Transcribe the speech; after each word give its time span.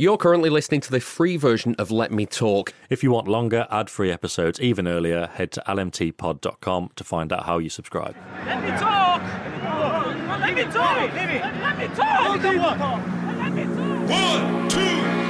You're 0.00 0.16
currently 0.16 0.48
listening 0.48 0.80
to 0.80 0.90
the 0.90 0.98
free 0.98 1.36
version 1.36 1.74
of 1.74 1.90
Let 1.90 2.10
Me 2.10 2.24
Talk. 2.24 2.72
If 2.88 3.02
you 3.02 3.10
want 3.10 3.28
longer, 3.28 3.66
ad 3.70 3.90
free 3.90 4.10
episodes 4.10 4.58
even 4.58 4.88
earlier, 4.88 5.26
head 5.26 5.52
to 5.52 5.62
lmtpod.com 5.66 6.92
to 6.96 7.04
find 7.04 7.30
out 7.30 7.44
how 7.44 7.58
you 7.58 7.68
subscribe. 7.68 8.16
Let 8.46 8.62
me 8.62 8.70
talk! 8.78 9.20
Let 10.40 10.54
me 10.54 10.62
talk! 10.62 11.12
Let 11.12 11.28
me 11.28 11.38
talk! 11.94 12.42
Let 12.42 13.52
me 13.52 13.64
talk! 13.66 14.08
One, 14.08 14.68
two, 14.70 15.29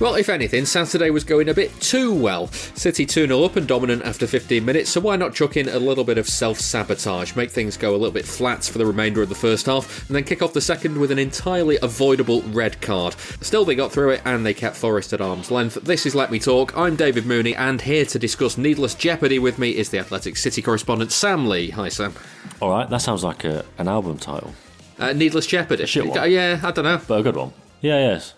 Well, 0.00 0.14
if 0.14 0.28
anything, 0.28 0.64
Saturday 0.64 1.10
was 1.10 1.24
going 1.24 1.48
a 1.48 1.54
bit 1.54 1.72
too 1.80 2.14
well. 2.14 2.46
City 2.52 3.04
2 3.04 3.26
0 3.26 3.42
up 3.42 3.56
and 3.56 3.66
dominant 3.66 4.04
after 4.04 4.28
15 4.28 4.64
minutes, 4.64 4.90
so 4.90 5.00
why 5.00 5.16
not 5.16 5.34
chuck 5.34 5.56
in 5.56 5.68
a 5.68 5.80
little 5.80 6.04
bit 6.04 6.18
of 6.18 6.28
self 6.28 6.60
sabotage, 6.60 7.34
make 7.34 7.50
things 7.50 7.76
go 7.76 7.90
a 7.90 7.98
little 7.98 8.12
bit 8.12 8.24
flat 8.24 8.62
for 8.64 8.78
the 8.78 8.86
remainder 8.86 9.22
of 9.22 9.28
the 9.28 9.34
first 9.34 9.66
half, 9.66 10.06
and 10.08 10.14
then 10.14 10.22
kick 10.22 10.40
off 10.40 10.52
the 10.52 10.60
second 10.60 10.98
with 10.98 11.10
an 11.10 11.18
entirely 11.18 11.78
avoidable 11.82 12.42
red 12.42 12.80
card. 12.80 13.14
Still, 13.40 13.64
they 13.64 13.74
got 13.74 13.90
through 13.90 14.10
it 14.10 14.22
and 14.24 14.46
they 14.46 14.54
kept 14.54 14.76
Forest 14.76 15.12
at 15.14 15.20
arm's 15.20 15.50
length. 15.50 15.74
This 15.82 16.06
is 16.06 16.14
Let 16.14 16.30
Me 16.30 16.38
Talk. 16.38 16.76
I'm 16.78 16.94
David 16.94 17.26
Mooney, 17.26 17.56
and 17.56 17.80
here 17.80 18.04
to 18.04 18.20
discuss 18.20 18.56
Needless 18.56 18.94
Jeopardy 18.94 19.40
with 19.40 19.58
me 19.58 19.70
is 19.70 19.88
the 19.90 19.98
Athletic 19.98 20.36
City 20.36 20.62
correspondent 20.62 21.10
Sam 21.10 21.48
Lee. 21.48 21.70
Hi, 21.70 21.88
Sam. 21.88 22.14
All 22.62 22.70
right, 22.70 22.88
that 22.88 23.02
sounds 23.02 23.24
like 23.24 23.42
a, 23.44 23.64
an 23.78 23.88
album 23.88 24.18
title, 24.18 24.54
Uh, 24.96 25.12
Needless 25.12 25.46
Jeopardy. 25.46 25.86
shit 25.86 26.06
one. 26.06 26.30
Yeah, 26.30 26.60
I 26.62 26.70
don't 26.70 26.84
know. 26.84 27.00
but 27.08 27.18
a 27.18 27.22
good 27.24 27.34
one. 27.36 27.52
Yeah, 27.80 27.98
yes. 28.12 28.34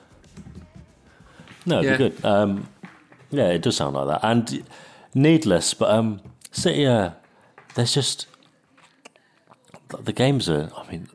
No, 1.67 1.81
it'd 1.81 1.91
Yeah. 1.91 1.97
be 2.09 2.11
good. 2.15 2.25
Um, 2.25 2.69
yeah, 3.31 3.49
it 3.49 3.63
does 3.63 3.77
sound 3.77 3.95
like 3.97 4.09
that. 4.09 4.21
And 4.27 4.63
needless, 5.15 5.75
but 5.75 5.91
um, 5.91 6.21
City, 6.53 6.87
uh, 6.87 7.11
there's 7.75 7.95
just. 7.95 8.27
The 10.05 10.13
games 10.13 10.49
are, 10.49 10.71
I 10.77 10.89
mean, 10.91 11.09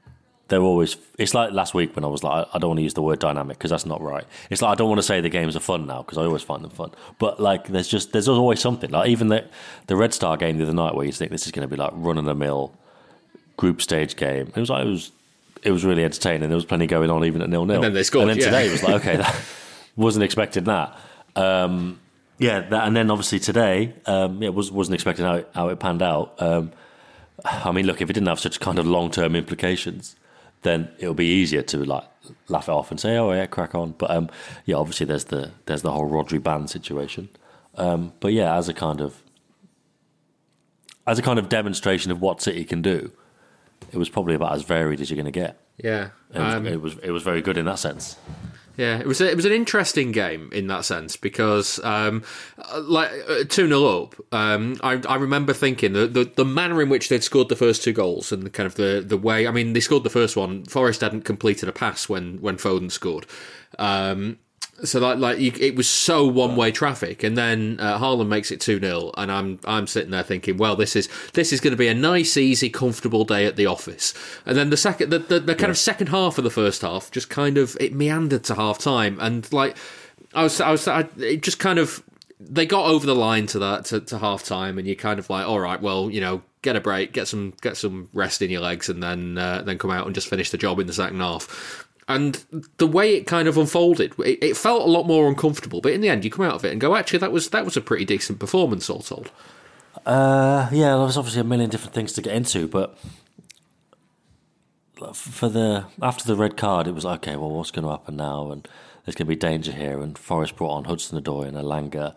they're 0.50 0.62
always. 0.62 0.98
It's 1.18 1.34
like 1.34 1.54
last 1.54 1.74
week 1.74 1.96
when 1.96 2.04
I 2.04 2.08
was 2.10 2.24
like, 2.24 2.46
I 2.54 2.60
don't 2.60 2.70
want 2.72 2.80
to 2.80 2.84
use 2.84 2.94
the 2.94 3.02
word 3.02 3.20
dynamic 3.20 3.58
because 3.58 3.72
that's 3.72 3.86
not 3.86 4.02
right. 4.02 4.26
It's 4.50 4.62
like 4.62 4.72
I 4.72 4.76
don't 4.76 4.90
want 4.90 5.00
to 5.00 5.04
say 5.04 5.22
the 5.22 5.30
games 5.30 5.56
are 5.56 5.62
fun 5.62 5.88
now 5.88 6.02
because 6.04 6.18
I 6.18 6.24
always 6.24 6.42
find 6.44 6.62
them 6.64 6.72
fun. 6.72 6.92
But 7.20 7.40
like, 7.40 7.68
there's 7.68 7.88
just 7.88 8.12
there's 8.12 8.28
always 8.28 8.60
something. 8.60 8.92
Like 8.92 9.10
even 9.10 9.30
the 9.30 9.46
the 9.88 9.96
Red 9.96 10.14
Star 10.14 10.36
game 10.36 10.58
the 10.58 10.64
other 10.64 10.74
night 10.74 10.94
where 10.94 11.06
you 11.06 11.12
think 11.14 11.32
this 11.32 11.46
is 11.46 11.52
going 11.54 11.68
to 11.68 11.74
be 11.74 11.78
like 11.82 11.92
run 11.96 12.18
of 12.18 12.26
the 12.26 12.36
mill 12.36 12.74
group 13.58 13.82
stage 13.82 14.18
game. 14.18 14.48
It 14.54 14.60
was 14.60 14.70
like 14.70 14.86
it 14.86 14.90
was 14.90 15.12
it 15.64 15.72
was 15.72 15.86
really 15.86 16.04
entertaining. 16.04 16.50
There 16.50 16.56
was 16.58 16.66
plenty 16.66 16.86
going 16.86 17.10
on 17.10 17.24
even 17.24 17.42
at 17.42 17.50
nil 17.50 17.66
nil. 17.66 17.76
And 17.76 17.84
then 17.86 17.94
they 17.94 18.04
scored, 18.04 18.24
And 18.24 18.32
then 18.32 18.38
yeah. 18.40 18.46
today 18.46 18.68
it 18.68 18.72
was 18.72 18.84
like 18.84 18.96
okay, 18.96 19.16
that 19.18 19.36
wasn't 19.96 20.24
expecting 20.24 20.66
that. 20.66 20.98
Um, 21.36 22.00
yeah, 22.38 22.62
that, 22.62 22.88
and 22.88 22.96
then 22.96 23.10
obviously 23.12 23.40
today, 23.40 23.94
um, 24.06 24.42
yeah, 24.42 24.50
was 24.50 24.72
wasn't 24.72 24.96
expecting 24.96 25.26
how 25.26 25.36
it, 25.36 25.50
how 25.54 25.70
it 25.70 25.80
panned 25.80 26.02
out. 26.02 26.42
Um, 26.42 26.72
I 27.44 27.72
mean, 27.72 27.86
look, 27.86 28.02
if 28.02 28.10
it 28.10 28.14
didn't 28.14 28.28
have 28.28 28.40
such 28.40 28.60
kind 28.60 28.80
of 28.80 28.86
long 28.86 29.12
term 29.12 29.36
implications, 29.36 30.16
then 30.64 30.90
it 31.00 31.08
would 31.08 31.18
be 31.18 31.28
easier 31.28 31.62
to 31.62 31.84
like 31.86 32.04
laugh 32.50 32.68
it 32.68 32.72
off 32.72 32.92
and 32.92 33.00
say, 33.00 33.18
"Oh 33.18 33.32
yeah, 33.32 33.46
crack 33.46 33.76
on." 33.76 33.94
But 33.98 34.12
um, 34.12 34.30
yeah, 34.66 34.76
obviously 34.76 35.06
there's 35.06 35.26
the 35.26 35.52
there's 35.66 35.82
the 35.82 35.92
whole 35.92 36.10
Rodri 36.10 36.42
ban 36.42 36.68
situation. 36.68 37.30
Um, 37.76 38.14
but 38.20 38.34
yeah, 38.34 38.56
as 38.58 38.68
a 38.70 38.74
kind 38.74 39.02
of 39.02 39.22
as 41.08 41.20
a 41.20 41.22
kind 41.22 41.40
of 41.40 41.50
demonstration 41.50 42.12
of 42.12 42.22
what 42.22 42.42
City 42.42 42.64
can 42.66 42.82
do, 42.82 43.12
it 43.92 43.98
was 43.98 44.10
probably 44.10 44.36
about 44.36 44.54
as 44.54 44.64
varied 44.64 45.00
as 45.02 45.10
you're 45.10 45.16
going 45.16 45.26
to 45.26 45.32
get. 45.32 45.58
Yeah. 45.78 46.10
It 46.34 46.40
was, 46.40 46.56
Um, 46.56 46.68
it 46.68 46.82
was 46.82 46.98
it 47.04 47.12
was 47.12 47.24
very 47.24 47.42
good 47.42 47.58
in 47.58 47.66
that 47.66 47.80
sense. 47.80 48.18
Yeah, 48.78 49.00
it 49.00 49.06
was 49.06 49.22
a, 49.22 49.30
it 49.30 49.36
was 49.36 49.46
an 49.46 49.54
interesting 49.54 50.12
game 50.12 50.50
in 50.52 50.68
that 50.68 50.84
sense 50.86 51.16
because 51.16 51.80
um, 51.84 52.24
uh, 52.58 52.82
like 52.82 53.12
two 53.50 53.68
0 53.68 54.04
up. 54.04 54.16
Um, 54.34 54.78
I 54.84 55.02
I 55.08 55.16
remember 55.16 55.54
thinking 55.54 55.94
the, 55.94 56.08
the 56.08 56.26
the 56.36 56.46
manner 56.46 56.82
in 56.82 56.90
which 56.90 57.10
they'd 57.10 57.24
scored 57.24 57.50
the 57.50 57.56
first 57.56 57.84
two 57.84 57.94
goals 57.94 58.32
and 58.32 58.44
the 58.44 58.50
kind 58.50 58.68
of 58.68 58.76
the 58.76 59.04
the 59.06 59.18
way. 59.18 59.48
I 59.48 59.52
mean, 59.52 59.74
they 59.74 59.80
scored 59.80 60.04
the 60.04 60.10
first 60.10 60.36
one. 60.36 60.66
Forest 60.66 61.02
hadn't 61.02 61.22
completed 61.24 61.70
a 61.70 61.72
pass 61.72 62.10
when 62.10 62.42
when 62.42 62.58
Foden 62.58 62.92
scored. 62.92 63.26
Um, 63.80 64.40
so 64.84 65.00
like 65.00 65.18
like 65.20 65.40
you, 65.40 65.54
it 65.58 65.76
was 65.76 65.88
so 65.88 66.28
one 66.28 66.56
way 66.56 66.72
traffic, 66.72 67.24
and 67.24 67.38
then 67.38 67.78
uh, 67.80 67.98
Haaland 67.98 68.28
makes 68.28 68.52
it 68.52 68.60
two 68.60 68.80
0 68.80 69.12
and 69.18 69.32
I'm 69.32 69.60
I'm 69.64 69.88
sitting 69.88 70.12
there 70.12 70.24
thinking, 70.24 70.58
well, 70.58 70.76
this 70.76 70.96
is 70.96 71.08
this 71.34 71.54
is 71.54 71.62
going 71.62 71.72
to 71.72 71.78
be 71.78 71.88
a 71.88 71.94
nice, 71.94 72.36
easy, 72.36 72.70
comfortable 72.70 73.24
day 73.24 73.46
at 73.46 73.56
the 73.56 73.66
office. 73.66 74.14
And 74.46 74.58
then 74.58 74.72
the 74.72 74.78
second, 74.78 75.12
the, 75.12 75.20
the, 75.20 75.40
the 75.40 75.56
kind 75.56 75.72
of 75.72 75.78
second 75.78 76.08
half 76.08 76.38
of 76.38 76.44
the 76.44 76.50
first 76.50 76.82
half, 76.82 77.10
just 77.10 77.30
kind 77.30 77.58
of 77.58 77.78
it 77.80 77.94
meandered 77.94 78.44
to 78.46 78.56
half 78.56 78.78
time, 78.78 79.18
and 79.22 79.52
like 79.54 79.78
I 80.34 80.44
was 80.44 80.60
I 80.60 80.72
was 80.72 80.88
I, 80.88 81.08
it 81.18 81.42
just 81.42 81.60
kind 81.60 81.80
of 81.80 82.04
they 82.38 82.66
got 82.66 82.86
over 82.86 83.06
the 83.06 83.16
line 83.16 83.48
to 83.48 83.60
that 83.60 83.86
to, 83.86 84.02
to 84.02 84.18
half 84.18 84.44
time, 84.44 84.78
and 84.78 84.86
you're 84.86 84.98
kind 84.98 85.20
of 85.20 85.30
like, 85.30 85.48
all 85.48 85.60
right, 85.60 85.82
well, 85.82 86.10
you 86.10 86.22
know. 86.22 86.42
Get 86.62 86.76
a 86.76 86.82
break, 86.82 87.14
get 87.14 87.28
some 87.28 87.54
get 87.62 87.78
some 87.78 88.10
rest 88.12 88.42
in 88.42 88.50
your 88.50 88.62
legs, 88.62 88.90
and 88.90 89.04
then 89.04 89.38
uh, 89.38 89.62
then 89.62 89.78
come 89.78 89.92
out 89.92 90.08
and 90.08 90.16
just 90.16 90.28
finish 90.28 90.50
the 90.50 90.58
job 90.58 90.80
in 90.80 90.88
the 90.88 90.94
second 90.94 91.20
half. 91.20 91.85
And 92.08 92.46
the 92.78 92.86
way 92.86 93.16
it 93.16 93.26
kind 93.26 93.48
of 93.48 93.58
unfolded, 93.58 94.14
it, 94.20 94.44
it 94.44 94.58
felt 94.58 94.84
a 94.84 94.92
lot 94.92 95.08
more 95.08 95.28
uncomfortable. 95.28 95.82
But 95.82 95.94
in 95.94 96.02
the 96.02 96.10
end, 96.10 96.24
you 96.24 96.30
come 96.30 96.46
out 96.46 96.54
of 96.54 96.64
it 96.64 96.72
and 96.72 96.80
go, 96.80 96.96
actually, 96.96 97.20
that 97.20 97.32
was 97.32 97.50
that 97.50 97.66
was 97.66 97.76
a 97.76 97.82
pretty 97.82 98.06
decent 98.06 98.40
performance, 98.40 98.90
all 98.90 99.00
told. 99.00 99.32
Uh, 100.06 100.70
yeah, 100.72 100.90
there 100.90 101.00
was 101.00 101.18
obviously 101.18 101.42
a 101.42 101.46
million 101.46 101.70
different 101.70 101.96
things 101.96 102.14
to 102.14 102.22
get 102.22 102.36
into, 102.36 102.68
but 102.68 102.98
for 105.14 105.50
the 105.50 105.86
after 106.02 106.26
the 106.26 106.36
red 106.36 106.58
card, 106.58 106.88
it 106.88 106.94
was 106.94 107.06
like, 107.06 107.28
okay. 107.28 107.36
Well, 107.36 107.50
what's 107.50 107.72
going 107.72 107.86
to 107.86 107.92
happen 107.92 108.16
now? 108.16 108.52
And 108.52 108.68
there's 109.04 109.16
going 109.16 109.26
to 109.26 109.30
be 109.30 109.36
danger 109.36 109.72
here. 109.72 110.00
And 110.00 110.18
Forest 110.18 110.56
brought 110.56 110.76
on 110.76 110.84
Hudson 110.86 111.20
Odoi 111.20 111.48
and 111.48 111.58
Elanga, 111.58 112.16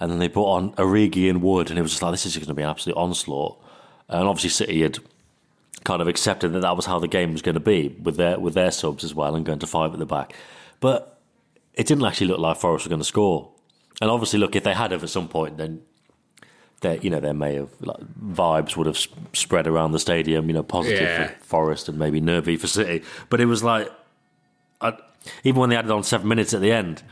and 0.00 0.10
then 0.10 0.18
they 0.18 0.28
brought 0.28 0.56
on 0.56 0.72
Origi 0.72 1.30
and 1.30 1.42
Wood, 1.42 1.70
and 1.70 1.78
it 1.78 1.82
was 1.82 1.92
just 1.92 2.02
like 2.02 2.12
this 2.12 2.26
is 2.26 2.36
going 2.36 2.46
to 2.46 2.54
be 2.54 2.62
an 2.62 2.70
absolute 2.70 2.96
onslaught. 2.96 3.62
And 4.08 4.26
obviously, 4.26 4.50
City 4.50 4.82
had 4.82 4.98
kind 5.84 6.02
of 6.02 6.08
accepted 6.08 6.52
that 6.52 6.60
that 6.60 6.76
was 6.76 6.86
how 6.86 6.98
the 6.98 7.08
game 7.08 7.32
was 7.32 7.42
going 7.42 7.54
to 7.54 7.60
be 7.60 7.88
with 8.02 8.16
their 8.16 8.38
with 8.38 8.54
their 8.54 8.70
subs 8.70 9.04
as 9.04 9.14
well, 9.14 9.34
and 9.34 9.44
going 9.46 9.58
to 9.60 9.66
five 9.66 9.92
at 9.92 9.98
the 9.98 10.06
back. 10.06 10.34
But 10.80 11.18
it 11.74 11.86
didn't 11.86 12.04
actually 12.04 12.26
look 12.28 12.40
like 12.40 12.56
Forest 12.58 12.86
were 12.86 12.90
going 12.90 13.00
to 13.00 13.04
score. 13.04 13.50
And 14.00 14.10
obviously, 14.10 14.38
look, 14.38 14.54
if 14.56 14.62
they 14.64 14.74
had 14.74 14.92
have 14.92 15.02
at 15.02 15.10
some 15.10 15.28
point, 15.28 15.56
then 15.58 15.82
there, 16.80 16.96
you 16.98 17.10
know, 17.10 17.18
there 17.20 17.34
may 17.34 17.54
have 17.56 17.70
like, 17.80 17.96
vibes 18.22 18.76
would 18.76 18.86
have 18.86 18.96
s- 18.96 19.08
spread 19.32 19.66
around 19.66 19.90
the 19.92 19.98
stadium. 19.98 20.46
You 20.48 20.54
know, 20.54 20.62
positive 20.62 21.00
Yeah. 21.02 21.28
for 21.28 21.44
Forest 21.44 21.88
and 21.88 21.98
maybe 21.98 22.20
nervy 22.20 22.56
for 22.56 22.66
City. 22.68 23.04
But 23.28 23.40
it 23.40 23.46
was 23.46 23.64
like, 23.64 23.90
I, 24.80 24.96
even 25.42 25.60
when 25.60 25.70
they 25.70 25.76
added 25.76 25.90
on 25.90 26.04
seven 26.04 26.28
minutes 26.28 26.54
at 26.54 26.60
the 26.60 26.70
end, 26.70 27.02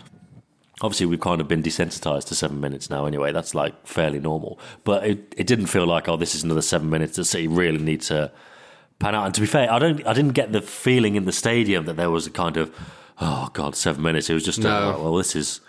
obviously 0.80 1.06
we've 1.06 1.20
kind 1.20 1.40
of 1.40 1.48
been 1.48 1.62
desensitized 1.62 2.26
to 2.28 2.34
seven 2.36 2.60
minutes 2.60 2.88
now. 2.90 3.06
Anyway, 3.06 3.32
that's 3.32 3.54
like 3.54 3.86
fairly 3.86 4.20
normal. 4.20 4.60
But 4.84 5.04
it, 5.06 5.34
it 5.36 5.46
didn't 5.48 5.66
feel 5.66 5.86
like 5.86 6.08
oh, 6.08 6.16
this 6.16 6.34
is 6.36 6.44
another 6.44 6.62
seven 6.62 6.88
minutes 6.90 7.16
that 7.16 7.24
City 7.24 7.48
really 7.48 7.78
need 7.78 8.02
to 8.02 8.30
pan 8.98 9.14
out. 9.14 9.26
And 9.26 9.34
to 9.34 9.40
be 9.40 9.46
fair, 9.46 9.72
I 9.72 9.78
don't, 9.78 10.06
I 10.06 10.12
didn't 10.12 10.32
get 10.32 10.52
the 10.52 10.62
feeling 10.62 11.14
in 11.16 11.24
the 11.24 11.32
stadium 11.32 11.84
that 11.86 11.96
there 11.96 12.10
was 12.10 12.26
a 12.26 12.30
kind 12.30 12.56
of 12.56 12.74
oh 13.20 13.48
god, 13.52 13.74
seven 13.76 14.02
minutes. 14.02 14.28
It 14.30 14.34
was 14.34 14.44
just 14.44 14.58
No. 14.58 14.70
uh, 14.94 14.98
well, 15.02 15.14
this 15.16 15.34
is. 15.36 15.60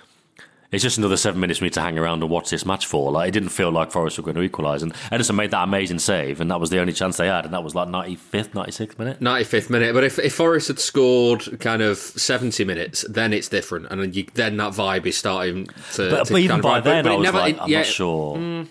It's 0.70 0.84
just 0.84 0.98
another 0.98 1.16
seven 1.16 1.40
minutes 1.40 1.60
for 1.60 1.64
me 1.64 1.70
to 1.70 1.80
hang 1.82 1.98
around 1.98 2.22
and 2.22 2.30
watch 2.30 2.50
this 2.50 2.66
match 2.66 2.86
for. 2.86 3.10
Like 3.10 3.30
it 3.30 3.32
didn't 3.32 3.50
feel 3.50 3.72
like 3.72 3.90
Forest 3.90 4.18
were 4.18 4.24
going 4.26 4.36
to 4.36 4.42
equalise, 4.42 4.82
and 4.82 4.94
Ederson 5.14 5.36
made 5.36 5.52
that 5.52 5.64
amazing 5.64 6.00
save, 6.00 6.42
and 6.42 6.52
that 6.52 6.60
was 6.60 6.72
the 6.72 6.80
only 6.82 6.92
chance 6.92 7.16
they 7.16 7.28
had, 7.28 7.46
and 7.46 7.54
that 7.54 7.64
was 7.64 7.74
like 7.74 7.88
ninety 7.88 8.18
fifth, 8.18 8.54
ninety 8.54 8.74
sixth 8.74 9.00
minute. 9.00 9.22
95th 9.22 9.70
minute. 9.70 9.94
But 9.94 10.04
if, 10.04 10.20
if 10.20 10.36
Forest 10.36 10.68
had 10.68 10.80
scored 10.80 11.62
kind 11.62 11.82
of 11.82 11.98
70 11.98 12.66
minutes, 12.66 13.06
then 13.08 13.32
it's 13.32 13.48
different. 13.48 13.88
And 13.90 14.02
then, 14.02 14.14
you, 14.14 14.26
then 14.34 14.58
that 14.58 14.74
vibe 14.74 15.06
is 15.06 15.16
starting 15.18 15.68
to. 15.94 16.10
But, 16.10 16.28
to 16.28 16.34
but 16.34 16.42
even 16.42 16.60
by 16.60 16.82
then, 16.82 17.06
But 17.06 17.14
I 17.14 17.16
was 17.16 17.24
never, 17.24 17.38
like, 17.38 17.56
it, 17.56 17.62
I'm 17.62 17.70
yeah, 17.70 17.78
not 17.78 17.86
sure. 17.86 18.66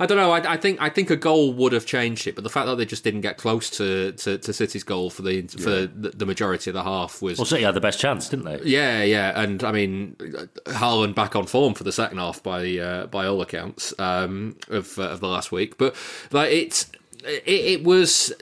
I 0.00 0.06
don't 0.06 0.16
know. 0.16 0.30
I, 0.30 0.54
I 0.54 0.56
think 0.56 0.80
I 0.80 0.88
think 0.88 1.10
a 1.10 1.16
goal 1.16 1.52
would 1.52 1.72
have 1.72 1.84
changed 1.84 2.26
it, 2.26 2.34
but 2.34 2.42
the 2.42 2.48
fact 2.48 2.66
that 2.66 2.76
they 2.76 2.86
just 2.86 3.04
didn't 3.04 3.20
get 3.20 3.36
close 3.36 3.68
to, 3.70 4.12
to, 4.12 4.38
to 4.38 4.52
City's 4.54 4.82
goal 4.82 5.10
for 5.10 5.20
the 5.20 5.42
for 5.42 5.86
the, 5.86 6.12
the 6.16 6.24
majority 6.24 6.70
of 6.70 6.74
the 6.74 6.82
half 6.82 7.20
was 7.20 7.36
Well, 7.36 7.44
City 7.44 7.64
had 7.64 7.74
the 7.74 7.82
best 7.82 8.00
chance, 8.00 8.30
didn't 8.30 8.46
they? 8.46 8.62
yeah, 8.64 9.02
yeah, 9.02 9.38
and 9.38 9.62
I 9.62 9.72
mean, 9.72 10.16
Haaland 10.64 11.14
back 11.14 11.36
on 11.36 11.44
form 11.46 11.74
for 11.74 11.84
the 11.84 11.92
second 11.92 12.16
half 12.16 12.42
by 12.42 12.78
uh, 12.78 13.06
by 13.08 13.26
all 13.26 13.42
accounts 13.42 13.92
um, 13.98 14.56
of 14.68 14.98
uh, 14.98 15.02
of 15.02 15.20
the 15.20 15.28
last 15.28 15.52
week. 15.52 15.76
But 15.76 15.94
like 16.32 16.50
it's 16.50 16.90
it, 17.22 17.42
it 17.46 17.84
was 17.84 18.32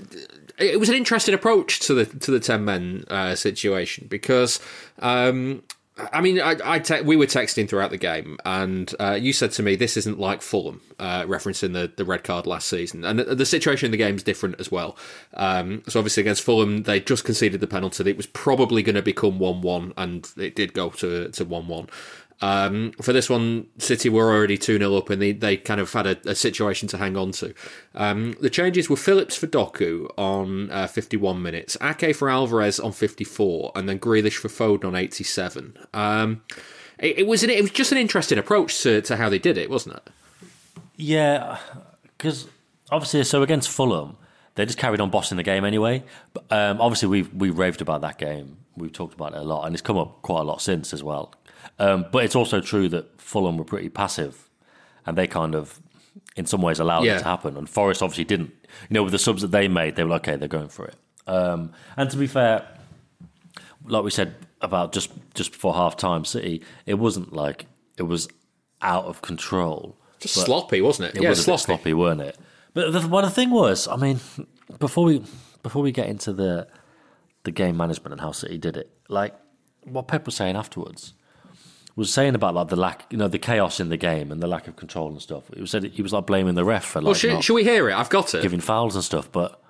it 0.59 0.79
was 0.79 0.89
an 0.89 0.95
interesting 0.95 1.35
approach 1.35 1.81
to 1.81 1.95
the 1.95 2.07
to 2.07 2.31
the 2.31 2.41
ten 2.41 2.65
men 2.65 3.05
uh, 3.09 3.35
situation 3.35 4.07
because. 4.09 4.61
Um, 5.01 5.65
I 6.13 6.21
mean, 6.21 6.41
I, 6.41 6.57
I 6.65 6.79
te- 6.79 7.01
we 7.01 7.17
were 7.17 7.27
texting 7.27 7.69
throughout 7.69 7.91
the 7.91 7.99
game, 7.99 8.39
and 8.45 8.95
uh, 9.01 9.19
you 9.21 9.33
said 9.33 9.51
to 9.53 9.63
me, 9.63 9.75
"This 9.75 9.97
isn't 9.97 10.19
like 10.19 10.43
Fulham," 10.43 10.81
uh, 10.99 11.25
referencing 11.25 11.73
the, 11.73 11.93
the 11.97 12.05
red 12.05 12.25
card 12.25 12.47
last 12.47 12.69
season, 12.69 13.05
and 13.05 13.19
the, 13.19 13.35
the 13.35 13.47
situation 13.47 13.87
in 13.87 13.91
the 13.91 13.97
game 13.97 14.15
is 14.15 14.23
different 14.23 14.61
as 14.61 14.71
well. 14.71 14.97
Um, 15.35 15.83
so 15.89 15.99
obviously 15.99 16.21
against 16.23 16.43
Fulham, 16.43 16.85
they 16.85 17.01
just 17.01 17.25
conceded 17.25 17.61
the 17.61 17.67
penalty. 17.67 18.09
It 18.09 18.17
was 18.17 18.27
probably 18.27 18.83
going 18.83 18.97
to 18.97 19.03
become 19.03 19.39
one-one, 19.39 19.93
and 19.97 20.31
it 20.37 20.55
did 20.55 20.73
go 20.73 20.91
to 20.91 21.31
to 21.31 21.45
one-one. 21.45 21.89
Um, 22.41 22.93
for 23.03 23.13
this 23.13 23.29
one, 23.29 23.67
City 23.79 24.09
were 24.09 24.33
already 24.33 24.57
2 24.57 24.79
0 24.79 24.95
up 24.95 25.11
and 25.11 25.21
they, 25.21 25.33
they 25.33 25.57
kind 25.57 25.81
of 25.81 25.93
had 25.93 26.07
a, 26.07 26.31
a 26.31 26.35
situation 26.35 26.89
to 26.89 26.99
hang 26.99 27.17
on 27.17 27.33
to. 27.33 27.53
Um, 27.95 28.37
the 28.41 28.51
changes 28.51 28.89
were 28.89 28.97
Phillips 28.97 29.37
for 29.37 29.47
Doku 29.49 30.09
on 30.17 30.71
uh, 30.71 30.87
51 30.87 31.43
minutes, 31.43 31.77
Ake 31.83 32.15
for 32.15 32.31
Alvarez 32.31 32.79
on 32.79 32.93
54, 32.93 33.73
and 33.75 33.89
then 33.89 33.99
Grealish 33.99 34.37
for 34.37 34.49
Foden 34.49 34.85
on 34.85 34.95
87. 34.95 35.77
Um, 35.93 36.43
it, 36.99 37.21
it, 37.21 37.27
was 37.27 37.43
an, 37.43 37.51
it 37.51 37.63
was 37.63 37.73
just 37.73 37.91
an 37.93 37.99
interesting 37.99 38.39
approach 38.39 38.83
to, 38.83 39.03
to 39.03 39.17
how 39.17 39.29
they 39.29 39.39
did 39.39 39.59
it, 39.59 39.69
wasn't 39.69 39.97
it? 39.97 40.13
Yeah, 40.97 41.59
because 42.17 42.47
obviously, 42.91 43.25
so 43.25 43.43
against 43.43 43.69
Fulham, 43.69 44.17
they 44.55 44.67
just 44.67 44.79
carried 44.79 45.01
on 45.01 45.11
bossing 45.11 45.37
the 45.37 45.45
game 45.45 45.65
anyway. 45.65 46.03
But, 46.33 46.51
um, 46.51 46.81
obviously, 46.81 47.09
we've 47.09 47.33
we 47.33 47.51
raved 47.51 47.81
about 47.81 48.01
that 48.01 48.19
game. 48.19 48.59
We've 48.77 48.93
talked 48.93 49.15
about 49.15 49.33
it 49.33 49.39
a 49.39 49.45
lot, 49.45 49.65
and 49.65 49.75
it's 49.75 49.83
come 49.83 49.97
up 49.97 50.23
quite 50.23 50.41
a 50.41 50.45
lot 50.45 50.61
since 50.61 50.93
as 50.93 51.03
well. 51.03 51.33
Um, 51.79 52.07
but 52.11 52.25
it's 52.25 52.35
also 52.37 52.61
true 52.61 52.89
that 52.89 53.21
Fulham 53.21 53.57
were 53.57 53.65
pretty 53.65 53.89
passive, 53.89 54.49
and 55.07 55.17
they 55.17 55.27
kind 55.27 55.55
of, 55.55 55.81
in 56.37 56.47
some 56.47 56.63
ways, 56.63 56.79
allowed 56.81 57.05
Yeah. 57.05 57.17
it 57.17 57.19
to 57.21 57.25
happen. 57.25 57.57
And 57.57 57.69
Forest 57.69 58.03
obviously 58.03 58.25
didn't. 58.25 58.51
You 58.89 58.95
know, 58.95 59.03
with 59.05 59.13
the 59.13 59.19
subs 59.19 59.43
that 59.43 59.51
they 59.51 59.69
made, 59.69 59.97
they 59.97 60.05
were 60.05 60.11
like, 60.11 60.29
okay, 60.29 60.37
they're 60.37 60.49
going 60.49 60.69
for 60.69 60.87
it. 60.87 60.97
Um, 61.27 61.73
and 61.97 62.11
to 62.11 62.17
be 62.17 62.27
fair, 62.27 62.67
like 63.85 64.03
we 64.05 64.11
said 64.11 64.35
about 64.61 64.93
just 64.93 65.11
just 65.35 65.53
before 65.53 65.75
half 65.75 65.97
time, 65.97 66.25
City, 66.25 66.63
it 66.87 66.95
wasn't 66.95 67.33
like 67.33 67.67
it 67.97 68.03
was 68.05 68.29
out 68.83 69.05
of 69.07 69.23
control. 69.23 69.97
Just 70.21 70.37
But- 70.37 70.47
sloppy, 70.47 70.81
wasn't 70.81 71.11
it? 71.11 71.17
it 71.17 71.23
yeah, 71.23 71.29
was 71.31 71.47
a 71.47 71.51
bit 71.53 71.59
sloppy, 71.61 71.95
weren't 71.95 72.21
it? 72.21 72.37
But 72.75 72.93
the, 72.93 73.07
well, 73.09 73.23
the 73.23 73.31
thing 73.31 73.51
was, 73.51 73.87
I 73.89 73.97
mean, 73.97 74.21
before 74.79 75.05
we 75.05 75.23
before 75.63 75.83
we 75.83 75.93
get 75.93 76.09
into 76.09 76.33
the 76.33 76.67
the 77.45 77.51
game 77.51 77.77
management 77.77 78.13
and 78.13 78.21
how 78.21 78.33
City 78.33 78.59
did 78.59 78.77
it, 78.77 78.91
like 79.09 79.35
what 79.85 80.09
Pep 80.09 80.27
was 80.27 80.35
saying 80.35 80.57
afterwards 80.57 81.15
was 81.99 82.13
saying 82.13 82.37
about 82.37 82.55
like 82.55 82.69
the 82.69 82.77
lack, 82.77 83.07
you 83.11 83.19
know, 83.19 83.27
the 83.27 83.41
chaos 83.41 83.81
in 83.81 83.89
the 83.89 83.97
game 83.97 84.31
and 84.31 84.41
the 84.41 84.47
lack 84.47 84.69
of 84.69 84.77
control 84.77 85.09
and 85.09 85.21
stuff. 85.21 85.51
He 85.53 85.61
was 85.61 85.71
said 85.73 85.83
he 85.85 86.01
was 86.01 86.13
like 86.13 86.27
blaming 86.27 86.55
the 86.55 86.65
ref 86.65 86.85
for 86.85 87.01
like 87.01 87.07
Well, 87.07 87.15
should, 87.15 87.33
not 87.33 87.45
should 87.45 87.55
we 87.55 87.65
hear 87.65 87.91
it? 87.91 87.95
I've 87.95 88.09
got 88.09 88.33
it. 88.35 88.43
giving 88.43 88.61
fouls 88.61 88.95
and 88.95 89.05
stuff, 89.05 89.31
but. 89.33 89.61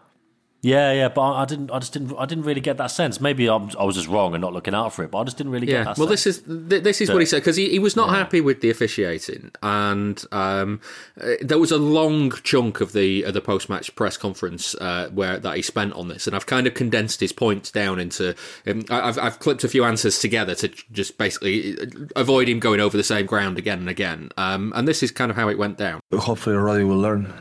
Yeah, 0.61 0.93
yeah, 0.93 1.09
but 1.09 1.21
I 1.21 1.43
I 1.43 1.45
didn't. 1.45 1.71
I 1.71 1.79
just 1.79 1.93
didn't. 1.93 2.17
I 2.19 2.27
didn't 2.27 2.43
really 2.43 2.61
get 2.61 2.79
that 2.79 2.89
sense. 2.91 3.21
Maybe 3.21 3.49
I'm, 3.49 3.71
I 3.79 3.85
was 3.85 3.95
just 3.95 4.09
wrong 4.09 4.35
and 4.35 4.41
not 4.41 4.53
looking 4.53 4.75
out 4.75 4.93
for 4.93 5.05
it, 5.05 5.11
but 5.13 5.19
I 5.21 5.25
just 5.25 5.37
didn't 5.37 5.53
really 5.53 5.67
get 5.67 5.73
Yeah, 5.73 5.85
that. 5.85 5.99
well, 5.99 6.09
sense. 6.09 6.25
this 6.25 6.41
is 6.41 6.43
this 6.83 7.01
is 7.01 7.11
what 7.11 7.21
he 7.21 7.27
said 7.27 7.39
because 7.43 7.55
he, 7.55 7.71
he 7.71 7.79
was 7.79 7.95
not 7.95 8.11
happy 8.11 8.41
with 8.41 8.61
the 8.61 8.69
officiating, 8.69 9.53
and 9.63 10.25
um, 10.33 10.81
uh, 11.21 11.35
there 11.41 11.61
was 11.61 11.71
a 11.71 11.79
long 11.79 12.33
chunk 12.43 12.81
of 12.81 12.93
the 12.93 13.23
of 13.23 13.35
the 13.35 13.41
post 13.41 13.69
match 13.69 13.95
press 13.95 14.17
conference 14.17 14.75
uh, 14.81 15.09
where 15.15 15.39
that 15.39 15.55
he 15.55 15.63
spent 15.63 15.93
on 15.93 16.09
this, 16.09 16.27
and 16.27 16.35
I've 16.35 16.47
kind 16.47 16.67
of 16.67 16.75
condensed 16.75 17.21
his 17.21 17.33
points 17.33 17.71
down 17.71 18.01
into. 18.01 18.35
Um, 18.67 18.85
I- 18.91 19.03
I've 19.09 19.19
I've 19.19 19.39
clipped 19.39 19.63
a 19.63 19.69
few 19.69 19.85
answers 19.85 20.19
together 20.19 20.57
to 20.57 20.69
just 20.91 21.19
basically 21.19 21.79
uh, 21.81 21.87
avoid 22.17 22.49
him 22.49 22.59
going 22.59 22.81
over 22.81 22.97
the 22.97 23.05
same 23.05 23.27
ground 23.27 23.59
again 23.59 23.79
and 23.79 23.89
again, 23.89 24.31
um, 24.37 24.73
and 24.75 24.89
this 24.89 25.05
is 25.05 25.13
kind 25.13 25.31
of 25.31 25.37
how 25.37 25.49
it 25.49 25.57
went 25.57 25.79
down. 25.79 26.01
Hopefully, 26.13 26.57
Rodri 26.57 26.85
will 26.87 26.99
learn. 26.99 27.33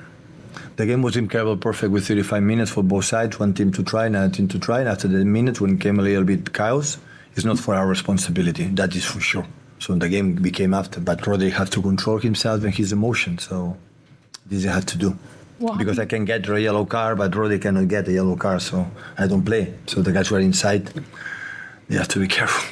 The 0.78 0.86
game 0.86 1.02
was 1.02 1.18
incredible, 1.18 1.58
perfect 1.58 1.92
with 1.92 2.08
35 2.08 2.44
minutes 2.44 2.72
for 2.72 2.84
both 2.84 3.06
sides. 3.06 3.40
One 3.40 3.54
team 3.54 3.72
to 3.74 3.84
try, 3.84 4.06
another 4.06 4.32
team 4.34 4.48
to 4.50 4.60
try. 4.60 4.80
And 4.82 4.90
after 4.90 5.08
the 5.08 5.26
minutes, 5.26 5.60
when 5.60 5.76
it 5.76 5.82
came 5.82 6.00
a 6.00 6.04
little 6.04 6.24
bit 6.24 6.54
chaos, 6.54 7.00
it's 7.36 7.46
not 7.46 7.58
for 7.60 7.74
our 7.74 7.88
responsibility. 7.88 8.66
That 8.66 8.96
is 8.96 9.04
for 9.06 9.20
sure. 9.20 9.46
So 9.80 9.96
the 9.96 10.08
game 10.10 10.36
became 10.36 10.74
after, 10.76 11.00
but 11.00 11.20
Rodri 11.22 11.52
had 11.52 11.72
to 11.72 11.82
control 11.82 12.20
himself 12.20 12.64
and 12.64 12.74
his 12.74 12.92
emotions. 12.92 13.44
So 13.48 13.76
this 14.46 14.64
he 14.64 14.70
had 14.70 14.88
to 14.90 14.98
do. 14.98 15.18
because 15.80 15.98
I 15.98 16.06
can 16.06 16.24
get 16.26 16.48
a 16.48 16.62
yellow 16.62 16.86
card, 16.86 17.18
but 17.18 17.32
Rodri 17.32 17.60
cannot 17.60 17.88
get 17.88 18.08
a 18.08 18.12
yellow 18.12 18.36
card, 18.36 18.62
so 18.62 18.86
I 19.18 19.26
don't 19.26 19.44
play. 19.44 19.74
So 19.88 20.04
the 20.04 20.12
guys 20.12 20.28
who 20.28 20.36
are 20.36 20.40
inside, 20.40 20.92
they 21.90 21.96
have 21.98 22.08
to 22.10 22.20
be 22.20 22.28
careful. 22.28 22.64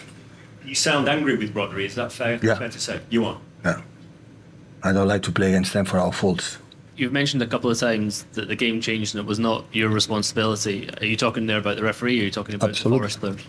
You 0.64 0.76
sound 0.76 1.10
angry 1.10 1.36
with 1.36 1.56
Rodri. 1.56 1.86
Is 1.86 1.96
that 1.96 2.12
fair, 2.12 2.40
Yeah. 2.44 2.56
fair 2.56 2.70
to 2.70 2.80
say? 2.80 3.00
You 3.10 3.26
are. 3.26 3.38
Yeah. 3.64 3.82
I 4.84 4.92
don't 4.94 5.08
like 5.08 5.24
to 5.24 5.32
play 5.32 5.50
against 5.50 5.74
them 5.74 5.86
for 5.86 5.98
our 5.98 6.14
faults. 6.14 6.58
You've 6.98 7.12
mentioned 7.12 7.42
a 7.42 7.48
couple 7.48 7.70
of 7.70 7.78
times 7.78 8.26
that 8.34 8.48
the 8.48 8.56
game 8.56 8.80
changed 8.80 9.16
and 9.16 9.24
it 9.24 9.28
was 9.28 9.40
not 9.40 9.66
your 9.74 9.90
responsibility. 9.90 10.90
Are 11.02 11.06
you 11.06 11.18
talking 11.18 11.46
there 11.46 11.58
about 11.58 11.76
the 11.76 11.84
referee 11.84 12.20
or 12.20 12.22
are 12.22 12.26
you 12.26 12.32
talking 12.32 12.56
about 12.56 12.70
Absolutely. 12.70 12.98
the 12.98 13.02
Forest 13.02 13.20
players? 13.20 13.42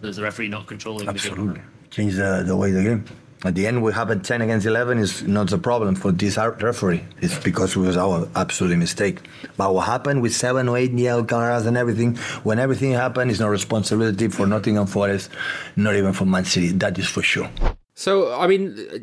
So 0.00 0.06
is 0.08 0.16
the 0.16 0.22
referee 0.22 0.48
not 0.48 0.66
controlling 0.66 1.06
the 1.06 1.12
Absolutely. 1.12 1.54
game? 1.54 1.70
Change 1.90 2.14
the, 2.16 2.42
the 2.44 2.56
way 2.56 2.72
the 2.72 2.82
game. 2.82 3.04
At 3.44 3.56
the 3.56 3.66
end, 3.66 3.82
we 3.82 3.92
have 3.92 4.10
a 4.10 4.16
10 4.16 4.40
against 4.40 4.66
11 4.66 4.98
is 4.98 5.22
not 5.24 5.52
a 5.52 5.58
problem 5.58 5.96
for 5.96 6.12
this 6.12 6.36
referee. 6.36 7.04
It's 7.20 7.38
because 7.38 7.74
it 7.74 7.80
was 7.80 7.96
our 7.96 8.28
absolute 8.36 8.76
mistake. 8.76 9.18
But 9.56 9.74
what 9.74 9.86
happened 9.86 10.22
with 10.22 10.32
seven 10.32 10.68
or 10.68 10.78
eight 10.78 10.92
yellow 10.92 11.24
cards 11.24 11.66
and 11.66 11.76
everything, 11.76 12.16
when 12.44 12.60
everything 12.60 12.92
happened, 12.92 13.32
it's 13.32 13.40
no 13.40 13.48
responsibility 13.48 14.28
for 14.28 14.46
Nottingham 14.46 14.86
Forest, 14.86 15.30
not 15.74 15.96
even 15.96 16.12
for 16.12 16.24
Man 16.24 16.44
City. 16.44 16.68
That 16.68 16.96
is 16.98 17.08
for 17.08 17.22
sure. 17.22 17.50
So, 17.94 18.32
I 18.40 18.46
mean, 18.46 18.76
uh, 18.92 18.98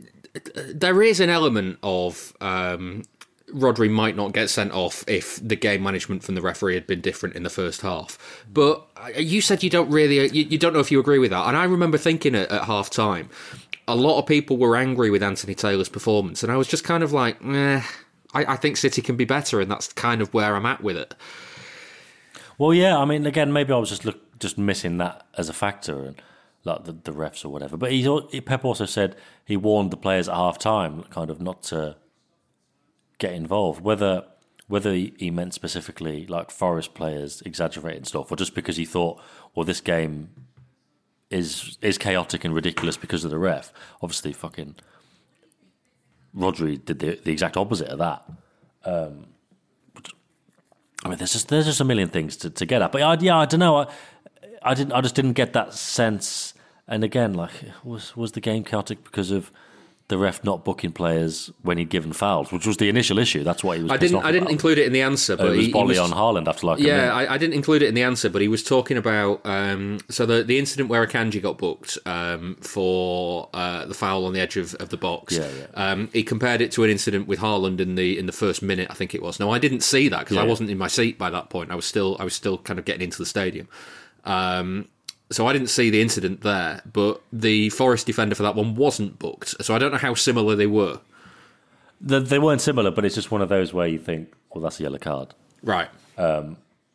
there 0.54 1.02
is 1.02 1.20
an 1.20 1.30
element 1.30 1.80
of 1.84 2.34
um, 2.42 3.04
Rodri 3.54 3.90
might 3.90 4.16
not 4.16 4.34
get 4.34 4.50
sent 4.50 4.72
off 4.72 5.04
if 5.08 5.36
the 5.46 5.56
game 5.56 5.84
management 5.84 6.24
from 6.24 6.36
the 6.36 6.42
referee 6.42 6.76
had 6.76 6.88
been 6.88 7.02
different 7.02 7.36
in 7.36 7.44
the 7.44 7.50
first 7.50 7.82
half. 7.82 8.18
But 8.52 8.86
uh, 8.98 9.10
you 9.18 9.42
said 9.42 9.64
you 9.64 9.70
don't 9.70 9.90
really, 9.90 10.28
you, 10.30 10.46
you 10.46 10.58
don't 10.58 10.74
know 10.74 10.80
if 10.80 10.92
you 10.92 11.00
agree 11.00 11.20
with 11.20 11.32
that. 11.32 11.48
And 11.48 11.58
I 11.58 11.64
remember 11.64 11.98
thinking 11.98 12.36
at, 12.36 12.52
at 12.52 12.66
half 12.66 12.90
time, 12.90 13.30
a 13.88 13.96
lot 13.96 14.20
of 14.20 14.28
people 14.28 14.58
were 14.58 14.76
angry 14.76 15.10
with 15.10 15.24
Anthony 15.24 15.56
Taylor's 15.56 15.90
performance. 15.90 16.44
And 16.44 16.52
I 16.52 16.58
was 16.58 16.68
just 16.68 16.84
kind 16.84 17.04
of 17.04 17.12
like, 17.12 17.44
eh, 17.44 17.82
I, 18.34 18.46
I 18.46 18.56
think 18.56 18.78
City 18.78 19.02
can 19.02 19.16
be 19.16 19.26
better. 19.26 19.60
And 19.60 19.72
that's 19.72 19.92
kind 19.94 20.22
of 20.22 20.34
where 20.34 20.56
I'm 20.56 20.66
at 20.66 20.84
with 20.84 20.98
it. 20.98 21.16
Well, 22.58 22.74
yeah. 22.74 22.98
I 22.98 23.06
mean, 23.06 23.26
again, 23.26 23.52
maybe 23.52 23.74
I 23.74 23.78
was 23.78 23.90
just 23.90 24.06
look, 24.06 24.20
just 24.40 24.58
missing 24.58 24.98
that 24.98 25.26
as 25.38 25.50
a 25.50 25.54
factor, 25.54 26.06
and 26.06 26.22
like 26.64 26.86
the, 26.86 26.92
the 26.92 27.12
refs 27.12 27.46
or 27.46 27.50
whatever. 27.50 27.78
But 27.78 27.92
he, 27.92 28.42
Pep 28.42 28.66
also 28.66 28.86
said 28.86 29.16
he 29.46 29.58
warned 29.58 29.92
the 29.92 29.98
players 29.98 30.28
at 30.28 30.36
half 30.36 30.58
time, 30.58 31.04
kind 31.04 31.30
of 31.30 31.42
not 31.42 31.64
to 31.64 31.96
get 33.18 33.34
involved. 33.34 33.82
Whether 33.82 34.26
whether 34.68 34.94
he 34.94 35.32
meant 35.32 35.56
specifically 35.56 36.28
like 36.28 36.52
Forest 36.52 36.94
players 36.94 37.42
exaggerating 37.46 38.04
stuff, 38.04 38.32
or 38.32 38.36
just 38.36 38.54
because 38.54 38.78
he 38.78 38.86
thought, 38.86 39.20
well, 39.56 39.66
this 39.66 39.82
game 39.82 40.30
is 41.30 41.78
is 41.82 41.98
chaotic 41.98 42.44
and 42.44 42.54
ridiculous 42.54 42.98
because 42.98 43.24
of 43.24 43.32
the 43.32 43.40
ref. 43.40 43.74
Obviously, 44.02 44.34
fucking 44.34 44.76
Rodri 46.36 46.84
did 46.84 47.00
the, 47.00 47.20
the 47.24 47.32
exact 47.32 47.58
opposite 47.58 47.88
of 47.88 48.00
that. 48.00 48.24
Um, 48.86 49.28
I 51.04 51.10
mean, 51.10 51.18
there's 51.18 51.34
just 51.34 51.48
there's 51.48 51.66
just 51.66 51.80
a 51.80 51.86
million 51.86 52.10
things 52.10 52.36
to, 52.38 52.50
to 52.50 52.66
get 52.66 52.82
at. 52.82 52.92
But 52.92 53.02
I, 53.02 53.18
yeah, 53.20 53.38
I 53.38 53.46
don't 53.46 53.60
know. 53.60 53.78
I, 53.78 53.88
I 54.64 54.74
didn't. 54.74 54.94
I 54.94 55.02
just 55.02 55.16
didn't 55.16 55.34
get 55.34 55.54
that 55.54 55.74
sense. 55.74 56.54
And 56.88 57.04
again, 57.04 57.34
like, 57.34 57.52
was 57.84 58.16
was 58.16 58.32
the 58.34 58.42
game 58.42 58.64
chaotic 58.64 59.04
because 59.04 59.32
of 59.32 59.52
the 60.08 60.18
ref 60.18 60.44
not 60.44 60.66
booking 60.66 60.92
players 60.92 61.52
when 61.62 61.78
he'd 61.78 61.90
given 61.92 62.12
fouls, 62.12 62.52
which 62.52 62.66
was 62.66 62.78
the 62.78 62.90
initial 62.90 63.20
issue. 63.20 63.44
That's 63.44 63.64
what 63.64 63.78
he 63.78 63.84
was. 63.84 63.92
I 63.92 63.98
didn't. 63.98 64.18
I 64.24 64.32
didn't 64.32 64.46
about. 64.46 64.52
include 64.54 64.80
it 64.80 64.88
in 64.88 64.92
the 64.94 65.04
answer, 65.04 65.34
Uh, 65.34 65.38
but 65.38 65.46
it 65.46 65.58
was 65.58 65.66
he, 65.68 65.72
he 65.72 65.84
was- 65.84 66.00
on 66.00 66.10
Haaland 66.10 66.48
after 66.48 66.66
like 66.66 66.80
Yeah. 66.80 67.14
I, 67.14 67.36
I 67.36 67.38
didn't 67.38 67.54
include 67.54 67.84
it 67.84 67.90
in 67.90 67.94
the 67.94 68.02
answer, 68.02 68.28
but 68.28 68.42
he 68.42 68.48
was 68.48 68.64
talking 68.64 68.98
about 68.98 69.42
um, 69.46 70.00
so 70.10 70.26
the 70.26 70.42
the 70.44 70.58
incident 70.58 70.90
where 70.90 71.06
Akanji 71.06 71.40
got 71.40 71.60
booked 71.60 72.00
um, 72.08 72.56
for 72.56 73.50
uh, 73.54 73.86
the 73.86 73.94
foul 73.94 74.26
on 74.26 74.34
the 74.34 74.40
edge 74.42 74.58
of, 74.58 74.74
of 74.76 74.90
the 74.90 74.98
box. 74.98 75.38
Yeah, 75.38 75.48
yeah. 75.60 75.92
Um, 75.92 76.10
he 76.12 76.24
compared 76.24 76.62
it 76.62 76.72
to 76.72 76.84
an 76.84 76.90
incident 76.90 77.28
with 77.28 77.38
Haaland 77.40 77.80
in 77.80 77.94
the 77.94 78.18
in 78.18 78.26
the 78.26 78.32
first 78.34 78.64
minute, 78.64 78.88
I 78.90 78.96
think 78.96 79.14
it 79.14 79.22
was. 79.22 79.40
No, 79.40 79.52
I 79.52 79.60
didn't 79.60 79.82
see 79.82 80.10
that 80.10 80.22
because 80.22 80.38
I 80.38 80.44
wasn't 80.44 80.72
in 80.72 80.80
my 80.80 80.88
seat 80.88 81.20
by 81.20 81.30
that 81.30 81.52
point. 81.52 81.70
I 81.72 81.76
was 81.76 81.86
still 81.86 82.18
I 82.20 82.24
was 82.24 82.34
still 82.34 82.58
kind 82.58 82.80
of 82.80 82.86
getting 82.86 83.04
into 83.04 83.20
the 83.20 83.28
stadium. 83.28 83.68
Um, 84.26 84.88
so 85.32 85.48
I 85.48 85.54
didn't 85.54 85.68
see 85.68 85.90
the 85.90 86.02
incident 86.02 86.42
there, 86.42 86.82
but 86.92 87.22
the 87.32 87.70
Forest 87.70 88.08
defender 88.08 88.36
for 88.36 88.44
that 88.44 88.56
one 88.56 88.76
wasn't 88.76 89.20
booked. 89.20 89.64
So 89.64 89.76
I 89.76 89.80
don't 89.80 89.92
know 89.92 89.98
how 89.98 90.16
similar 90.16 90.56
they 90.56 90.68
were. 90.68 91.00
They, 92.02 92.20
they 92.20 92.40
weren't 92.40 92.62
similar, 92.62 92.92
but 92.92 93.06
it's 93.06 93.16
just 93.16 93.30
one 93.32 93.42
of 93.42 93.50
those 93.50 93.74
where 93.74 93.88
you 93.88 94.00
think, 94.00 94.34
well, 94.54 94.64
that's 94.64 94.80
a 94.80 94.84
yellow 94.84 94.98
card. 94.98 95.34
Right. 95.62 95.90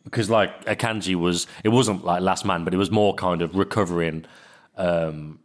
because 0.04 0.30
like 0.30 0.64
Akanji 0.64 1.14
was, 1.14 1.46
it 1.62 1.68
wasn't 1.68 2.04
like 2.04 2.22
last 2.22 2.44
man, 2.44 2.64
but 2.64 2.74
it 2.74 2.78
was 2.78 2.90
more 2.90 3.14
kind 3.14 3.40
of 3.42 3.54
recovering. 3.54 4.24
Um, 4.76 5.38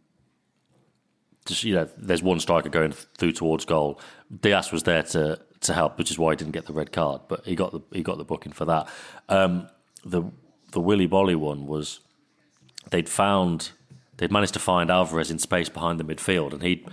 just 1.46 1.64
you 1.64 1.74
know, 1.74 1.88
there's 1.96 2.22
one 2.22 2.40
striker 2.40 2.68
going 2.68 2.92
through 2.92 3.32
towards 3.32 3.64
goal. 3.64 4.00
Dias 4.40 4.72
was 4.72 4.82
there 4.82 5.02
to 5.02 5.38
to 5.60 5.74
help, 5.74 5.98
which 5.98 6.10
is 6.10 6.18
why 6.18 6.32
he 6.32 6.36
didn't 6.36 6.52
get 6.52 6.66
the 6.66 6.72
red 6.72 6.92
card, 6.92 7.22
but 7.28 7.44
he 7.44 7.54
got 7.54 7.72
the 7.72 7.80
he 7.92 8.02
got 8.02 8.18
the 8.18 8.24
booking 8.24 8.52
for 8.52 8.64
that. 8.64 8.88
Um, 9.28 9.68
the 10.04 10.22
the 10.72 10.80
Willy 10.80 11.08
Boly 11.08 11.36
one 11.36 11.66
was 11.66 12.00
they'd 12.90 13.08
found 13.08 13.70
they'd 14.16 14.32
managed 14.32 14.54
to 14.54 14.58
find 14.60 14.90
Alvarez 14.90 15.30
in 15.30 15.38
space 15.38 15.68
behind 15.68 16.00
the 16.00 16.04
midfield, 16.04 16.52
and 16.52 16.62
he 16.62 16.84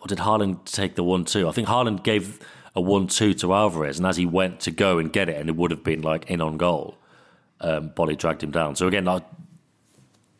or 0.00 0.06
did 0.06 0.18
Haaland 0.18 0.64
take 0.70 0.94
the 0.94 1.04
one 1.04 1.24
two? 1.24 1.48
I 1.48 1.52
think 1.52 1.68
Haaland 1.68 2.02
gave 2.02 2.40
a 2.74 2.80
one 2.80 3.06
two 3.06 3.34
to 3.34 3.52
Alvarez, 3.54 3.98
and 3.98 4.06
as 4.06 4.16
he 4.16 4.26
went 4.26 4.60
to 4.60 4.70
go 4.70 4.98
and 4.98 5.12
get 5.12 5.28
it, 5.28 5.36
and 5.36 5.48
it 5.48 5.56
would 5.56 5.70
have 5.70 5.84
been 5.84 6.02
like 6.02 6.30
in 6.30 6.40
on 6.40 6.56
goal, 6.56 6.96
um, 7.60 7.90
Boly 7.90 8.16
dragged 8.16 8.42
him 8.42 8.50
down. 8.50 8.76
So 8.76 8.86
again, 8.88 9.04
like 9.04 9.24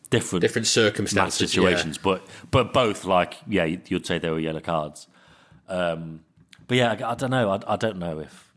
different 0.09 0.41
Different 0.41 0.67
circumstances. 0.67 1.51
situations, 1.51 1.97
but 1.97 2.25
but 2.51 2.73
both 2.73 3.05
like 3.05 3.37
yeah, 3.47 3.65
you'd 3.65 4.05
say 4.05 4.17
they 4.17 4.29
were 4.29 4.39
yellow 4.39 4.61
cards. 4.61 5.07
Um, 5.67 6.21
but 6.67 6.77
yeah, 6.77 6.91
I, 6.99 7.11
I 7.11 7.15
don't 7.15 7.31
know. 7.31 7.51
I, 7.51 7.59
I 7.73 7.75
don't 7.75 7.97
know 7.97 8.19
if 8.19 8.48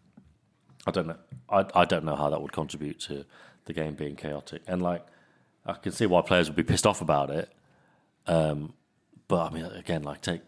I 0.86 0.90
don't 0.90 1.06
know. 1.06 1.16
I 1.48 1.64
I 1.74 1.84
don't 1.84 2.04
know 2.04 2.16
how 2.16 2.30
that 2.30 2.40
would 2.42 2.52
contribute 2.52 3.00
to 3.00 3.24
the 3.66 3.72
game 3.72 3.94
being 3.94 4.16
chaotic, 4.16 4.62
and 4.66 4.82
like 4.82 5.06
I 5.64 5.74
can 5.74 5.92
see 5.92 6.06
why 6.06 6.22
players 6.22 6.48
would 6.48 6.56
be 6.56 6.62
pissed 6.62 6.86
off 6.86 7.00
about 7.00 7.30
it. 7.30 7.50
Um, 8.26 8.74
but 9.28 9.50
I 9.50 9.54
mean, 9.54 9.64
again, 9.64 10.02
like 10.02 10.20
take 10.20 10.42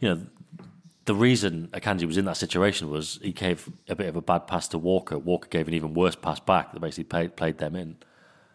you 0.00 0.08
know. 0.08 0.26
The 1.06 1.14
reason 1.14 1.68
Akanji 1.74 2.06
was 2.06 2.16
in 2.16 2.24
that 2.24 2.38
situation 2.38 2.88
was 2.88 3.18
he 3.22 3.32
gave 3.32 3.68
a 3.90 3.94
bit 3.94 4.06
of 4.06 4.16
a 4.16 4.22
bad 4.22 4.46
pass 4.46 4.68
to 4.68 4.78
Walker. 4.78 5.18
Walker 5.18 5.48
gave 5.50 5.68
an 5.68 5.74
even 5.74 5.92
worse 5.92 6.16
pass 6.16 6.40
back 6.40 6.72
that 6.72 6.80
basically 6.80 7.04
played, 7.04 7.36
played 7.36 7.58
them 7.58 7.76
in. 7.76 7.98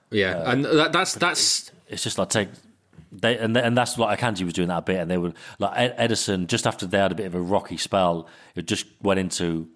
Yeah, 0.10 0.38
Uh, 0.38 0.52
and 0.54 0.66
that, 0.66 0.92
that's 0.92 1.14
that's 1.14 1.72
it's 1.88 2.02
just 2.02 2.18
like 2.18 2.30
take 2.30 2.50
they 3.12 3.38
and 3.38 3.56
and 3.56 3.78
that's 3.78 4.00
like 4.00 4.20
Akanji 4.20 4.46
was 4.46 4.54
doing 4.54 4.70
that 4.70 4.80
a 4.80 4.82
bit, 4.82 4.98
and 4.98 5.12
they 5.12 5.20
were 5.20 5.34
like 5.60 5.96
Ederson 5.98 6.48
just 6.48 6.66
after 6.66 6.88
they 6.88 6.98
had 6.98 7.12
a 7.12 7.16
bit 7.16 7.28
of 7.28 7.36
a 7.36 7.40
rocky 7.40 7.78
spell, 7.78 8.28
it 8.56 8.66
just 8.66 8.88
went 9.04 9.20
into 9.20 9.70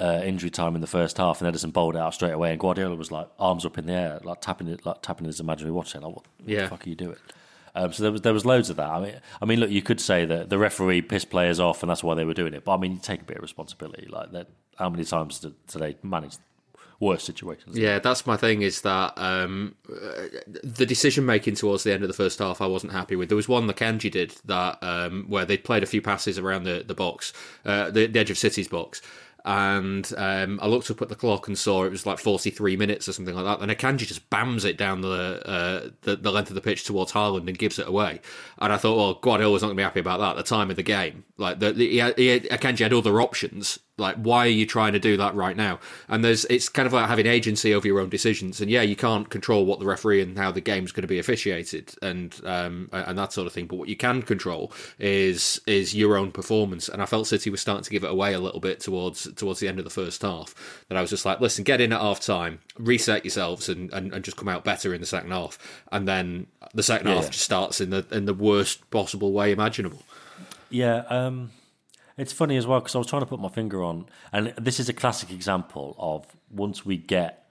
uh, 0.00 0.20
injury 0.24 0.50
time 0.50 0.74
in 0.74 0.80
the 0.80 0.86
first 0.86 1.16
half, 1.18 1.42
and 1.42 1.52
Ederson 1.54 1.72
bowled 1.72 1.96
out 1.96 2.14
straight 2.14 2.32
away, 2.32 2.50
and 2.52 2.60
Guardiola 2.60 2.94
was 2.94 3.10
like 3.10 3.28
arms 3.38 3.64
up 3.64 3.78
in 3.78 3.86
the 3.86 3.92
air, 3.92 4.20
like 4.22 4.40
tapping 4.40 4.68
it, 4.68 4.86
like 4.86 5.02
tapping 5.02 5.26
his 5.26 5.40
imaginary 5.40 5.72
watch, 5.72 5.90
saying, 5.90 6.04
like, 6.04 6.14
"What 6.14 6.24
Yeah. 6.46 6.62
the 6.62 6.68
fuck 6.68 6.86
are 6.86 6.88
you 6.88 6.94
doing?" 6.94 7.16
Um, 7.74 7.92
so 7.92 8.02
there 8.02 8.12
was 8.12 8.22
there 8.22 8.32
was 8.32 8.44
loads 8.46 8.70
of 8.70 8.76
that. 8.76 8.88
I 8.88 9.00
mean, 9.00 9.14
I 9.42 9.44
mean, 9.44 9.60
look, 9.60 9.70
you 9.70 9.82
could 9.82 10.00
say 10.00 10.24
that 10.24 10.48
the 10.50 10.58
referee 10.58 11.02
pissed 11.02 11.30
players 11.30 11.60
off, 11.60 11.82
and 11.82 11.90
that's 11.90 12.02
why 12.02 12.14
they 12.14 12.24
were 12.24 12.34
doing 12.34 12.54
it. 12.54 12.64
But 12.64 12.74
I 12.74 12.76
mean, 12.78 12.92
you 12.92 12.98
take 13.00 13.20
a 13.20 13.24
bit 13.24 13.36
of 13.36 13.42
responsibility. 13.42 14.06
Like 14.08 14.32
that, 14.32 14.48
how 14.76 14.88
many 14.88 15.04
times 15.04 15.40
did, 15.40 15.54
did 15.66 15.80
they 15.82 15.96
manage 16.02 16.36
worse 17.00 17.22
situations? 17.22 17.76
Yeah, 17.78 18.00
that's 18.00 18.26
my 18.26 18.36
thing. 18.36 18.62
Is 18.62 18.80
that 18.82 19.12
um, 19.16 19.76
the 20.64 20.86
decision 20.86 21.24
making 21.26 21.54
towards 21.54 21.84
the 21.84 21.92
end 21.92 22.02
of 22.02 22.08
the 22.08 22.14
first 22.14 22.38
half? 22.40 22.60
I 22.60 22.66
wasn't 22.66 22.92
happy 22.92 23.14
with. 23.16 23.28
There 23.28 23.36
was 23.36 23.48
one 23.48 23.66
that 23.68 23.76
Kanji 23.76 24.10
did 24.10 24.34
that 24.46 24.78
um, 24.82 25.26
where 25.28 25.44
they 25.44 25.56
played 25.56 25.82
a 25.82 25.86
few 25.86 26.02
passes 26.02 26.38
around 26.38 26.64
the 26.64 26.84
the 26.86 26.94
box, 26.94 27.32
uh, 27.64 27.90
the, 27.90 28.06
the 28.06 28.18
edge 28.20 28.30
of 28.30 28.38
City's 28.38 28.68
box. 28.68 29.00
And 29.50 30.12
um, 30.18 30.60
I 30.60 30.66
looked 30.66 30.90
up 30.90 31.00
at 31.00 31.08
the 31.08 31.14
clock 31.14 31.48
and 31.48 31.56
saw 31.56 31.84
it 31.84 31.90
was 31.90 32.04
like 32.04 32.18
43 32.18 32.76
minutes 32.76 33.08
or 33.08 33.14
something 33.14 33.34
like 33.34 33.46
that. 33.46 33.62
And 33.62 33.72
Akanji 33.72 34.06
just 34.06 34.28
bams 34.28 34.66
it 34.66 34.76
down 34.76 35.00
the, 35.00 35.42
uh, 35.48 35.88
the 36.02 36.16
the 36.16 36.30
length 36.30 36.50
of 36.50 36.54
the 36.54 36.60
pitch 36.60 36.84
towards 36.84 37.12
Haaland 37.12 37.48
and 37.48 37.56
gives 37.56 37.78
it 37.78 37.88
away. 37.88 38.20
And 38.58 38.74
I 38.74 38.76
thought, 38.76 38.98
well, 38.98 39.14
Guardiola's 39.14 39.62
not 39.62 39.68
going 39.68 39.78
to 39.78 39.80
be 39.80 39.84
happy 39.84 40.00
about 40.00 40.20
that. 40.20 40.32
at 40.32 40.36
The 40.36 40.42
time 40.42 40.68
of 40.68 40.76
the 40.76 40.82
game, 40.82 41.24
like 41.38 41.60
the, 41.60 41.72
the, 41.72 41.88
he 41.88 41.96
he 41.96 42.40
Akanji 42.40 42.80
had 42.80 42.92
other 42.92 43.22
options 43.22 43.78
like 43.98 44.16
why 44.16 44.46
are 44.46 44.50
you 44.50 44.66
trying 44.66 44.92
to 44.92 44.98
do 44.98 45.16
that 45.16 45.34
right 45.34 45.56
now? 45.56 45.78
And 46.08 46.24
there's 46.24 46.44
it's 46.46 46.68
kind 46.68 46.86
of 46.86 46.92
like 46.92 47.08
having 47.08 47.26
agency 47.26 47.74
over 47.74 47.86
your 47.86 48.00
own 48.00 48.08
decisions. 48.08 48.60
And 48.60 48.70
yeah 48.70 48.82
you 48.82 48.96
can't 48.96 49.28
control 49.30 49.66
what 49.66 49.78
the 49.80 49.86
referee 49.86 50.22
and 50.22 50.36
how 50.36 50.50
the 50.50 50.60
game's 50.60 50.92
going 50.92 51.02
to 51.02 51.08
be 51.08 51.18
officiated 51.18 51.94
and 52.02 52.38
um 52.44 52.88
and 52.92 53.18
that 53.18 53.32
sort 53.32 53.46
of 53.46 53.52
thing. 53.52 53.66
But 53.66 53.76
what 53.76 53.88
you 53.88 53.96
can 53.96 54.22
control 54.22 54.72
is 54.98 55.60
is 55.66 55.94
your 55.94 56.16
own 56.16 56.32
performance. 56.32 56.88
And 56.88 57.02
i 57.02 57.06
felt 57.06 57.26
city 57.26 57.50
was 57.50 57.60
starting 57.60 57.84
to 57.84 57.90
give 57.90 58.04
it 58.04 58.10
away 58.10 58.34
a 58.34 58.40
little 58.40 58.60
bit 58.60 58.80
towards 58.80 59.32
towards 59.34 59.60
the 59.60 59.68
end 59.68 59.78
of 59.78 59.84
the 59.84 59.90
first 59.90 60.22
half 60.22 60.54
that 60.88 60.96
i 60.96 61.00
was 61.00 61.10
just 61.10 61.24
like 61.24 61.40
listen 61.40 61.64
get 61.64 61.80
in 61.80 61.92
at 61.92 62.00
half 62.00 62.20
time 62.20 62.60
reset 62.78 63.24
yourselves 63.24 63.68
and, 63.68 63.92
and 63.92 64.12
and 64.12 64.24
just 64.24 64.36
come 64.36 64.48
out 64.48 64.64
better 64.64 64.94
in 64.94 65.00
the 65.00 65.06
second 65.06 65.30
half. 65.30 65.58
And 65.92 66.06
then 66.06 66.46
the 66.74 66.82
second 66.82 67.08
half 67.08 67.30
just 67.30 67.44
starts 67.44 67.80
in 67.80 67.90
the 67.90 68.06
in 68.10 68.24
the 68.24 68.34
worst 68.34 68.88
possible 68.90 69.32
way 69.32 69.52
imaginable. 69.52 70.02
Yeah, 70.70 71.04
um, 71.08 71.50
it's 72.18 72.32
funny 72.32 72.56
as 72.56 72.66
well 72.66 72.80
because 72.80 72.94
I 72.94 72.98
was 72.98 73.06
trying 73.06 73.22
to 73.22 73.26
put 73.26 73.40
my 73.40 73.48
finger 73.48 73.82
on, 73.82 74.06
and 74.32 74.52
this 74.60 74.80
is 74.80 74.88
a 74.88 74.92
classic 74.92 75.30
example 75.30 75.94
of 75.98 76.26
once 76.50 76.84
we 76.84 76.96
get 76.96 77.46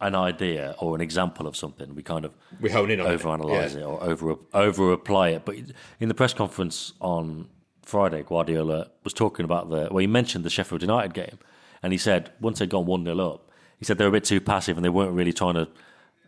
an 0.00 0.14
idea 0.14 0.74
or 0.78 0.94
an 0.94 1.00
example 1.00 1.46
of 1.46 1.56
something, 1.56 1.94
we 1.94 2.02
kind 2.02 2.24
of 2.24 2.32
We 2.60 2.70
hone 2.70 2.90
in 2.90 3.00
on 3.00 3.10
it, 3.10 3.20
overanalyze 3.20 3.74
yeah. 3.74 3.80
it 3.80 3.84
or 3.84 4.02
over 4.02 4.36
over 4.54 4.92
apply 4.92 5.30
it. 5.30 5.44
But 5.44 5.56
in 6.00 6.08
the 6.08 6.14
press 6.14 6.32
conference 6.32 6.92
on 7.00 7.48
Friday, 7.82 8.22
Guardiola 8.22 8.90
was 9.04 9.12
talking 9.12 9.44
about 9.44 9.70
the 9.70 9.88
well, 9.90 9.98
he 9.98 10.06
mentioned 10.06 10.44
the 10.44 10.50
Sheffield 10.50 10.82
United 10.82 11.14
game, 11.14 11.38
and 11.82 11.92
he 11.92 11.98
said 11.98 12.32
once 12.40 12.58
they'd 12.58 12.70
gone 12.70 12.86
one 12.86 13.04
0 13.04 13.18
up, 13.18 13.50
he 13.78 13.84
said 13.84 13.98
they 13.98 14.04
were 14.04 14.10
a 14.10 14.12
bit 14.12 14.24
too 14.24 14.40
passive 14.40 14.76
and 14.76 14.84
they 14.84 14.90
weren't 14.90 15.12
really 15.12 15.32
trying 15.32 15.54
to 15.54 15.68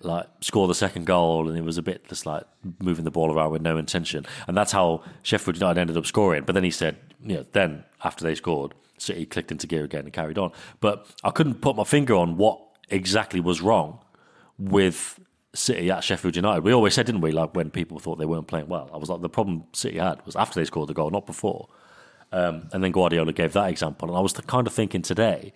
like 0.02 0.26
score 0.40 0.68
the 0.68 0.74
second 0.74 1.06
goal, 1.06 1.48
and 1.48 1.56
it 1.56 1.64
was 1.64 1.78
a 1.78 1.82
bit 1.82 2.08
just 2.08 2.26
like 2.26 2.44
moving 2.80 3.04
the 3.04 3.10
ball 3.10 3.32
around 3.32 3.50
with 3.50 3.62
no 3.62 3.76
intention, 3.76 4.26
and 4.46 4.56
that's 4.56 4.72
how 4.72 5.02
Sheffield 5.22 5.56
United 5.56 5.80
ended 5.80 5.96
up 5.96 6.06
scoring. 6.06 6.44
But 6.44 6.54
then 6.54 6.64
he 6.64 6.70
said, 6.70 6.96
you 7.22 7.36
know, 7.36 7.46
then 7.52 7.84
after 8.04 8.24
they 8.24 8.34
scored, 8.34 8.74
City 8.98 9.26
clicked 9.26 9.52
into 9.52 9.66
gear 9.66 9.84
again 9.84 10.04
and 10.04 10.12
carried 10.12 10.38
on. 10.38 10.52
But 10.80 11.06
I 11.24 11.30
couldn't 11.30 11.60
put 11.60 11.76
my 11.76 11.84
finger 11.84 12.14
on 12.14 12.36
what 12.36 12.60
exactly 12.90 13.40
was 13.40 13.60
wrong 13.60 14.00
with 14.58 15.20
City 15.54 15.90
at 15.90 16.04
Sheffield 16.04 16.36
United. 16.36 16.62
We 16.62 16.72
always 16.72 16.94
said, 16.94 17.06
didn't 17.06 17.20
we, 17.20 17.32
like 17.32 17.54
when 17.54 17.70
people 17.70 17.98
thought 17.98 18.18
they 18.18 18.26
weren't 18.26 18.46
playing 18.46 18.68
well. 18.68 18.90
I 18.92 18.96
was 18.96 19.08
like, 19.08 19.20
the 19.20 19.28
problem 19.28 19.64
City 19.72 19.98
had 19.98 20.24
was 20.26 20.36
after 20.36 20.60
they 20.60 20.64
scored 20.64 20.88
the 20.88 20.94
goal, 20.94 21.10
not 21.10 21.26
before. 21.26 21.68
Um, 22.32 22.68
and 22.72 22.84
then 22.84 22.92
Guardiola 22.92 23.32
gave 23.32 23.54
that 23.54 23.70
example, 23.70 24.08
and 24.08 24.18
I 24.18 24.20
was 24.20 24.32
kind 24.32 24.66
of 24.66 24.72
thinking 24.72 25.00
today, 25.00 25.54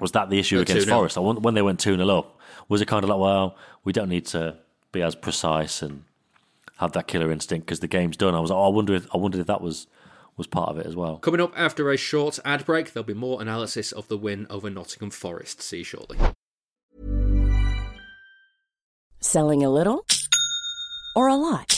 was 0.00 0.12
that 0.12 0.30
the 0.30 0.38
issue 0.38 0.60
against 0.60 0.88
Forest? 0.88 1.16
I 1.16 1.20
won- 1.20 1.42
When 1.42 1.54
they 1.54 1.62
went 1.62 1.80
2 1.80 1.96
0 1.96 2.08
up, 2.08 2.38
was 2.68 2.80
it 2.80 2.86
kind 2.88 3.02
of 3.04 3.10
like, 3.10 3.18
well, 3.18 3.56
we 3.84 3.92
don't 3.92 4.08
need 4.08 4.26
to 4.26 4.56
be 4.92 5.02
as 5.02 5.14
precise 5.14 5.82
and 5.82 6.04
have 6.78 6.92
that 6.92 7.06
killer 7.08 7.30
instinct 7.32 7.66
because 7.66 7.80
the 7.80 7.88
game's 7.88 8.16
done? 8.16 8.34
I 8.34 8.40
was 8.40 8.50
like, 8.50 8.58
oh, 8.58 8.64
I 8.64 8.68
wonder 8.68 8.94
if 8.94 9.06
I 9.14 9.18
wondered 9.18 9.40
if 9.40 9.46
that 9.48 9.60
was 9.60 9.86
was 10.36 10.46
part 10.46 10.68
of 10.68 10.78
it 10.78 10.86
as 10.86 10.94
well. 10.94 11.16
Coming 11.18 11.40
up 11.40 11.52
after 11.56 11.90
a 11.90 11.96
short 11.96 12.38
ad 12.44 12.64
break, 12.64 12.92
there'll 12.92 13.04
be 13.04 13.12
more 13.14 13.42
analysis 13.42 13.90
of 13.90 14.06
the 14.08 14.16
win 14.16 14.46
over 14.48 14.70
Nottingham 14.70 15.10
Forest. 15.10 15.60
See 15.62 15.78
you 15.78 15.84
shortly. 15.84 16.16
Selling 19.20 19.64
a 19.64 19.70
little 19.70 20.04
or 21.16 21.26
a 21.28 21.34
lot? 21.34 21.77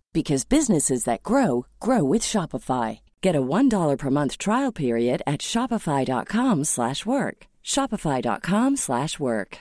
because 0.13 0.43
businesses 0.45 1.03
that 1.05 1.23
grow 1.23 1.65
grow 1.79 2.03
with 2.03 2.21
Shopify. 2.21 2.99
Get 3.21 3.35
a 3.35 3.41
$1 3.41 3.97
per 3.97 4.09
month 4.09 4.37
trial 4.37 4.71
period 4.71 5.21
at 5.25 5.41
shopify.com/work. 5.41 6.65
slash 6.65 7.05
work. 7.05 7.47
shopify.com/work. 7.63 8.77
slash 8.77 9.19
work. 9.19 9.57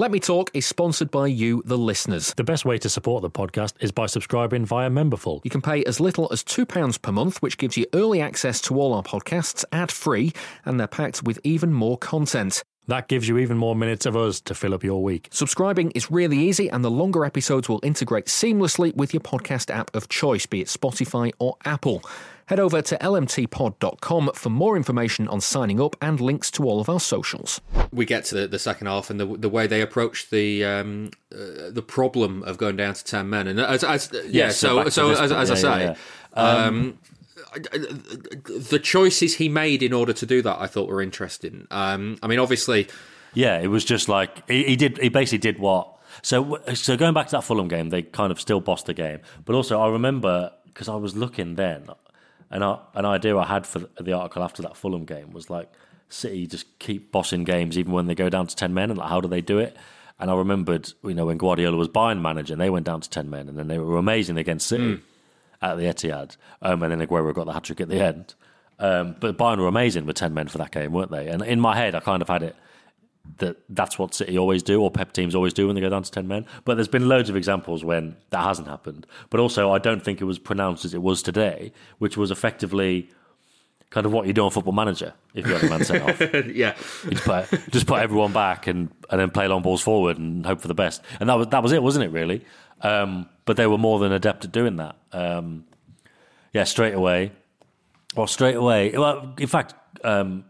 Let 0.00 0.12
Me 0.12 0.20
Talk 0.20 0.52
is 0.54 0.64
sponsored 0.64 1.10
by 1.10 1.26
you, 1.26 1.60
the 1.66 1.76
listeners. 1.76 2.32
The 2.32 2.44
best 2.44 2.64
way 2.64 2.78
to 2.78 2.88
support 2.88 3.22
the 3.22 3.30
podcast 3.30 3.72
is 3.80 3.90
by 3.90 4.06
subscribing 4.06 4.64
via 4.64 4.88
Memberful. 4.88 5.40
You 5.42 5.50
can 5.50 5.60
pay 5.60 5.82
as 5.86 5.98
little 5.98 6.28
as 6.30 6.44
£2 6.44 7.02
per 7.02 7.10
month, 7.10 7.38
which 7.42 7.58
gives 7.58 7.76
you 7.76 7.84
early 7.92 8.20
access 8.20 8.60
to 8.60 8.78
all 8.78 8.94
our 8.94 9.02
podcasts 9.02 9.64
ad 9.72 9.90
free, 9.90 10.32
and 10.64 10.78
they're 10.78 10.86
packed 10.86 11.24
with 11.24 11.40
even 11.42 11.72
more 11.72 11.98
content. 11.98 12.62
That 12.88 13.06
gives 13.08 13.28
you 13.28 13.38
even 13.38 13.56
more 13.58 13.76
minutes 13.76 14.06
of 14.06 14.16
us 14.16 14.40
to 14.40 14.54
fill 14.54 14.74
up 14.74 14.82
your 14.82 15.02
week. 15.02 15.28
Subscribing 15.30 15.90
is 15.92 16.10
really 16.10 16.38
easy, 16.38 16.68
and 16.68 16.82
the 16.84 16.90
longer 16.90 17.24
episodes 17.24 17.68
will 17.68 17.80
integrate 17.82 18.26
seamlessly 18.26 18.94
with 18.96 19.12
your 19.14 19.20
podcast 19.20 19.70
app 19.72 19.94
of 19.94 20.08
choice, 20.08 20.46
be 20.46 20.62
it 20.62 20.68
Spotify 20.68 21.32
or 21.38 21.56
Apple. 21.66 22.02
Head 22.46 22.58
over 22.58 22.80
to 22.80 22.96
lmtpod.com 22.96 24.30
for 24.34 24.48
more 24.50 24.74
information 24.74 25.28
on 25.28 25.40
signing 25.42 25.80
up 25.80 25.96
and 26.00 26.18
links 26.18 26.50
to 26.52 26.64
all 26.64 26.80
of 26.80 26.88
our 26.88 26.98
socials. 27.00 27.60
we 27.92 28.06
get 28.06 28.24
to 28.26 28.34
the, 28.34 28.48
the 28.48 28.58
second 28.58 28.86
half 28.86 29.10
and 29.10 29.20
the 29.20 29.26
the 29.26 29.50
way 29.50 29.66
they 29.66 29.82
approach 29.82 30.30
the 30.30 30.64
um, 30.64 31.10
uh, 31.30 31.70
the 31.70 31.82
problem 31.86 32.42
of 32.44 32.56
going 32.56 32.76
down 32.76 32.94
to 32.94 33.04
ten 33.04 33.28
men 33.28 33.46
and 33.48 33.60
as, 33.60 33.84
as 33.84 34.10
yeah, 34.12 34.46
Yeah, 34.46 34.48
so 34.48 34.84
so 34.84 34.88
so 34.88 35.08
this 35.08 35.20
as, 35.20 35.30
point, 35.30 35.42
as 35.42 35.50
I 35.50 35.54
say. 35.54 35.80
yeah, 35.84 35.94
yeah. 36.36 36.64
Um, 36.66 36.98
the 37.52 38.80
choices 38.82 39.36
he 39.36 39.48
made 39.48 39.82
in 39.82 39.92
order 39.92 40.12
to 40.12 40.26
do 40.26 40.42
that, 40.42 40.60
I 40.60 40.66
thought 40.66 40.88
were 40.88 41.02
interesting. 41.02 41.66
Um, 41.70 42.18
I 42.22 42.26
mean, 42.26 42.38
obviously, 42.38 42.88
Yeah, 43.34 43.58
it 43.58 43.68
was 43.68 43.84
just 43.84 44.08
like 44.08 44.48
he, 44.48 44.64
he 44.64 44.76
did. 44.76 44.98
He 44.98 45.08
basically 45.08 45.38
did 45.38 45.58
what. 45.58 45.94
So, 46.22 46.58
so 46.74 46.96
going 46.96 47.14
back 47.14 47.26
to 47.26 47.32
that 47.32 47.44
Fulham 47.44 47.68
game, 47.68 47.90
they 47.90 48.02
kind 48.02 48.32
of 48.32 48.40
still 48.40 48.60
bossed 48.60 48.86
the 48.86 48.94
game. 48.94 49.20
But 49.44 49.54
also, 49.54 49.80
I 49.80 49.88
remember 49.88 50.50
because 50.66 50.88
I 50.88 50.96
was 50.96 51.16
looking 51.16 51.54
then, 51.54 51.88
and 52.50 52.64
I, 52.64 52.78
an 52.94 53.04
idea 53.04 53.36
I 53.36 53.46
had 53.46 53.66
for 53.66 53.80
the 54.00 54.12
article 54.12 54.42
after 54.42 54.62
that 54.62 54.76
Fulham 54.76 55.04
game 55.04 55.32
was 55.32 55.50
like 55.50 55.70
City 56.08 56.46
just 56.46 56.78
keep 56.78 57.12
bossing 57.12 57.44
games 57.44 57.78
even 57.78 57.92
when 57.92 58.06
they 58.06 58.14
go 58.14 58.28
down 58.28 58.46
to 58.46 58.56
ten 58.56 58.74
men, 58.74 58.90
and 58.90 58.98
like 58.98 59.08
how 59.08 59.20
do 59.20 59.28
they 59.28 59.40
do 59.40 59.58
it? 59.58 59.76
And 60.20 60.30
I 60.30 60.34
remembered, 60.34 60.92
you 61.04 61.14
know, 61.14 61.26
when 61.26 61.38
Guardiola 61.38 61.76
was 61.76 61.88
Bayern 61.88 62.20
manager, 62.20 62.54
and 62.54 62.60
they 62.60 62.70
went 62.70 62.86
down 62.86 63.00
to 63.00 63.10
ten 63.10 63.30
men, 63.30 63.48
and 63.48 63.56
then 63.56 63.68
they 63.68 63.78
were 63.78 63.98
amazing 63.98 64.36
against 64.38 64.66
City 64.66 64.98
at 65.60 65.76
the 65.76 65.84
Etihad, 65.84 66.36
um, 66.62 66.82
and 66.82 66.92
then 66.92 67.06
Aguero 67.06 67.34
got 67.34 67.46
the 67.46 67.52
hat 67.52 67.64
trick 67.64 67.80
at 67.80 67.88
the 67.88 68.00
end. 68.00 68.34
Um, 68.78 69.16
but 69.18 69.36
Bayern 69.36 69.58
were 69.58 69.66
amazing 69.66 70.06
with 70.06 70.16
ten 70.16 70.34
men 70.34 70.48
for 70.48 70.58
that 70.58 70.70
game, 70.70 70.92
weren't 70.92 71.10
they? 71.10 71.28
And 71.28 71.42
in 71.42 71.60
my 71.60 71.76
head, 71.76 71.94
I 71.94 72.00
kind 72.00 72.22
of 72.22 72.28
had 72.28 72.42
it 72.42 72.56
that 73.36 73.56
that's 73.68 73.98
what 73.98 74.14
City 74.14 74.38
always 74.38 74.62
do, 74.62 74.80
or 74.80 74.90
Pep 74.90 75.12
teams 75.12 75.34
always 75.34 75.52
do 75.52 75.66
when 75.66 75.74
they 75.74 75.80
go 75.80 75.90
down 75.90 76.02
to 76.02 76.10
10 76.10 76.26
men. 76.26 76.46
But 76.64 76.74
there's 76.74 76.88
been 76.88 77.08
loads 77.08 77.28
of 77.28 77.36
examples 77.36 77.84
when 77.84 78.16
that 78.30 78.42
hasn't 78.42 78.68
happened. 78.68 79.06
But 79.30 79.40
also, 79.40 79.70
I 79.70 79.78
don't 79.78 80.02
think 80.02 80.20
it 80.20 80.24
was 80.24 80.38
pronounced 80.38 80.84
as 80.84 80.94
it 80.94 81.02
was 81.02 81.22
today, 81.22 81.72
which 81.98 82.16
was 82.16 82.30
effectively 82.30 83.10
kind 83.90 84.04
of 84.04 84.12
what 84.12 84.26
you 84.26 84.32
do 84.32 84.44
on 84.44 84.50
Football 84.50 84.74
Manager 84.74 85.14
if 85.34 85.46
you 85.46 85.52
have 85.54 85.62
a 85.62 85.68
man 85.70 85.84
sent 85.84 86.02
off. 86.02 86.20
yeah, 86.54 86.74
just 87.08 87.24
put, 87.24 87.70
just 87.70 87.86
put 87.86 88.00
everyone 88.00 88.32
back 88.32 88.66
and, 88.66 88.90
and 89.10 89.20
then 89.20 89.30
play 89.30 89.48
long 89.48 89.62
balls 89.62 89.80
forward 89.80 90.18
and 90.18 90.44
hope 90.44 90.60
for 90.60 90.68
the 90.68 90.74
best. 90.74 91.02
And 91.20 91.28
that 91.28 91.34
was, 91.34 91.46
that 91.48 91.62
was 91.62 91.72
it, 91.72 91.82
wasn't 91.82 92.04
it, 92.04 92.10
really? 92.10 92.44
Um, 92.82 93.28
but 93.48 93.56
they 93.56 93.66
were 93.66 93.78
more 93.78 93.98
than 93.98 94.12
adept 94.12 94.44
at 94.44 94.52
doing 94.52 94.76
that. 94.76 94.94
Um, 95.10 95.64
yeah, 96.52 96.64
straight 96.64 96.92
away. 96.92 97.32
Well, 98.14 98.26
straight 98.26 98.56
away. 98.56 98.90
Well, 98.90 99.32
in 99.38 99.46
fact, 99.46 99.72
um, 100.04 100.44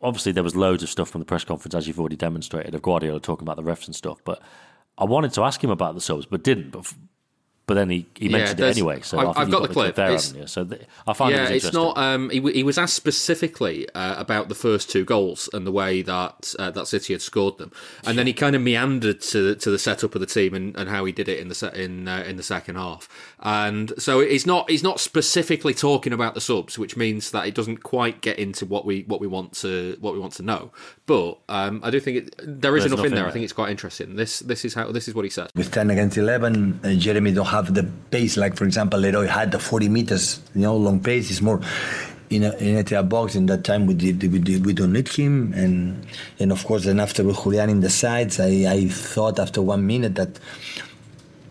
obviously 0.00 0.30
there 0.30 0.44
was 0.44 0.54
loads 0.54 0.84
of 0.84 0.88
stuff 0.88 1.10
from 1.10 1.20
the 1.20 1.24
press 1.24 1.42
conference, 1.42 1.74
as 1.74 1.88
you've 1.88 1.98
already 1.98 2.14
demonstrated, 2.14 2.76
of 2.76 2.82
Guardiola 2.82 3.18
talking 3.18 3.44
about 3.44 3.56
the 3.56 3.64
refs 3.64 3.86
and 3.86 3.96
stuff. 3.96 4.20
But 4.24 4.40
I 4.96 5.04
wanted 5.04 5.32
to 5.32 5.42
ask 5.42 5.64
him 5.64 5.70
about 5.70 5.96
the 5.96 6.00
subs, 6.00 6.26
but 6.26 6.44
didn't. 6.44 6.70
But 6.70 6.94
But 7.66 7.74
then 7.74 7.88
he, 7.88 8.06
he 8.14 8.26
Yeah, 8.26 8.32
mentioned 8.38 8.60
it 8.60 8.64
anyway. 8.76 9.00
So 9.02 9.18
I've- 9.18 9.26
I 9.28 9.30
I've 9.40 9.48
you've 9.48 9.50
got 9.58 9.62
the 9.66 9.72
clip. 9.72 9.94
there, 9.94 10.06
It's- 10.08 10.26
haven't 10.28 10.42
you? 10.42 10.46
So 10.46 10.64
th- 10.64 10.82
I 11.06 11.12
find 11.14 11.32
it 11.32 11.36
yeah, 11.36 11.42
was 11.44 11.50
it's 11.52 11.64
interesting. 11.64 11.94
not. 11.94 11.98
Um, 11.98 12.30
he, 12.30 12.40
he 12.52 12.62
was 12.62 12.76
asked 12.76 12.94
specifically 12.94 13.88
uh, 13.94 14.20
about 14.20 14.48
the 14.50 14.54
first 14.54 14.90
two 14.90 15.04
goals 15.04 15.48
and 15.54 15.66
the 15.66 15.72
way 15.72 16.02
that 16.02 16.54
uh, 16.58 16.70
that 16.72 16.86
City 16.88 17.14
had 17.14 17.22
scored 17.22 17.56
them, 17.56 17.72
and 18.06 18.18
then 18.18 18.26
he 18.26 18.32
kind 18.34 18.54
of 18.54 18.60
meandered 18.60 19.22
to 19.22 19.54
to 19.54 19.70
the 19.70 19.78
setup 19.78 20.14
of 20.14 20.20
the 20.20 20.26
team 20.26 20.52
and, 20.52 20.76
and 20.76 20.90
how 20.90 21.04
he 21.06 21.12
did 21.12 21.26
it 21.28 21.38
in 21.38 21.48
the 21.48 21.54
se- 21.54 21.72
in 21.74 22.06
uh, 22.06 22.22
in 22.26 22.36
the 22.36 22.42
second 22.42 22.76
half. 22.76 23.08
And 23.40 23.92
so 23.98 24.20
he's 24.20 24.46
not 24.46 24.68
he's 24.70 24.82
not 24.82 25.00
specifically 25.00 25.72
talking 25.74 26.12
about 26.12 26.34
the 26.34 26.40
subs, 26.42 26.78
which 26.78 26.96
means 26.98 27.30
that 27.30 27.46
it 27.46 27.54
doesn't 27.54 27.82
quite 27.82 28.20
get 28.20 28.38
into 28.38 28.66
what 28.66 28.84
we 28.84 29.04
what 29.08 29.20
we 29.20 29.26
want 29.26 29.54
to 29.62 29.96
what 30.00 30.12
we 30.12 30.18
want 30.20 30.34
to 30.34 30.42
know. 30.42 30.70
But 31.06 31.38
um, 31.48 31.80
I 31.82 31.90
do 31.90 31.98
think 32.00 32.16
it, 32.18 32.34
there 32.38 32.76
is 32.76 32.84
There's 32.84 32.92
enough 32.92 33.06
in 33.06 33.06
enough 33.06 33.06
in 33.06 33.14
there. 33.14 33.26
I 33.26 33.30
think 33.30 33.44
it's 33.44 33.52
quite 33.54 33.70
interesting. 33.70 34.16
This 34.16 34.40
this 34.40 34.64
is 34.66 34.74
how 34.74 34.92
this 34.92 35.08
is 35.08 35.14
what 35.14 35.24
he 35.24 35.30
said. 35.30 35.50
With 35.54 35.72
10 35.72 35.90
against 35.90 36.16
11, 36.18 36.80
uh, 36.84 36.92
Jeremy 36.94 37.32
don't 37.32 37.44
have 37.54 37.74
the 37.74 37.84
pace 38.10 38.36
like, 38.36 38.56
for 38.56 38.64
example, 38.64 38.98
Leroy 39.00 39.26
had 39.26 39.52
the 39.52 39.58
40 39.58 39.88
meters, 39.88 40.40
you 40.54 40.62
know, 40.62 40.76
long 40.76 41.00
pace. 41.00 41.28
He's 41.28 41.42
more 41.42 41.60
in 42.30 42.42
a, 42.42 42.52
in 42.56 42.94
a 42.94 43.02
box. 43.02 43.34
In 43.34 43.46
that 43.46 43.64
time, 43.64 43.86
we 43.86 43.94
did, 43.94 44.22
we 44.32 44.38
did, 44.38 44.66
we 44.66 44.72
don't 44.72 44.92
need 44.92 45.08
him. 45.08 45.52
And 45.54 46.06
and 46.38 46.52
of 46.52 46.64
course, 46.64 46.84
then 46.84 47.00
after 47.00 47.22
with 47.24 47.42
Julian 47.42 47.70
in 47.70 47.80
the 47.80 47.90
sides, 47.90 48.40
I, 48.40 48.66
I 48.68 48.88
thought 48.88 49.38
after 49.38 49.62
one 49.62 49.86
minute 49.86 50.14
that 50.16 50.38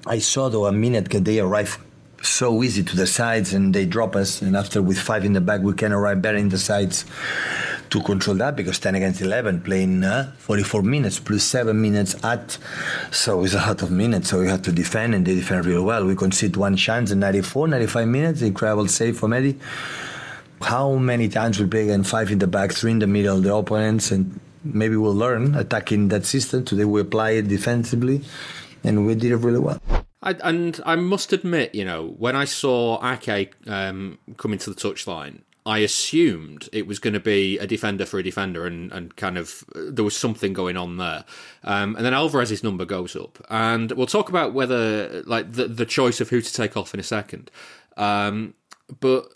I 0.06 0.20
saw 0.20 0.50
the 0.50 0.60
one 0.60 0.80
minute 0.80 1.10
that 1.12 1.26
they 1.26 1.40
arrive 1.40 1.80
so 2.22 2.64
easy 2.64 2.84
to 2.84 2.96
the 2.96 3.08
sides 3.08 3.54
and 3.54 3.74
they 3.74 3.86
drop 3.86 4.16
us. 4.16 4.42
And 4.42 4.56
after 4.56 4.82
with 4.82 5.00
five 5.00 5.26
in 5.26 5.34
the 5.34 5.42
back, 5.42 5.62
we 5.62 5.74
can 5.74 5.92
arrive 5.92 6.22
better 6.22 6.38
in 6.38 6.50
the 6.50 6.58
sides 6.58 7.06
to 7.94 8.02
control 8.02 8.36
that 8.36 8.56
because 8.56 8.80
10 8.80 8.96
against 8.96 9.22
11 9.22 9.62
playing 9.62 10.04
uh, 10.04 10.32
44 10.40 10.82
minutes 10.82 11.20
plus 11.20 11.44
7 11.44 11.80
minutes 11.80 12.16
at 12.24 12.58
so 13.12 13.44
it's 13.44 13.54
a 13.54 13.58
lot 13.58 13.84
of 13.84 13.92
minutes 13.92 14.30
so 14.32 14.40
we 14.40 14.48
had 14.48 14.64
to 14.64 14.72
defend 14.72 15.14
and 15.14 15.28
they 15.28 15.36
defend 15.36 15.64
real 15.68 15.84
well. 15.84 16.04
We 16.04 16.16
concede 16.16 16.58
one 16.58 16.76
chance 16.76 17.12
in 17.12 17.20
94 17.20 17.68
95 17.68 18.08
minutes 18.08 18.42
incredible 18.42 18.88
save 18.88 19.20
from 19.20 19.32
Eddie. 19.34 19.60
How 20.60 20.96
many 20.96 21.30
times 21.30 21.60
we 21.60 21.68
play 21.68 21.84
again 21.84 22.04
five 22.04 22.32
in 22.32 22.40
the 22.40 22.48
back 22.48 22.72
three 22.72 22.90
in 22.90 22.98
the 22.98 23.06
middle 23.06 23.40
the 23.40 23.54
opponents 23.54 24.10
and 24.10 24.40
maybe 24.64 24.96
we'll 24.96 25.14
learn 25.14 25.54
attacking 25.54 26.08
that 26.08 26.26
system. 26.26 26.66
Today 26.66 26.86
we 26.86 27.00
apply 27.00 27.32
it 27.32 27.48
defensively 27.48 28.24
and 28.84 29.06
we 29.06 29.14
did 29.14 29.34
it 29.34 29.38
really 29.38 29.60
well. 29.60 29.80
I, 30.24 30.32
and 30.44 30.80
I 30.84 30.96
must 30.96 31.32
admit, 31.32 31.76
you 31.76 31.86
know, 31.86 32.16
when 32.18 32.36
I 32.36 32.46
saw 32.46 32.98
Ake 33.08 33.54
um, 33.68 34.18
coming 34.38 34.58
to 34.58 34.72
the 34.72 34.76
touchline, 34.76 35.42
I 35.66 35.80
assumed 35.80 36.68
it 36.74 36.88
was 36.88 37.00
going 37.00 37.14
to 37.14 37.20
be 37.20 37.58
a 37.58 37.66
defender 37.66 38.06
for 38.06 38.20
a 38.20 38.24
defender, 38.24 38.66
and, 38.66 38.92
and 38.92 39.16
kind 39.16 39.38
of 39.38 39.64
uh, 39.76 39.82
there 39.90 40.04
was 40.04 40.18
something 40.18 40.54
going 40.54 40.78
on 40.78 40.98
there. 40.98 41.24
Um, 41.64 41.96
and 41.96 42.06
then 42.06 42.14
Alvarez's 42.14 42.64
number 42.64 42.86
goes 42.86 43.16
up, 43.16 43.44
and 43.50 43.92
we'll 43.94 44.08
talk 44.08 44.30
about 44.30 44.54
whether 44.54 45.24
like 45.26 45.54
the 45.54 45.68
the 45.68 45.86
choice 45.86 46.20
of 46.20 46.30
who 46.30 46.42
to 46.42 46.54
take 46.54 46.76
off 46.76 46.94
in 46.94 47.00
a 47.00 47.04
second. 47.04 47.50
Um, 47.96 48.56
but 49.00 49.28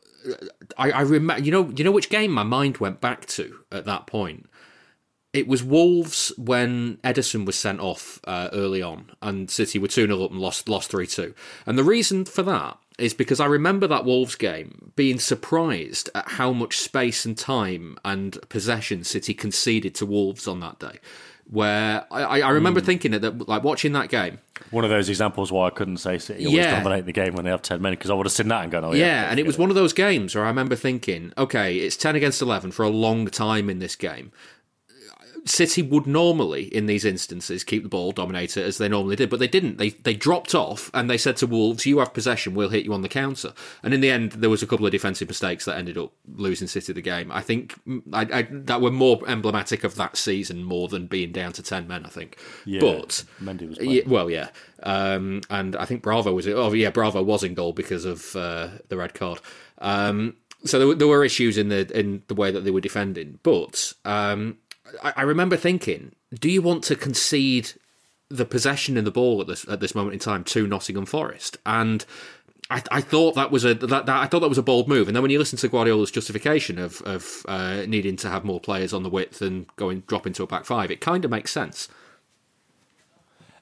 I, 0.78 0.92
I 0.92 1.02
remember, 1.02 1.42
you 1.42 1.52
know, 1.52 1.70
you 1.70 1.84
know 1.84 1.92
which 1.92 2.10
game 2.10 2.32
my 2.32 2.44
mind 2.44 2.78
went 2.78 3.00
back 3.00 3.26
to 3.28 3.60
at 3.72 3.86
that 3.86 4.08
point 4.08 4.50
it 5.38 5.48
was 5.48 5.64
Wolves 5.64 6.32
when 6.38 6.98
Ederson 7.04 7.46
was 7.46 7.56
sent 7.56 7.80
off 7.80 8.20
uh, 8.24 8.50
early 8.54 8.82
on, 8.82 9.12
and 9.22 9.52
City 9.52 9.78
were 9.78 9.88
2 9.88 10.08
0 10.08 10.24
up 10.24 10.32
and 10.32 10.40
lost 10.40 10.68
lost 10.68 10.90
3 10.90 11.06
2. 11.06 11.34
And 11.66 11.78
the 11.78 11.84
reason 11.84 12.26
for 12.26 12.42
that 12.44 12.78
is 12.98 13.14
because 13.14 13.40
I 13.40 13.46
remember 13.46 13.88
that 13.88 14.06
Wolves 14.06 14.36
game 14.36 14.92
being 14.96 15.20
surprised 15.20 16.10
at 16.16 16.28
how 16.32 16.52
much 16.52 16.80
space 16.80 17.26
and 17.26 17.38
time 17.38 17.98
and 18.04 18.38
possession 18.50 19.04
City 19.04 19.34
conceded 19.34 19.94
to 19.96 20.06
Wolves 20.06 20.48
on 20.48 20.60
that 20.62 20.80
day. 20.80 21.00
Where 21.50 22.06
I, 22.12 22.42
I 22.42 22.50
remember 22.50 22.82
hmm. 22.82 22.88
thinking 22.88 23.12
that, 23.12 23.48
like 23.48 23.64
watching 23.64 23.94
that 23.94 24.10
game, 24.10 24.40
One 24.72 24.84
of 24.84 24.90
those 24.90 25.08
examples 25.08 25.50
why 25.50 25.68
I 25.68 25.70
couldn't 25.70 25.98
say 25.98 26.18
City 26.18 26.46
always 26.46 26.58
Yeah. 26.58 26.76
dominate 26.76 27.06
the 27.06 27.14
game 27.14 27.36
when 27.36 27.46
they 27.46 27.52
have 27.52 27.62
10 27.62 27.82
men 27.82 27.94
because 27.94 28.10
I 28.10 28.16
would 28.16 28.26
have 28.26 28.34
seen 28.34 28.50
that 28.50 28.64
and 28.64 28.72
gone, 28.72 28.84
oh, 28.84 28.92
yeah, 28.92 29.06
yeah. 29.06 29.30
and 29.30 29.40
it 29.40 29.46
was 29.46 29.58
one 29.58 29.70
of 29.70 29.76
those 29.76 29.94
games 29.94 30.36
where 30.36 30.44
I 30.44 30.48
remember 30.48 30.76
thinking, 30.76 31.32
okay, 31.38 31.78
it's 31.78 31.96
10 31.96 32.18
against 32.18 32.42
11 32.42 32.72
for 32.72 32.84
a 32.84 32.90
long 32.90 33.28
time 33.28 33.70
in 33.70 33.80
this 33.80 33.96
game. 33.96 34.34
City 35.48 35.82
would 35.82 36.06
normally, 36.06 36.64
in 36.66 36.86
these 36.86 37.04
instances, 37.06 37.64
keep 37.64 37.82
the 37.84 37.90
ball, 37.90 38.12
dominate 38.12 38.58
it 38.58 38.66
as 38.66 38.78
they 38.78 38.88
normally 38.88 39.16
did, 39.16 39.30
but 39.30 39.40
they 39.40 39.48
didn't. 39.48 39.78
They 39.78 39.90
they 39.90 40.14
dropped 40.14 40.54
off 40.54 40.92
and 40.94 41.10
they 41.10 41.18
said 41.18 41.38
to 41.38 41.48
Wolves, 41.48 41.86
"You 41.86 42.00
have 42.00 42.14
possession, 42.14 42.54
we'll 42.54 42.70
hit 42.70 42.86
you 42.86 42.94
on 42.94 43.02
the 43.02 43.10
counter." 43.10 43.54
And 43.82 43.94
in 43.94 44.02
the 44.02 44.12
end, 44.12 44.34
there 44.34 44.50
was 44.50 44.62
a 44.62 44.68
couple 44.68 44.86
of 44.86 44.92
defensive 44.92 45.28
mistakes 45.28 45.66
that 45.66 45.78
ended 45.78 45.98
up 45.98 46.12
losing 46.36 46.68
City 46.68 46.94
the 46.94 47.02
game. 47.02 47.32
I 47.32 47.42
think 47.42 47.76
mm, 47.88 48.02
I, 48.14 48.40
I, 48.40 48.48
that 48.52 48.82
were 48.82 48.92
more 48.92 49.22
emblematic 49.28 49.84
of 49.84 49.96
that 49.96 50.18
season 50.18 50.64
more 50.64 50.88
than 50.88 51.08
being 51.08 51.32
down 51.32 51.54
to 51.54 51.64
ten 51.64 51.88
men. 51.88 52.06
I 52.06 52.10
think, 52.10 52.38
Yeah, 52.66 52.82
but 52.82 53.24
Mendy 53.42 53.68
was 53.70 53.78
playing. 53.78 54.10
well, 54.10 54.30
yeah, 54.30 54.50
um, 54.84 55.42
and 55.50 55.76
I 55.76 55.86
think 55.86 56.02
Bravo 56.04 56.34
was. 56.34 56.48
Oh, 56.48 56.74
yeah, 56.74 56.90
Bravo 56.90 57.24
was 57.24 57.44
in 57.44 57.54
goal 57.54 57.74
because 57.74 58.06
of 58.06 58.36
uh, 58.36 58.70
the 58.90 58.98
red 58.98 59.14
card. 59.14 59.40
Um, 59.80 60.36
so 60.66 60.80
there, 60.80 60.88
were- 60.88 60.96
there 60.96 61.08
were 61.08 61.24
issues 61.24 61.58
in 61.58 61.70
the 61.70 61.88
in 61.98 62.24
the 62.28 62.36
way 62.36 62.52
that 62.52 62.62
they 62.62 62.72
were 62.72 62.82
defending, 62.82 63.40
but 63.44 63.94
um, 64.06 64.58
I, 65.04 65.14
I 65.18 65.22
remember 65.24 65.58
thinking, 65.58 66.14
do 66.34 66.50
you 66.50 66.62
want 66.62 66.84
to 66.86 66.96
concede 66.96 67.74
the 68.30 68.46
possession 68.46 68.98
in 68.98 69.06
the 69.06 69.12
ball 69.12 69.40
at 69.42 69.48
this 69.48 69.68
at 69.70 69.80
this 69.80 69.96
moment 69.96 70.14
in 70.14 70.20
time 70.20 70.44
to 70.46 70.68
Nottingham 70.68 71.06
Forest? 71.06 71.58
And 71.66 72.06
I, 72.70 72.84
I 72.92 73.02
thought 73.02 73.36
that 73.36 73.52
was 73.52 73.64
a 73.64 73.74
that, 73.74 74.06
that 74.06 74.10
I 74.10 74.26
thought 74.26 74.42
that 74.42 74.50
was 74.50 74.58
a 74.58 74.64
bold 74.64 74.88
move. 74.88 75.08
And 75.08 75.16
then 75.16 75.22
when 75.22 75.32
you 75.32 75.40
listen 75.40 75.58
to 75.60 75.70
Guardiola's 75.70 76.12
justification 76.12 76.80
of 76.80 77.02
of 77.04 77.46
uh, 77.48 77.84
needing 77.88 78.16
to 78.18 78.30
have 78.30 78.44
more 78.44 78.60
players 78.60 78.94
on 78.94 79.04
the 79.04 79.10
width 79.10 79.42
and 79.42 79.68
going 79.78 80.04
drop 80.08 80.28
into 80.28 80.44
a 80.44 80.48
back 80.48 80.66
five, 80.66 80.92
it 80.92 81.02
kind 81.02 81.24
of 81.24 81.32
makes 81.32 81.52
sense. 81.52 81.88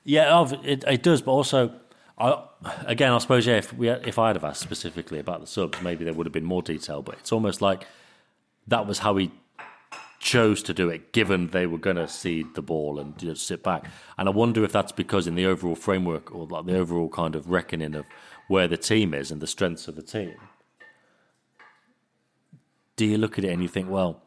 Yeah, 0.04 0.48
it, 0.64 0.84
it 0.86 1.02
does, 1.02 1.24
but 1.24 1.32
also, 1.32 1.74
I, 2.20 2.44
again, 2.86 3.12
I 3.12 3.18
suppose 3.18 3.48
yeah. 3.48 3.58
If 3.58 3.74
we 3.74 3.90
if 3.90 4.20
I 4.20 4.28
had 4.28 4.36
have 4.36 4.44
asked 4.44 4.62
specifically 4.62 5.20
about 5.20 5.42
the 5.42 5.48
subs, 5.48 5.82
maybe 5.82 6.04
there 6.04 6.14
would 6.14 6.28
have 6.28 6.34
been 6.34 6.46
more 6.46 6.62
detail. 6.62 7.02
But 7.02 7.16
it's 7.16 7.32
almost 7.32 7.62
like 7.62 7.88
that 8.68 8.88
was 8.88 9.00
how 9.00 9.16
he 9.18 9.32
chose 10.26 10.64
to 10.64 10.74
do 10.74 10.90
it, 10.90 11.14
given 11.14 11.50
they 11.50 11.68
were 11.68 11.78
going 11.78 11.96
to 11.96 12.08
cede 12.08 12.56
the 12.56 12.62
ball 12.62 13.00
and 13.00 13.22
know, 13.24 13.36
sit 13.36 13.62
back. 13.62 13.86
And 14.18 14.28
I 14.28 14.32
wonder 14.32 14.64
if 14.64 14.72
that's 14.72 14.92
because 14.92 15.28
in 15.28 15.36
the 15.36 15.46
overall 15.46 15.76
framework 15.76 16.34
or 16.34 16.48
like 16.48 16.66
the 16.66 16.76
overall 16.76 17.10
kind 17.10 17.36
of 17.36 17.52
reckoning 17.52 17.94
of 17.94 18.08
where 18.48 18.68
the 18.68 18.76
team 18.76 19.14
is 19.14 19.30
and 19.30 19.40
the 19.40 19.46
strengths 19.46 19.88
of 19.88 19.96
the 19.96 20.02
team. 20.02 20.34
Do 22.96 23.06
you 23.06 23.20
look 23.20 23.38
at 23.38 23.46
it 23.46 23.52
and 23.52 23.62
you 23.62 23.68
think, 23.68 23.88
well, 23.88 24.24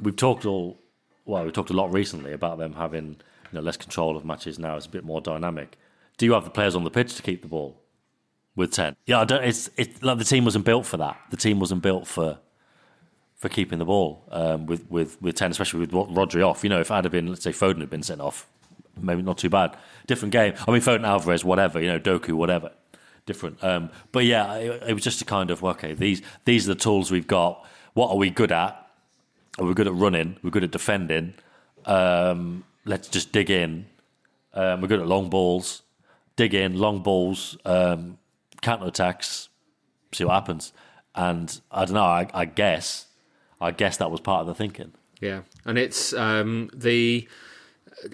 we've 0.00 0.16
talked 0.16 0.44
all 0.44 0.80
well, 1.24 1.44
we 1.44 1.52
talked 1.52 1.70
a 1.70 1.74
lot 1.74 1.92
recently 1.92 2.32
about 2.32 2.58
them 2.58 2.72
having 2.72 3.06
you 3.06 3.52
know 3.52 3.60
less 3.60 3.76
control 3.76 4.16
of 4.16 4.24
matches 4.24 4.58
now. 4.58 4.76
It's 4.76 4.86
a 4.86 4.90
bit 4.90 5.04
more 5.04 5.20
dynamic. 5.20 5.78
Do 6.18 6.26
you 6.26 6.32
have 6.32 6.42
the 6.42 6.50
players 6.50 6.74
on 6.74 6.82
the 6.82 6.90
pitch 6.90 7.14
to 7.14 7.22
keep 7.22 7.42
the 7.42 7.48
ball 7.48 7.80
with 8.56 8.72
ten? 8.72 8.96
Yeah, 9.06 9.20
I 9.20 9.24
don't. 9.26 9.44
It's 9.44 9.70
it's 9.76 10.02
like 10.02 10.18
the 10.18 10.24
team 10.24 10.44
wasn't 10.44 10.64
built 10.64 10.86
for 10.86 10.96
that. 10.96 11.16
The 11.30 11.36
team 11.36 11.60
wasn't 11.60 11.82
built 11.82 12.08
for 12.08 12.40
for 13.40 13.48
keeping 13.48 13.78
the 13.78 13.86
ball 13.86 14.22
um, 14.30 14.66
with 14.66 14.88
with 14.90 15.20
with 15.20 15.34
ten, 15.34 15.50
especially 15.50 15.80
with 15.80 15.90
Rodri 15.90 16.46
off. 16.46 16.62
You 16.62 16.70
know, 16.70 16.80
if 16.80 16.90
it 16.90 16.94
have 16.94 17.10
been 17.10 17.26
let's 17.26 17.42
say 17.42 17.52
Foden 17.52 17.80
had 17.80 17.90
been 17.90 18.02
sent 18.02 18.20
off, 18.20 18.46
maybe 19.00 19.22
not 19.22 19.38
too 19.38 19.48
bad. 19.48 19.76
Different 20.06 20.32
game. 20.32 20.54
I 20.68 20.70
mean, 20.70 20.82
Foden, 20.82 21.04
Alvarez, 21.04 21.44
whatever. 21.44 21.80
You 21.80 21.88
know, 21.88 21.98
Doku, 21.98 22.34
whatever. 22.34 22.70
Different. 23.24 23.62
Um, 23.64 23.90
but 24.12 24.24
yeah, 24.26 24.54
it, 24.56 24.82
it 24.88 24.94
was 24.94 25.02
just 25.02 25.22
a 25.22 25.24
kind 25.24 25.50
of 25.50 25.64
okay. 25.64 25.94
These 25.94 26.20
these 26.44 26.68
are 26.68 26.74
the 26.74 26.80
tools 26.80 27.10
we've 27.10 27.26
got. 27.26 27.66
What 27.94 28.10
are 28.10 28.16
we 28.16 28.30
good 28.30 28.52
at? 28.52 28.76
Are 29.58 29.64
we 29.64 29.74
good 29.74 29.86
at 29.86 29.94
running? 29.94 30.36
We're 30.42 30.50
good 30.50 30.64
at 30.64 30.70
defending. 30.70 31.34
Um, 31.86 32.64
let's 32.84 33.08
just 33.08 33.32
dig 33.32 33.50
in. 33.50 33.86
Um, 34.52 34.80
we're 34.80 34.88
good 34.88 35.00
at 35.00 35.06
long 35.06 35.30
balls. 35.30 35.82
Dig 36.36 36.54
in, 36.54 36.78
long 36.78 37.02
balls, 37.02 37.56
um, 37.64 38.18
counter 38.62 38.86
attacks. 38.86 39.48
See 40.12 40.24
what 40.24 40.34
happens. 40.34 40.72
And 41.14 41.60
I 41.70 41.84
don't 41.84 41.94
know. 41.94 42.04
I, 42.04 42.28
I 42.32 42.44
guess, 42.46 43.06
I 43.60 43.70
guess 43.70 43.96
that 43.98 44.10
was 44.10 44.20
part 44.20 44.42
of 44.42 44.46
the 44.46 44.54
thinking. 44.54 44.92
Yeah, 45.20 45.42
and 45.64 45.78
it's 45.78 46.12
um, 46.14 46.70
the 46.74 47.28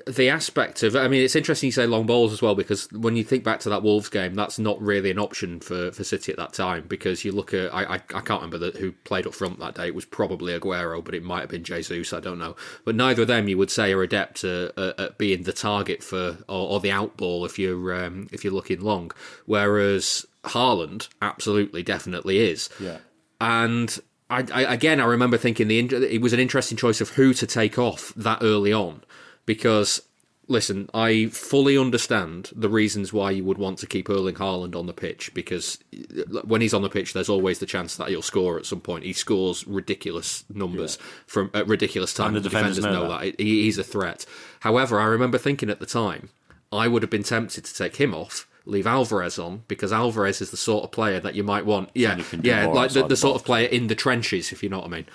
the 0.07 0.29
aspect 0.29 0.83
of. 0.83 0.97
I 0.97 1.09
mean, 1.09 1.23
it's 1.23 1.37
interesting 1.37 1.69
you 1.69 1.73
say 1.73 1.87
long 1.87 2.07
balls 2.07 2.33
as 2.33 2.43
well 2.43 2.55
because 2.55 2.91
when 2.93 3.17
you 3.17 3.23
think 3.23 3.45
back 3.45 3.61
to 3.61 3.71
that 3.71 3.83
Wolves 3.83 4.09
game, 4.09 4.35
that's 4.35 4.59
not 4.59 4.81
really 4.81 5.11
an 5.11 5.19
option 5.19 5.61
for, 5.61 5.93
for 5.93 6.03
City 6.03 6.33
at 6.33 6.39
that 6.39 6.53
time 6.53 6.85
because 6.89 7.25
you 7.25 7.33
look 7.33 7.55
at. 7.55 7.73
I 7.73 7.85
I, 7.85 7.95
I 7.95 8.21
can't 8.21 8.43
remember 8.43 8.59
the, 8.59 8.79
who 8.79 8.93
played 8.93 9.27
up 9.27 9.35
front 9.35 9.59
that 9.61 9.77
day. 9.77 9.89
It 9.89 9.95
was 9.95 10.05
probably 10.05 10.59
Aguero, 10.59 11.05
but 11.05 11.15
it 11.15 11.23
might 11.23 11.41
have 11.41 11.51
been 11.51 11.65
Jesus. 11.65 12.13
I 12.13 12.21
don't 12.21 12.39
know. 12.39 12.57
But 12.85 12.97
neither 12.97 13.23
of 13.23 13.29
them 13.29 13.49
you 13.49 13.59
would 13.59 13.71
say 13.71 13.93
are 13.93 14.03
adept 14.03 14.43
at, 14.45 14.77
at, 14.77 15.19
being 15.19 15.45
the 15.45 15.53
target 15.53 16.03
for 16.03 16.39
or, 16.49 16.71
or 16.71 16.81
the 16.81 16.91
outball 16.91 17.47
if 17.47 17.59
you're 17.59 18.05
um, 18.05 18.29
if 18.33 18.43
you're 18.43 18.53
looking 18.53 18.81
long. 18.81 19.13
Whereas 19.45 20.27
Haaland 20.45 21.09
absolutely 21.23 21.83
definitely 21.83 22.39
is. 22.39 22.69
Yeah. 22.81 22.99
And 23.41 23.97
I, 24.29 24.45
I 24.53 24.73
again, 24.75 25.01
I 25.01 25.05
remember 25.05 25.37
thinking 25.37 25.69
the 25.69 25.79
it 25.79 26.21
was 26.21 26.33
an 26.33 26.41
interesting 26.41 26.77
choice 26.77 27.01
of 27.01 27.11
who 27.11 27.33
to 27.35 27.47
take 27.47 27.79
off 27.79 28.13
that 28.17 28.39
early 28.43 28.73
on, 28.73 29.05
because 29.45 30.03
listen, 30.49 30.89
I 30.95 31.27
fully 31.27 31.77
understand 31.77 32.51
the 32.55 32.69
reasons 32.69 33.13
why 33.13 33.33
you 33.33 33.45
would 33.45 33.59
want 33.59 33.79
to 33.79 33.87
keep 33.87 34.09
Erling 34.09 34.37
Haaland 34.37 34.77
on 34.77 34.87
the 34.87 34.93
pitch 34.93 35.33
because 35.35 35.79
uh, 35.95 36.41
when 36.45 36.61
he's 36.61 36.75
on 36.75 36.83
the 36.83 36.89
pitch, 36.89 37.13
there's 37.13 37.29
always 37.29 37.59
the 37.59 37.67
chance 37.67 37.97
that 37.97 38.09
he'll 38.09 38.23
score 38.23 38.59
at 38.59 38.67
some 38.67 38.81
point. 38.81 39.05
He 39.05 39.13
scores 39.13 39.67
ridiculous 39.67 40.45
numbers 40.49 40.99
from 41.27 41.51
at 41.55 41.67
ridiculous 41.67 42.15
times. 42.15 42.37
And 42.37 42.45
the 42.45 42.49
defenders 42.49 42.79
know 42.79 43.09
that. 43.09 43.41
He, 43.41 43.63
he's 43.63 43.79
a 43.79 43.85
threat. 43.85 44.25
However, 44.61 45.01
I 45.01 45.05
remember 45.05 45.39
thinking 45.39 45.71
at 45.71 45.81
the 45.81 45.87
time, 45.87 46.31
I 46.73 46.89
would 46.89 47.03
have 47.03 47.11
been 47.11 47.23
tempted 47.23 47.65
to 47.65 47.75
take 47.75 47.97
him 47.97 48.15
off 48.15 48.46
leave 48.67 48.87
Alvarez 48.87 49.39
on 49.39 49.63
because 49.69 49.93
Alvarez 49.93 50.41
is 50.43 50.51
the 50.51 50.57
sort 50.57 50.85
of 50.85 50.91
player 50.91 51.21
that 51.21 51.35
you 51.35 51.43
might 51.43 51.65
want. 51.65 51.89
Yeah, 51.95 52.17
you 52.17 52.25
can 52.25 52.43
yeah, 52.43 52.67
like 52.67 52.93
the, 52.93 53.03
the 53.03 53.09
the 53.09 53.17
sort 53.17 53.37
of 53.37 53.45
player 53.45 53.67
in 53.67 53.87
the 53.87 53.95
trenches, 53.95 54.53
if 54.53 54.63
you 54.63 54.69
know 54.69 54.79
what 54.79 54.87
I 54.87 54.91
mean. 54.91 55.07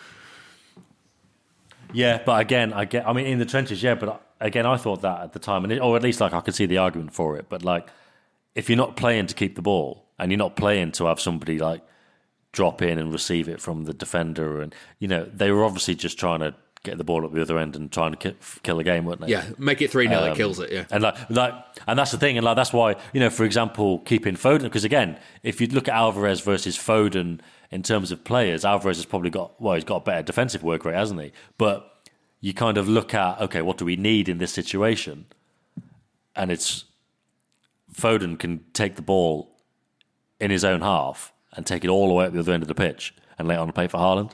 Yeah, 1.94 2.22
but 2.26 2.40
again, 2.40 2.74
I 2.74 2.86
get. 2.86 3.08
I 3.08 3.14
mean, 3.14 3.28
in 3.28 3.40
the 3.40 3.46
trenches, 3.46 3.84
yeah. 3.84 3.96
But 3.96 4.26
again, 4.40 4.66
I 4.66 4.78
thought 4.78 5.02
that 5.02 5.22
at 5.22 5.34
the 5.34 5.40
time, 5.40 5.64
and 5.64 5.74
it, 5.74 5.80
or 5.80 5.96
at 5.96 6.04
least 6.04 6.22
like 6.22 6.34
I 6.34 6.42
could 6.42 6.56
see 6.56 6.66
the 6.66 6.78
argument 6.78 7.14
for 7.14 7.38
it. 7.38 7.48
But 7.50 7.64
like, 7.64 7.88
if 8.56 8.70
you're 8.70 8.78
not 8.78 8.96
playing 8.96 9.28
to 9.28 9.36
keep 9.36 9.56
the 9.56 9.62
ball, 9.62 10.08
and 10.18 10.32
you're 10.32 10.40
not 10.40 10.56
playing 10.56 10.94
to 10.94 11.06
have 11.06 11.20
somebody 11.20 11.60
like 11.60 11.82
drop 12.54 12.82
in 12.82 12.98
and 12.98 13.14
receive 13.14 13.48
it 13.48 13.62
from 13.62 13.84
the 13.84 13.94
defender, 13.94 14.62
and 14.62 14.74
you 15.00 15.08
know, 15.08 15.26
they 15.26 15.52
were 15.52 15.66
obviously 15.66 15.96
just 15.96 16.18
trying 16.18 16.40
to 16.40 16.56
get 16.84 16.98
the 16.98 17.04
ball 17.04 17.24
at 17.24 17.32
the 17.32 17.41
other 17.41 17.58
end 17.60 17.76
and 17.76 17.91
trying 17.91 18.12
to 18.12 18.17
ki- 18.17 18.38
kill 18.63 18.78
the 18.78 18.84
game, 18.84 19.06
wouldn't 19.06 19.28
they? 19.28 19.32
Yeah, 19.34 19.46
make 19.58 19.82
it 19.82 19.91
three 19.91 20.08
0 20.08 20.20
Um, 20.22 20.32
it 20.32 20.36
kills 20.38 20.60
it. 20.60 20.72
Yeah, 20.72 20.86
And 20.89 21.04
like, 21.04 21.30
like, 21.30 21.54
and 21.88 21.98
that's 21.98 22.12
the 22.12 22.17
thing, 22.17 22.38
and 22.38 22.46
like 22.46 22.56
that's 22.56 22.74
why 22.74 22.96
you 23.13 23.20
know, 23.20 23.30
for 23.30 23.44
example, 23.46 24.00
keeping 24.00 24.36
Foden 24.36 24.63
because 24.63 24.84
again, 24.84 25.17
if 25.44 25.62
you 25.62 25.67
look 25.67 25.88
at 25.88 25.94
Alvarez 25.96 26.41
versus 26.41 26.78
Foden 26.78 27.39
in 27.70 27.84
terms 27.84 28.12
of 28.12 28.24
players, 28.24 28.65
Alvarez 28.65 28.98
has 28.98 29.06
probably 29.06 29.30
got 29.30 29.60
well, 29.62 29.76
he's 29.76 29.84
got 29.84 29.98
a 29.98 30.02
better 30.02 30.24
defensive 30.24 30.63
work 30.63 30.86
rate, 30.86 30.96
hasn't 30.96 31.22
he? 31.22 31.32
But 31.58 31.88
you 32.39 32.54
kind 32.54 32.78
of 32.78 32.88
look 32.89 33.13
at 33.13 33.39
okay, 33.41 33.62
what 33.62 33.78
do 33.78 33.86
we 33.86 33.96
need 33.96 34.28
in 34.28 34.39
this 34.39 34.52
situation? 34.52 35.26
And 36.36 36.52
it's 36.52 36.86
Foden 37.94 38.39
can 38.39 38.63
take 38.74 38.96
the 38.96 39.02
ball 39.02 39.56
in 40.39 40.50
his 40.50 40.63
own 40.63 40.82
half 40.82 41.34
and 41.54 41.65
take 41.65 41.84
it 41.84 41.89
all 41.89 42.08
the 42.08 42.13
way 42.13 42.26
at 42.26 42.34
the 42.34 42.39
other 42.39 42.54
end 42.54 42.63
of 42.63 42.67
the 42.67 42.74
pitch 42.76 43.13
and 43.38 43.48
lay 43.48 43.56
it 43.56 43.60
on 43.60 43.67
the 43.67 43.74
play 43.74 43.88
for 43.88 43.98
Haaland. 43.98 44.32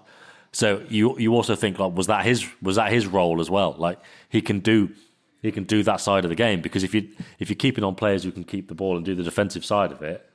So 0.51 0.83
you 0.89 1.17
you 1.19 1.33
also 1.33 1.55
think 1.55 1.79
like 1.79 1.93
was 1.93 2.07
that 2.07 2.25
his 2.25 2.47
was 2.61 2.77
that 2.77 2.91
his 2.91 3.07
role 3.07 3.39
as 3.39 3.49
well? 3.49 3.75
Like 3.77 3.99
he 4.29 4.41
can 4.41 4.59
do 4.59 4.89
he 5.41 5.51
can 5.51 5.63
do 5.63 5.83
that 5.83 6.01
side 6.01 6.25
of 6.25 6.29
the 6.29 6.35
game 6.35 6.61
because 6.61 6.83
if 6.83 6.93
you 6.93 7.09
if 7.39 7.49
you're 7.49 7.55
keeping 7.55 7.83
on 7.83 7.95
players 7.95 8.23
who 8.23 8.31
can 8.31 8.43
keep 8.43 8.67
the 8.67 8.75
ball 8.75 8.95
and 8.95 9.05
do 9.05 9.15
the 9.15 9.23
defensive 9.23 9.63
side 9.63 9.91
of 9.91 10.01
it, 10.01 10.27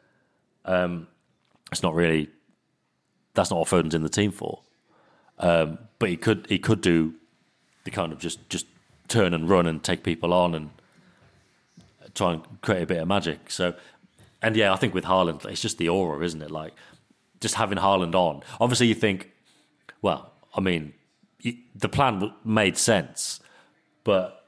um, 0.64 1.08
it's 1.70 1.82
not 1.82 1.94
really 1.94 2.28
that's 3.34 3.50
not 3.50 3.58
what 3.58 3.68
Foden's 3.68 3.94
in 3.94 4.02
the 4.02 4.08
team 4.08 4.30
for. 4.30 4.60
Um, 5.38 5.78
but 5.98 6.08
he 6.08 6.16
could 6.16 6.46
he 6.48 6.58
could 6.58 6.80
do 6.80 7.14
the 7.84 7.90
kind 7.90 8.12
of 8.12 8.18
just 8.18 8.48
just 8.48 8.66
turn 9.08 9.34
and 9.34 9.48
run 9.48 9.66
and 9.66 9.82
take 9.82 10.02
people 10.02 10.32
on 10.32 10.54
and 10.54 10.70
try 12.14 12.34
and 12.34 12.42
create 12.60 12.82
a 12.82 12.86
bit 12.86 12.98
of 12.98 13.08
magic. 13.08 13.50
So, 13.50 13.74
and 14.40 14.56
yeah, 14.56 14.72
I 14.72 14.76
think 14.76 14.94
with 14.94 15.04
Haaland, 15.04 15.44
it's 15.46 15.60
just 15.60 15.78
the 15.78 15.88
aura, 15.88 16.24
isn't 16.24 16.42
it? 16.42 16.50
Like 16.50 16.74
just 17.40 17.56
having 17.56 17.78
Haaland 17.78 18.14
on. 18.14 18.42
Obviously, 18.60 18.86
you 18.86 18.94
think, 18.94 19.30
well, 20.02 20.32
I 20.54 20.60
mean, 20.60 20.92
the 21.74 21.88
plan 21.88 22.32
made 22.44 22.76
sense, 22.76 23.40
but 24.04 24.44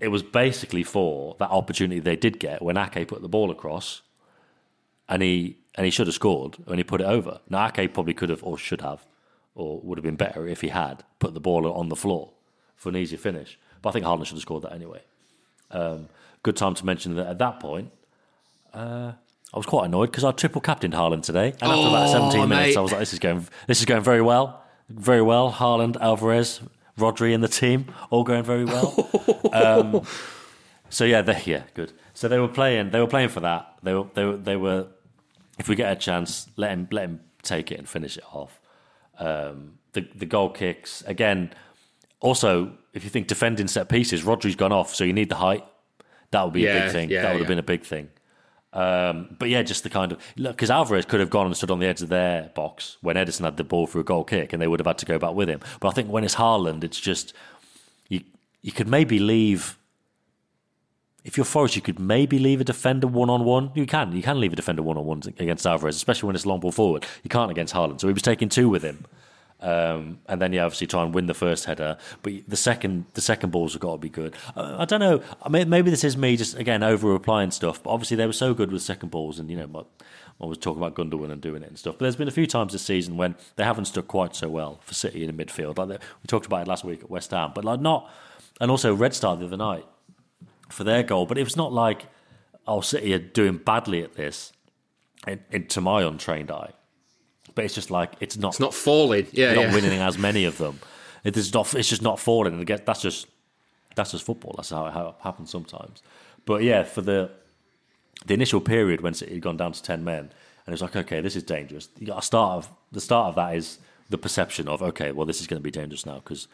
it 0.00 0.08
was 0.08 0.22
basically 0.22 0.82
for 0.82 1.36
that 1.38 1.50
opportunity 1.50 2.00
they 2.00 2.16
did 2.16 2.38
get 2.40 2.60
when 2.62 2.76
Ake 2.76 3.06
put 3.06 3.22
the 3.22 3.28
ball 3.28 3.50
across, 3.50 4.02
and 5.08 5.22
he 5.22 5.58
and 5.74 5.84
he 5.84 5.90
should 5.90 6.06
have 6.06 6.14
scored 6.14 6.56
when 6.66 6.78
he 6.78 6.84
put 6.84 7.00
it 7.00 7.06
over. 7.06 7.40
Now 7.48 7.66
Ake 7.66 7.94
probably 7.94 8.14
could 8.14 8.28
have 8.30 8.42
or 8.42 8.58
should 8.58 8.80
have, 8.80 9.04
or 9.54 9.80
would 9.80 9.98
have 9.98 10.04
been 10.04 10.16
better 10.16 10.46
if 10.46 10.60
he 10.60 10.68
had 10.68 11.04
put 11.18 11.34
the 11.34 11.40
ball 11.40 11.70
on 11.72 11.88
the 11.88 11.96
floor 11.96 12.32
for 12.76 12.88
an 12.88 12.96
easy 12.96 13.16
finish. 13.16 13.58
But 13.80 13.90
I 13.90 13.92
think 13.92 14.04
Haaland 14.04 14.26
should 14.26 14.34
have 14.36 14.42
scored 14.42 14.62
that 14.64 14.72
anyway. 14.72 15.02
Um, 15.70 16.08
good 16.42 16.56
time 16.56 16.74
to 16.74 16.84
mention 16.86 17.14
that 17.16 17.26
at 17.26 17.38
that 17.38 17.60
point, 17.60 17.90
uh, 18.74 19.12
I 19.54 19.56
was 19.56 19.66
quite 19.66 19.86
annoyed 19.86 20.10
because 20.10 20.24
I 20.24 20.32
triple 20.32 20.60
captained 20.60 20.94
Haaland 20.94 21.22
today, 21.22 21.48
and 21.60 21.62
after 21.72 21.88
about 21.88 22.08
Oh, 22.08 22.30
17 22.30 22.48
minutes. 22.48 22.76
I 22.76 22.80
was 22.80 22.90
like, 22.92 23.00
"This 23.00 23.12
is 23.12 23.18
going, 23.18 23.46
this 23.66 23.78
is 23.80 23.84
going 23.86 24.02
very 24.02 24.20
well, 24.22 24.61
very 24.88 25.22
well." 25.22 25.52
Haaland, 25.52 25.96
Alvarez, 26.00 26.60
Rodri, 26.98 27.34
and 27.34 27.42
the 27.42 27.48
team 27.48 27.86
all 28.10 28.24
going 28.24 28.44
very 28.44 28.64
well. 28.64 29.10
um, 29.52 30.02
so 30.88 31.04
yeah, 31.04 31.22
they, 31.22 31.42
yeah, 31.44 31.62
good. 31.74 31.92
So 32.14 32.28
they 32.28 32.38
were 32.38 32.48
playing, 32.48 32.90
they 32.90 33.00
were 33.00 33.06
playing 33.06 33.30
for 33.30 33.40
that. 33.40 33.78
They 33.82 33.94
were, 33.94 34.06
they 34.14 34.24
were, 34.24 34.36
they 34.36 34.56
were. 34.56 34.86
If 35.58 35.68
we 35.68 35.76
get 35.76 35.92
a 35.92 35.96
chance, 35.96 36.48
let 36.56 36.72
him, 36.72 36.88
let 36.90 37.04
him 37.04 37.20
take 37.42 37.70
it 37.72 37.78
and 37.78 37.88
finish 37.88 38.16
it 38.16 38.24
off. 38.32 38.60
Um, 39.18 39.78
the 39.92 40.08
the 40.14 40.26
goal 40.26 40.50
kicks 40.50 41.02
again. 41.06 41.52
Also, 42.20 42.72
if 42.92 43.04
you 43.04 43.10
think 43.10 43.26
defending 43.26 43.68
set 43.68 43.88
pieces, 43.88 44.22
Rodri's 44.22 44.54
gone 44.54 44.72
off, 44.72 44.94
so 44.94 45.04
you 45.04 45.12
need 45.12 45.28
the 45.28 45.36
height. 45.36 45.64
That 46.30 46.44
would 46.44 46.54
be 46.54 46.66
a 46.66 46.72
big 46.72 46.92
thing. 46.92 47.10
yeah, 47.10 47.22
that 47.22 47.32
would 47.32 47.40
have 47.40 47.48
been 47.48 47.58
a 47.58 47.62
big 47.62 47.84
thing. 47.84 48.08
Um, 48.72 49.36
but 49.38 49.50
yeah, 49.50 49.62
just 49.62 49.82
the 49.82 49.90
kind 49.90 50.12
of 50.12 50.18
look 50.36 50.56
because 50.56 50.70
Alvarez 50.70 51.04
could 51.04 51.20
have 51.20 51.30
gone 51.30 51.46
and 51.46 51.56
stood 51.56 51.70
on 51.70 51.78
the 51.78 51.86
edge 51.86 52.00
of 52.00 52.08
their 52.08 52.50
box 52.54 52.96
when 53.02 53.16
Ederson 53.16 53.44
had 53.44 53.56
the 53.56 53.64
ball 53.64 53.86
for 53.86 54.00
a 54.00 54.04
goal 54.04 54.24
kick, 54.24 54.52
and 54.52 54.62
they 54.62 54.66
would 54.66 54.80
have 54.80 54.86
had 54.86 54.98
to 54.98 55.06
go 55.06 55.18
back 55.18 55.34
with 55.34 55.48
him. 55.48 55.60
But 55.80 55.88
I 55.88 55.90
think 55.92 56.08
when 56.10 56.24
it's 56.24 56.36
Haaland, 56.36 56.82
it's 56.82 57.00
just 57.00 57.34
you. 58.08 58.22
You 58.62 58.72
could 58.72 58.88
maybe 58.88 59.18
leave. 59.18 59.78
If 61.24 61.36
you're 61.36 61.44
Forest, 61.44 61.76
you 61.76 61.82
could 61.82 62.00
maybe 62.00 62.38
leave 62.38 62.60
a 62.60 62.64
defender 62.64 63.06
one 63.06 63.30
on 63.30 63.44
one. 63.44 63.70
You 63.74 63.86
can, 63.86 64.10
you 64.12 64.22
can 64.22 64.40
leave 64.40 64.52
a 64.52 64.56
defender 64.56 64.82
one 64.82 64.96
on 64.96 65.04
one 65.04 65.22
against 65.38 65.66
Alvarez, 65.66 65.94
especially 65.94 66.26
when 66.26 66.34
it's 66.34 66.46
long 66.46 66.58
ball 66.58 66.72
forward. 66.72 67.06
You 67.22 67.30
can't 67.30 67.50
against 67.50 67.74
Haaland, 67.74 68.00
so 68.00 68.08
he 68.08 68.12
was 68.12 68.22
taking 68.22 68.48
two 68.48 68.68
with 68.68 68.82
him. 68.82 69.04
Um, 69.62 70.18
and 70.26 70.42
then 70.42 70.52
you 70.52 70.60
obviously 70.60 70.88
try 70.88 71.04
and 71.04 71.14
win 71.14 71.26
the 71.26 71.34
first 71.34 71.66
header, 71.66 71.96
but 72.22 72.32
the 72.48 72.56
second 72.56 73.06
the 73.14 73.20
second 73.20 73.50
balls 73.50 73.74
have 73.74 73.80
got 73.80 73.92
to 73.92 73.98
be 73.98 74.08
good. 74.08 74.34
Uh, 74.56 74.76
I 74.78 74.84
don't 74.84 74.98
know. 74.98 75.22
I 75.40 75.48
mean, 75.48 75.68
maybe 75.68 75.88
this 75.88 76.02
is 76.02 76.16
me 76.16 76.36
just 76.36 76.56
again 76.56 76.82
over 76.82 77.14
applying 77.14 77.52
stuff, 77.52 77.80
but 77.80 77.90
obviously 77.90 78.16
they 78.16 78.26
were 78.26 78.32
so 78.32 78.54
good 78.54 78.72
with 78.72 78.82
second 78.82 79.10
balls, 79.10 79.38
and 79.38 79.48
you 79.48 79.56
know, 79.56 79.68
my, 79.68 79.84
I 80.40 80.46
was 80.46 80.58
talking 80.58 80.82
about 80.82 80.96
Gundogan 80.96 81.30
and 81.30 81.40
doing 81.40 81.62
it 81.62 81.68
and 81.68 81.78
stuff. 81.78 81.94
But 81.96 82.06
there's 82.06 82.16
been 82.16 82.26
a 82.26 82.32
few 82.32 82.46
times 82.48 82.72
this 82.72 82.82
season 82.82 83.16
when 83.16 83.36
they 83.54 83.62
haven't 83.62 83.84
stuck 83.84 84.08
quite 84.08 84.34
so 84.34 84.48
well 84.48 84.80
for 84.82 84.94
City 84.94 85.24
in 85.24 85.34
the 85.34 85.44
midfield. 85.44 85.78
Like 85.78 85.88
the, 85.88 85.94
we 85.94 86.26
talked 86.26 86.46
about 86.46 86.62
it 86.62 86.68
last 86.68 86.84
week 86.84 87.04
at 87.04 87.10
West 87.10 87.30
Ham, 87.30 87.52
but 87.54 87.64
like 87.64 87.80
not, 87.80 88.10
and 88.60 88.68
also 88.68 88.92
Red 88.92 89.14
Star 89.14 89.36
the 89.36 89.44
other 89.44 89.56
night 89.56 89.86
for 90.70 90.82
their 90.82 91.04
goal. 91.04 91.24
But 91.24 91.38
it 91.38 91.44
was 91.44 91.56
not 91.56 91.72
like 91.72 92.06
oh 92.66 92.80
City 92.80 93.14
are 93.14 93.18
doing 93.18 93.58
badly 93.58 94.02
at 94.02 94.14
this, 94.14 94.52
in, 95.26 95.40
in, 95.52 95.66
to 95.68 95.80
my 95.80 96.02
untrained 96.02 96.50
eye. 96.50 96.72
But 97.54 97.64
it's 97.64 97.74
just 97.74 97.90
like 97.90 98.12
it's 98.20 98.36
not 98.36 98.50
it's 98.50 98.60
not 98.60 98.74
falling. 98.74 99.26
Yeah, 99.32 99.52
you're 99.52 99.56
not 99.56 99.68
yeah. 99.68 99.74
winning 99.74 100.00
as 100.00 100.18
many 100.18 100.44
of 100.44 100.58
them. 100.64 100.80
It 101.24 101.36
is 101.36 101.52
not. 101.52 101.74
It's 101.74 101.88
just 101.88 102.02
not 102.02 102.18
falling. 102.18 102.52
And 102.52 102.62
again, 102.62 102.80
that's 102.84 103.02
just 103.02 103.26
that's 103.94 104.12
just 104.12 104.24
football. 104.24 104.54
That's 104.56 104.70
how 104.70 104.86
it, 104.86 104.92
how 104.92 105.08
it 105.08 105.14
happens 105.20 105.50
sometimes. 105.50 106.02
But 106.44 106.62
yeah, 106.62 106.82
for 106.84 107.02
the 107.02 107.30
the 108.26 108.34
initial 108.34 108.60
period 108.60 109.00
when 109.00 109.14
City 109.14 109.34
had 109.34 109.42
gone 109.42 109.56
down 109.56 109.72
to 109.72 109.82
ten 109.82 110.04
men, 110.04 110.18
and 110.18 110.68
it 110.68 110.70
was 110.70 110.82
like, 110.82 110.96
okay, 110.96 111.20
this 111.20 111.36
is 111.36 111.42
dangerous. 111.42 111.88
You 111.98 112.06
got 112.06 112.18
a 112.18 112.22
start 112.22 112.56
of 112.58 112.70
the 112.90 113.00
start 113.00 113.30
of 113.30 113.34
that 113.36 113.56
is 113.56 113.78
the 114.08 114.18
perception 114.18 114.68
of 114.68 114.82
okay, 114.82 115.12
well, 115.12 115.26
this 115.26 115.40
is 115.40 115.46
going 115.46 115.60
to 115.60 115.64
be 115.64 115.70
dangerous 115.70 116.06
now 116.06 116.16
because 116.16 116.48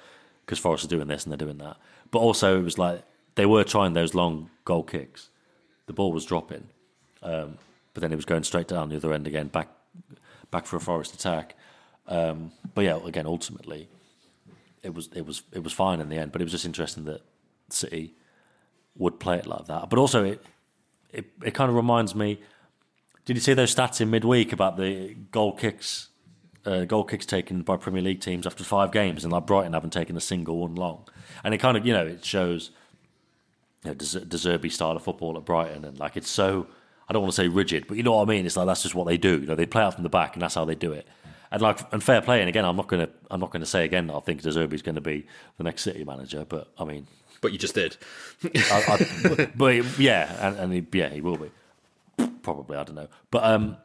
because 0.45 0.59
Forest 0.59 0.85
are 0.85 0.89
doing 0.89 1.09
this 1.09 1.25
and 1.25 1.33
they're 1.33 1.47
doing 1.47 1.59
that. 1.59 1.77
But 2.11 2.21
also, 2.21 2.59
it 2.59 2.63
was 2.63 2.79
like 2.79 3.03
they 3.35 3.47
were 3.47 3.65
trying 3.65 3.93
those 3.93 4.15
long 4.15 4.51
goal 4.65 4.83
kicks. 4.83 5.29
The 5.87 5.93
ball 5.93 6.13
was 6.13 6.25
dropping, 6.25 6.69
um, 7.23 7.59
but 7.95 8.01
then 8.01 8.13
it 8.13 8.17
was 8.17 8.25
going 8.25 8.45
straight 8.45 8.69
down 8.69 8.89
the 8.89 8.97
other 8.97 9.13
end 9.13 9.27
again, 9.27 9.49
back 9.49 9.69
back 10.51 10.67
for 10.67 10.77
a 10.77 10.81
Forest 10.81 11.15
attack. 11.15 11.55
Um, 12.07 12.53
but 12.75 12.85
yeah, 12.85 12.99
again, 13.05 13.27
ultimately, 13.27 13.89
it 14.83 14.95
was 14.95 15.09
it 15.15 15.27
was 15.27 15.43
it 15.53 15.63
was 15.63 15.73
fine 15.73 16.01
in 16.01 16.09
the 16.09 16.17
end. 16.17 16.33
But 16.33 16.41
it 16.41 16.45
was 16.45 16.53
just 16.53 16.65
interesting 16.65 17.05
that 17.05 17.23
City 17.71 18.15
would 18.97 19.21
play 19.21 19.37
it 19.37 19.47
like 19.47 19.67
that. 19.67 19.91
But 19.91 19.99
also, 19.99 20.25
it 20.25 20.45
it, 21.11 21.27
it 21.45 21.55
kind 21.55 21.69
of 21.71 21.77
reminds 21.77 22.15
me. 22.15 22.41
Did 23.25 23.37
you 23.37 23.43
see 23.43 23.53
those 23.53 23.75
stats 23.75 24.01
in 24.01 24.11
midweek 24.11 24.53
about 24.53 24.77
the 24.77 25.15
goal 25.31 25.53
kicks? 25.53 26.09
Uh, 26.65 26.85
goal 26.85 27.05
kicks 27.05 27.25
taken 27.25 27.63
by 27.63 27.77
Premier 27.77 28.03
League 28.03 28.21
teams 28.21 28.47
after 28.47 28.65
five 28.65 28.91
games, 28.91 29.25
and 29.25 29.33
like 29.33 29.47
Brighton 29.47 29.73
haven't 29.75 29.93
taken 29.93 30.17
a 30.17 30.21
single 30.21 30.59
one 30.59 30.75
long. 30.75 31.07
And 31.45 31.55
it 31.55 31.59
kind 31.59 31.77
of, 31.77 31.87
you 31.87 31.93
know, 31.93 32.07
it 32.07 32.25
shows 32.25 32.71
you 33.85 33.95
know, 33.95 34.69
style 34.69 34.97
of 34.97 35.03
football 35.03 35.37
at 35.37 35.45
Brighton, 35.45 35.85
and 35.85 35.99
like 35.99 36.17
it's 36.17 36.31
so 36.31 36.67
I 37.09 37.13
don't 37.13 37.23
want 37.23 37.35
to 37.35 37.37
say 37.43 37.49
rigid, 37.49 37.87
but 37.87 37.97
you 37.97 38.03
know 38.03 38.13
what 38.17 38.29
I 38.29 38.31
mean. 38.31 38.45
It's 38.45 38.57
like 38.57 38.67
that's 38.67 38.83
just 38.83 38.95
what 38.95 39.07
they 39.07 39.17
do. 39.17 39.41
You 39.41 39.47
know, 39.47 39.55
they 39.55 39.67
play 39.67 39.83
out 39.83 39.95
from 39.95 40.03
the 40.03 40.11
back, 40.11 40.35
and 40.35 40.43
that's 40.43 40.55
how 40.55 40.65
they 40.65 40.75
do 40.75 40.93
it. 40.93 41.07
And 41.51 41.63
like 41.63 41.81
and 41.93 42.03
fair 42.03 42.21
play. 42.21 42.41
And 42.41 42.49
again, 42.49 42.65
I'm 42.65 42.77
not 42.77 42.89
gonna 42.89 43.09
I'm 43.31 43.41
not 43.41 43.51
gonna 43.51 43.67
say 43.67 43.85
again 43.85 44.09
that 44.09 44.15
I 44.15 44.21
think 44.21 44.43
De 44.43 44.51
Zerbi's 44.51 44.83
going 44.83 44.97
to 44.97 45.01
be 45.01 45.27
the 45.57 45.65
next 45.65 45.83
City 45.83 46.05
manager, 46.05 46.45
but 46.47 46.71
I 46.79 46.85
mean, 46.85 47.07
But 47.41 47.53
you 47.53 47.59
just 47.59 47.75
did. 47.75 47.97
I, 48.55 48.99
I, 49.41 49.51
but 49.57 49.99
yeah, 49.99 50.47
and, 50.47 50.57
and 50.59 50.73
he, 50.73 50.87
yeah, 50.93 51.09
he 51.09 51.21
will 51.23 51.39
be 51.39 51.51
probably. 52.43 52.77
I 52.77 52.85
don't 52.85 52.97
know, 52.97 53.09
but 53.31 53.45
um, 53.45 53.79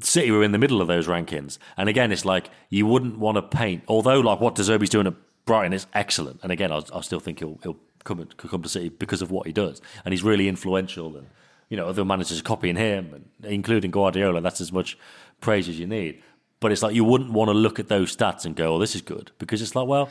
City 0.00 0.32
were 0.32 0.42
in 0.42 0.50
the 0.50 0.58
middle 0.58 0.80
of 0.80 0.88
those 0.88 1.06
rankings, 1.06 1.58
and 1.76 1.88
again, 1.88 2.10
it's 2.10 2.24
like 2.24 2.50
you 2.68 2.86
wouldn't 2.86 3.18
want 3.18 3.36
to 3.36 3.42
paint. 3.42 3.84
Although, 3.86 4.18
like 4.18 4.40
what 4.40 4.56
De 4.56 4.62
Zerbi's 4.62 4.90
doing 4.90 5.06
at 5.06 5.14
Brighton 5.46 5.72
is 5.72 5.86
excellent, 5.94 6.40
and 6.42 6.50
again, 6.50 6.72
I, 6.72 6.82
I 6.92 7.00
still 7.02 7.20
think 7.20 7.38
he'll 7.38 7.60
he'll 7.62 7.76
come 8.04 8.26
could 8.36 8.50
come 8.50 8.62
to 8.62 8.68
City 8.68 8.88
because 8.90 9.22
of 9.22 9.30
what 9.30 9.46
he 9.46 9.52
does, 9.52 9.80
and 10.04 10.12
he's 10.12 10.22
really 10.22 10.48
influential, 10.48 11.16
and 11.16 11.26
you 11.68 11.76
know 11.76 11.88
other 11.88 12.04
managers 12.04 12.38
are 12.40 12.42
copying 12.44 12.76
him, 12.76 13.12
and 13.42 13.52
including 13.52 13.90
Guardiola. 13.90 14.40
That's 14.40 14.60
as 14.60 14.72
much 14.72 14.96
praise 15.40 15.68
as 15.68 15.78
you 15.78 15.86
need. 15.86 16.22
But 16.60 16.72
it's 16.72 16.82
like 16.82 16.94
you 16.94 17.04
wouldn't 17.04 17.32
want 17.32 17.48
to 17.48 17.54
look 17.54 17.78
at 17.78 17.88
those 17.88 18.14
stats 18.16 18.44
and 18.46 18.54
go, 18.56 18.74
"Oh, 18.74 18.78
this 18.78 18.94
is 18.94 19.02
good," 19.02 19.32
because 19.38 19.60
it's 19.60 19.74
like, 19.74 19.86
well, 19.88 20.08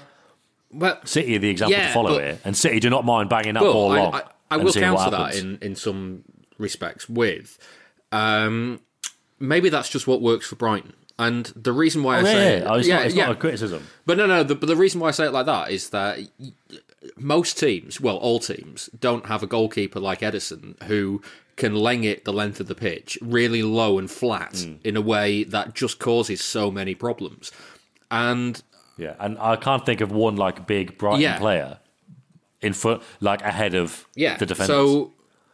Well, 0.72 1.00
City 1.06 1.36
are 1.36 1.40
the 1.40 1.50
example 1.50 1.78
Yeah, 1.78 1.88
to 1.88 1.94
follow 1.94 2.16
but- 2.16 2.24
here, 2.24 2.40
and 2.44 2.56
City 2.58 2.80
do 2.80 2.90
not 2.90 3.06
mind 3.06 3.30
banging 3.30 3.54
that 3.54 3.64
Well, 3.64 3.74
ball 3.74 3.92
I, 3.92 3.98
long. 4.00 4.14
I, 4.16 4.24
I 4.52 4.58
will 4.58 4.74
counter 4.74 5.10
that 5.12 5.36
in, 5.36 5.58
in 5.62 5.76
some 5.76 6.24
respects 6.60 7.08
with 7.10 7.58
um, 8.12 8.80
maybe 9.40 9.70
that's 9.70 9.90
just 9.90 10.06
what 10.08 10.22
works 10.22 10.46
for 10.48 10.56
Brighton. 10.56 10.94
And 11.28 11.46
the 11.56 11.74
reason 11.74 12.04
why 12.04 12.18
Oh, 12.18 12.20
I 12.20 12.22
yeah, 12.24 12.32
say 12.34 12.58
yeah. 12.60 12.66
Oh, 12.70 12.74
it's, 12.76 12.88
yeah, 12.88 12.96
not, 12.98 13.06
it's 13.06 13.16
yeah. 13.16 13.26
not 13.28 13.36
a 13.36 13.40
criticism. 13.40 13.88
But 14.06 14.18
no, 14.18 14.26
no. 14.26 14.44
The, 14.44 14.56
but 14.56 14.68
the 14.68 14.76
reason 14.76 15.00
why 15.00 15.10
I 15.10 15.12
say 15.12 15.26
it 15.26 15.32
like 15.34 15.46
that 15.46 15.72
is 15.72 15.90
that 15.92 16.20
most 17.18 17.58
teams, 17.60 18.00
well, 18.00 18.18
all 18.18 18.40
teams, 18.40 18.90
don't 19.00 19.26
have 19.28 19.44
a 19.44 19.48
goalkeeper 19.48 20.00
like 20.00 20.20
Ederson 20.22 20.82
who 20.84 21.22
can 21.56 21.74
leng 21.74 22.04
it 22.04 22.26
the 22.26 22.34
length 22.34 22.60
of 22.60 22.68
the 22.68 22.76
pitch 22.76 23.18
really 23.22 23.62
low 23.62 24.00
and 24.00 24.10
flat 24.10 24.58
Hmm. 24.58 24.74
in 24.84 24.98
a 24.98 25.02
way 25.02 25.44
that 25.44 25.76
just 25.76 26.00
causes 26.00 26.42
so 26.42 26.72
many 26.72 26.96
problems. 26.96 27.52
And 28.10 28.62
Yeah, 28.98 29.16
and 29.20 29.38
I 29.40 29.56
can't 29.56 29.86
think 29.86 30.02
of 30.02 30.12
one 30.12 30.36
like 30.36 30.66
big 30.68 30.98
Brighton 30.98 31.22
Yeah. 31.22 31.38
player 31.40 31.80
in 32.62 32.74
front, 32.74 33.04
like 33.20 33.42
ahead 33.42 33.76
of 33.76 34.08
yeah, 34.16 34.38
the 34.38 34.46
defenders. 34.46 34.68
so 34.76 35.12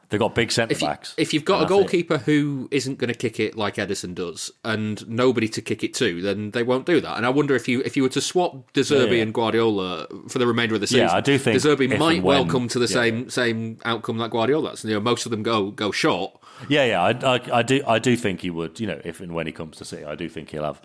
They've 0.10 0.20
got 0.20 0.34
big 0.34 0.52
centre 0.52 0.72
if, 0.72 0.82
you, 0.82 0.88
backs. 0.88 1.14
if 1.18 1.34
you've 1.34 1.46
got 1.46 1.56
a 1.56 1.58
and 1.58 1.64
that's 1.66 1.72
it. 1.72 1.82
goalkeeper 1.82 2.18
who 2.18 2.68
isn't 2.72 2.98
going 2.98 3.10
to 3.10 3.18
kick 3.18 3.40
it 3.40 3.56
like 3.56 3.76
Ederson 3.76 4.16
does, 4.16 4.50
and 4.66 5.08
nobody 5.08 5.48
to 5.50 5.62
kick 5.62 5.84
it 5.84 5.94
to, 5.96 6.22
then 6.22 6.50
they 6.52 6.64
won't 6.64 6.88
do 6.88 7.00
that. 7.00 7.18
And 7.18 7.26
I 7.28 7.30
wonder 7.30 7.56
if 7.56 7.68
you 7.68 7.82
if 7.86 7.96
you 7.96 8.04
were 8.04 8.10
to 8.10 8.22
swap 8.22 8.74
De 8.74 8.82
Zerbi 8.82 9.08
Yeah, 9.08 9.14
yeah. 9.14 9.22
and 9.22 9.34
Guardiola 9.34 10.08
for 10.28 10.40
the 10.40 10.48
remainder 10.48 10.74
of 10.74 10.82
the 10.82 10.88
Yeah, 10.88 11.06
season, 11.06 11.18
I 11.18 11.22
do 11.22 11.38
think 11.38 11.62
De 11.62 11.68
Zerbi 11.68 11.98
might 11.98 12.24
well 12.24 12.46
come 12.46 12.68
to 12.70 12.80
the 12.80 12.88
yeah, 12.88 13.02
same 13.02 13.30
same 13.30 13.78
outcome 13.86 14.18
that 14.18 14.32
Guardiola's. 14.32 14.84
You 14.84 14.96
know, 14.96 15.00
most 15.00 15.26
of 15.26 15.30
them 15.30 15.44
go 15.44 15.70
go 15.70 15.92
short. 15.92 16.36
Yeah, 16.68 16.86
yeah, 16.86 17.02
I, 17.02 17.36
I, 17.36 17.60
I 17.60 17.62
do, 17.64 17.82
I 17.88 18.00
do 18.00 18.18
think 18.18 18.42
he 18.42 18.50
would. 18.50 18.80
You 18.80 18.88
know, 18.88 19.02
if 19.06 19.22
and 19.22 19.34
when 19.34 19.46
he 19.46 19.54
comes 19.54 19.78
to 19.78 19.86
City, 19.86 20.06
I 20.06 20.16
do 20.16 20.28
think 20.28 20.50
he'll 20.50 20.64
have 20.64 20.82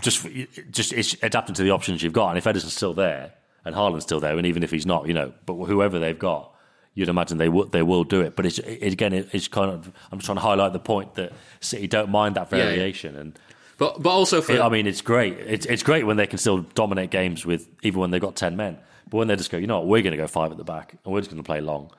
just, 0.00 0.26
just 0.70 0.92
it's 0.92 1.16
adapting 1.22 1.54
to 1.54 1.62
the 1.62 1.70
options 1.70 2.02
you've 2.02 2.12
got. 2.12 2.28
And 2.28 2.38
if 2.38 2.44
Ederson's 2.44 2.74
still 2.74 2.94
there 2.94 3.32
and 3.64 3.74
Haaland's 3.74 4.04
still 4.04 4.20
there, 4.20 4.36
and 4.36 4.46
even 4.46 4.62
if 4.62 4.70
he's 4.70 4.86
not, 4.86 5.08
you 5.08 5.14
know, 5.14 5.32
but 5.46 5.54
whoever 5.54 5.98
they've 5.98 6.18
got, 6.18 6.52
you'd 6.94 7.08
imagine 7.08 7.38
they 7.38 7.48
will, 7.48 7.66
they 7.66 7.82
will 7.82 8.04
do 8.04 8.20
it. 8.20 8.36
But 8.36 8.46
it's 8.46 8.58
it, 8.58 8.92
again, 8.92 9.12
it, 9.12 9.28
it's 9.32 9.48
kind 9.48 9.70
of 9.70 9.92
I'm 10.12 10.18
trying 10.18 10.36
to 10.36 10.42
highlight 10.42 10.72
the 10.72 10.78
point 10.80 11.14
that 11.14 11.32
City 11.60 11.86
don't 11.86 12.10
mind 12.10 12.36
that 12.36 12.50
Yeah, 12.52 12.58
yeah. 12.58 12.64
variation, 12.70 13.16
and 13.16 13.38
But 13.78 14.02
but 14.02 14.10
also 14.10 14.40
for 14.40 14.52
it- 14.52 14.60
I 14.60 14.68
mean, 14.68 14.86
it's 14.86 15.00
great. 15.00 15.34
It's 15.38 15.66
it's 15.66 15.82
great 15.82 16.04
when 16.06 16.16
they 16.16 16.26
can 16.26 16.38
still 16.38 16.58
dominate 16.74 17.10
games 17.10 17.46
with 17.46 17.68
even 17.82 18.00
when 18.00 18.10
they've 18.10 18.20
got 18.20 18.36
ten 18.36 18.56
men. 18.56 18.78
But 19.10 19.18
when 19.18 19.28
they 19.28 19.36
just 19.36 19.50
go, 19.50 19.56
you 19.56 19.66
know 19.66 19.78
what, 19.78 19.86
we're 19.86 20.02
going 20.02 20.10
to 20.12 20.18
go 20.18 20.26
five 20.26 20.50
at 20.50 20.58
the 20.58 20.64
back, 20.64 20.96
and 21.04 21.14
we're 21.14 21.20
just 21.20 21.30
going 21.30 21.42
to 21.42 21.46
play 21.46 21.60
long, 21.62 21.90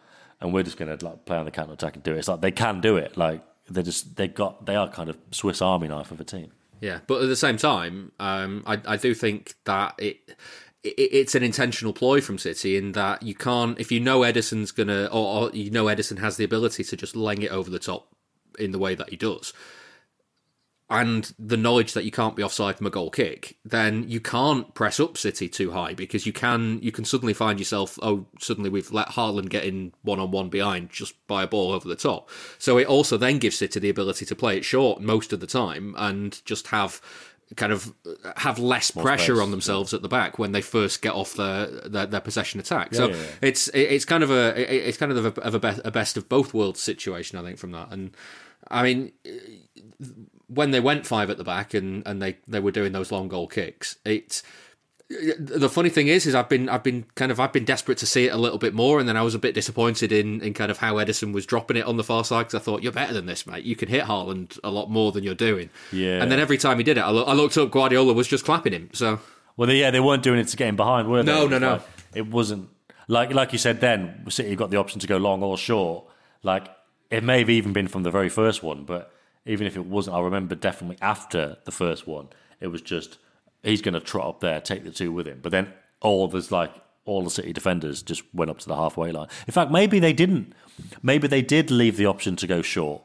and 0.41 0.53
we're 0.53 0.63
just 0.63 0.77
going 0.77 0.95
to 0.95 1.03
like 1.05 1.25
play 1.25 1.37
on 1.37 1.45
the 1.45 1.51
counter 1.51 1.73
attack 1.73 1.95
and 1.95 2.03
do 2.03 2.13
it. 2.13 2.19
It's 2.19 2.27
like 2.27 2.41
they 2.41 2.51
can 2.51 2.81
do 2.81 2.97
it. 2.97 3.17
Like 3.17 3.41
they 3.69 3.81
just 3.83 4.15
they 4.15 4.27
got 4.27 4.65
they 4.65 4.75
are 4.75 4.87
kind 4.89 5.09
of 5.09 5.17
Swiss 5.31 5.61
Army 5.61 5.87
knife 5.87 6.11
of 6.11 6.19
a 6.19 6.23
team. 6.23 6.51
Yeah, 6.81 6.99
but 7.07 7.21
at 7.21 7.27
the 7.27 7.35
same 7.35 7.57
time, 7.57 8.11
um, 8.21 8.63
I, 8.65 8.79
I 8.85 8.95
do 8.97 9.13
think 9.13 9.55
that 9.65 9.95
it 9.97 10.17
it's 10.83 11.35
an 11.35 11.43
intentional 11.43 11.93
ploy 11.93 12.21
from 12.21 12.37
City 12.37 12.77
in 12.77 12.93
that 12.93 13.21
you 13.21 13.35
can't 13.35 13.79
if 13.79 13.91
you 13.91 13.99
know 13.99 14.21
Ederson's 14.21 14.71
gonna 14.71 15.05
or, 15.05 15.43
or 15.43 15.49
you 15.51 15.71
know 15.71 15.85
Ederson 15.85 16.19
has 16.19 16.37
the 16.37 16.45
ability 16.45 16.83
to 16.83 16.95
just 16.95 17.15
leng 17.15 17.43
it 17.43 17.49
over 17.49 17.69
the 17.69 17.79
top 17.79 18.07
in 18.57 18.71
the 18.71 18.79
way 18.79 18.95
that 18.95 19.09
he 19.09 19.15
does, 19.15 19.53
and 20.89 21.33
the 21.37 21.57
knowledge 21.57 21.93
that 21.93 22.03
you 22.05 22.11
can't 22.11 22.35
be 22.35 22.43
offside 22.43 22.77
from 22.77 22.87
a 22.87 22.89
goal 22.89 23.11
kick, 23.11 23.57
then 23.63 24.07
you 24.07 24.19
can't 24.19 24.73
press 24.73 24.99
up 24.99 25.17
City 25.17 25.47
too 25.47 25.71
high 25.71 25.93
because 25.93 26.25
you 26.25 26.33
can 26.33 26.79
you 26.81 26.91
can 26.91 27.05
suddenly 27.05 27.33
find 27.33 27.59
yourself 27.59 27.99
oh 28.01 28.25
suddenly 28.39 28.69
we've 28.69 28.91
let 28.91 29.09
Haaland 29.09 29.49
get 29.49 29.65
in 29.65 29.93
one 30.01 30.19
on 30.19 30.31
one 30.31 30.49
behind 30.49 30.89
just 30.89 31.15
by 31.27 31.43
a 31.43 31.47
ball 31.47 31.71
over 31.71 31.87
the 31.87 31.95
top. 31.95 32.29
So 32.57 32.77
it 32.77 32.87
also 32.87 33.17
then 33.17 33.37
gives 33.37 33.57
City 33.57 33.79
the 33.79 33.89
ability 33.89 34.25
to 34.25 34.35
play 34.35 34.57
it 34.57 34.65
short 34.65 35.01
most 35.01 35.33
of 35.33 35.41
the 35.41 35.47
time 35.47 35.93
and 35.97 36.43
just 36.45 36.67
have 36.67 37.01
kind 37.55 37.73
of 37.73 37.93
uh, 38.05 38.31
have 38.37 38.59
less 38.59 38.91
pressure 38.91 39.35
space, 39.35 39.41
on 39.41 39.51
themselves 39.51 39.93
at 39.93 40.01
the 40.01 40.07
back 40.07 40.37
when 40.37 40.51
they 40.51 40.61
first 40.61 41.01
get 41.01 41.13
off 41.13 41.33
their 41.33 41.67
their, 41.67 42.05
their 42.05 42.21
possession 42.21 42.59
attack. 42.59 42.93
so 42.93 43.09
yeah, 43.09 43.15
yeah. 43.15 43.23
it's 43.41 43.67
it's 43.69 44.05
kind 44.05 44.23
of 44.23 44.31
a 44.31 44.87
it's 44.87 44.97
kind 44.97 45.11
of 45.11 45.37
a, 45.37 45.41
of 45.41 45.55
a, 45.55 45.59
be- 45.59 45.81
a 45.83 45.91
best 45.91 46.17
of 46.17 46.29
both 46.29 46.53
worlds 46.53 46.79
situation 46.79 47.39
I 47.39 47.43
think 47.43 47.57
from 47.57 47.71
that 47.71 47.91
and 47.91 48.15
I 48.69 48.83
mean 48.83 49.11
uh, 49.25 50.05
when 50.49 50.71
they 50.71 50.79
went 50.79 51.05
five 51.05 51.29
at 51.29 51.37
the 51.37 51.43
back 51.43 51.73
and, 51.73 52.05
and 52.05 52.21
they, 52.21 52.37
they 52.47 52.59
were 52.59 52.71
doing 52.71 52.91
those 52.91 53.11
long 53.11 53.27
goal 53.27 53.47
kicks, 53.47 53.97
it 54.03 54.41
the 55.09 55.69
funny 55.69 55.89
thing 55.89 56.07
is 56.07 56.27
is 56.27 56.35
I've 56.35 56.49
been 56.49 56.69
I've 56.69 56.83
been 56.83 57.05
kind 57.15 57.31
of 57.31 57.39
I've 57.39 57.51
been 57.51 57.65
desperate 57.65 57.97
to 57.99 58.05
see 58.05 58.27
it 58.27 58.33
a 58.33 58.37
little 58.37 58.59
bit 58.59 58.73
more, 58.75 58.99
and 58.99 59.09
then 59.09 59.17
I 59.17 59.23
was 59.23 59.33
a 59.33 59.39
bit 59.39 59.55
disappointed 59.55 60.11
in, 60.11 60.39
in 60.41 60.53
kind 60.53 60.69
of 60.69 60.77
how 60.77 60.95
Ederson 60.95 61.33
was 61.33 61.45
dropping 61.47 61.77
it 61.77 61.85
on 61.85 61.97
the 61.97 62.03
far 62.03 62.23
side 62.23 62.41
because 62.43 62.55
I 62.55 62.59
thought 62.59 62.83
you're 62.83 62.91
better 62.91 63.13
than 63.13 63.25
this, 63.25 63.47
mate. 63.47 63.63
You 63.65 63.75
can 63.75 63.89
hit 63.89 64.03
Haaland 64.05 64.59
a 64.63 64.69
lot 64.69 64.91
more 64.91 65.11
than 65.11 65.23
you're 65.23 65.33
doing. 65.33 65.71
Yeah. 65.91 66.21
And 66.21 66.31
then 66.31 66.39
every 66.39 66.57
time 66.57 66.77
he 66.77 66.83
did 66.83 66.97
it, 66.97 67.01
I, 67.01 67.09
lo- 67.09 67.23
I 67.23 67.33
looked 67.33 67.57
up 67.57 67.71
Guardiola 67.71 68.13
was 68.13 68.27
just 68.27 68.45
clapping 68.45 68.73
him. 68.73 68.89
So 68.93 69.19
Well, 69.57 69.67
they, 69.67 69.79
yeah, 69.79 69.89
they 69.89 69.99
weren't 69.99 70.21
doing 70.21 70.39
it 70.39 70.47
to 70.49 70.57
get 70.57 70.67
him 70.67 70.75
behind, 70.75 71.07
were 71.09 71.23
they? 71.23 71.31
No, 71.31 71.47
no, 71.47 71.57
no. 71.57 71.71
like- 71.73 71.81
it 72.13 72.27
wasn't 72.27 72.69
like 73.07 73.33
like 73.33 73.51
you 73.51 73.57
said. 73.59 73.81
Then 73.81 74.25
City 74.29 74.55
got 74.55 74.69
the 74.69 74.77
option 74.77 74.99
to 74.99 75.07
go 75.07 75.17
long 75.17 75.41
or 75.41 75.57
short. 75.57 76.05
Like 76.43 76.67
it 77.09 77.23
may 77.23 77.39
have 77.39 77.49
even 77.49 77.73
been 77.73 77.87
from 77.87 78.03
the 78.03 78.11
very 78.11 78.29
first 78.29 78.61
one, 78.61 78.83
but 78.83 79.11
even 79.47 79.65
if 79.65 79.75
it 79.75 79.85
wasn't, 79.87 80.15
I 80.17 80.19
remember 80.21 80.53
definitely 80.53 80.97
after 81.01 81.57
the 81.65 81.71
first 81.71 82.05
one, 82.05 82.27
it 82.61 82.67
was 82.67 82.81
just 82.83 83.17
he's 83.63 83.81
going 83.81 83.93
to 83.93 83.99
trot 83.99 84.27
up 84.27 84.39
there, 84.39 84.61
take 84.61 84.83
the 84.83 84.91
two 84.91 85.11
with 85.11 85.27
him. 85.27 85.39
But 85.41 85.51
then 85.51 85.73
all 86.01 86.27
there's 86.27 86.51
like 86.51 86.71
all 87.05 87.23
the 87.23 87.29
City 87.29 87.53
defenders 87.53 88.01
just 88.01 88.23
went 88.33 88.51
up 88.51 88.59
to 88.59 88.67
the 88.67 88.75
halfway 88.75 89.11
line. 89.11 89.27
In 89.47 89.51
fact, 89.51 89.71
maybe 89.71 89.99
they 89.99 90.13
didn't. 90.13 90.53
Maybe 91.01 91.27
they 91.27 91.41
did 91.41 91.71
leave 91.71 91.97
the 91.97 92.05
option 92.05 92.35
to 92.37 92.47
go 92.47 92.61
short 92.61 93.01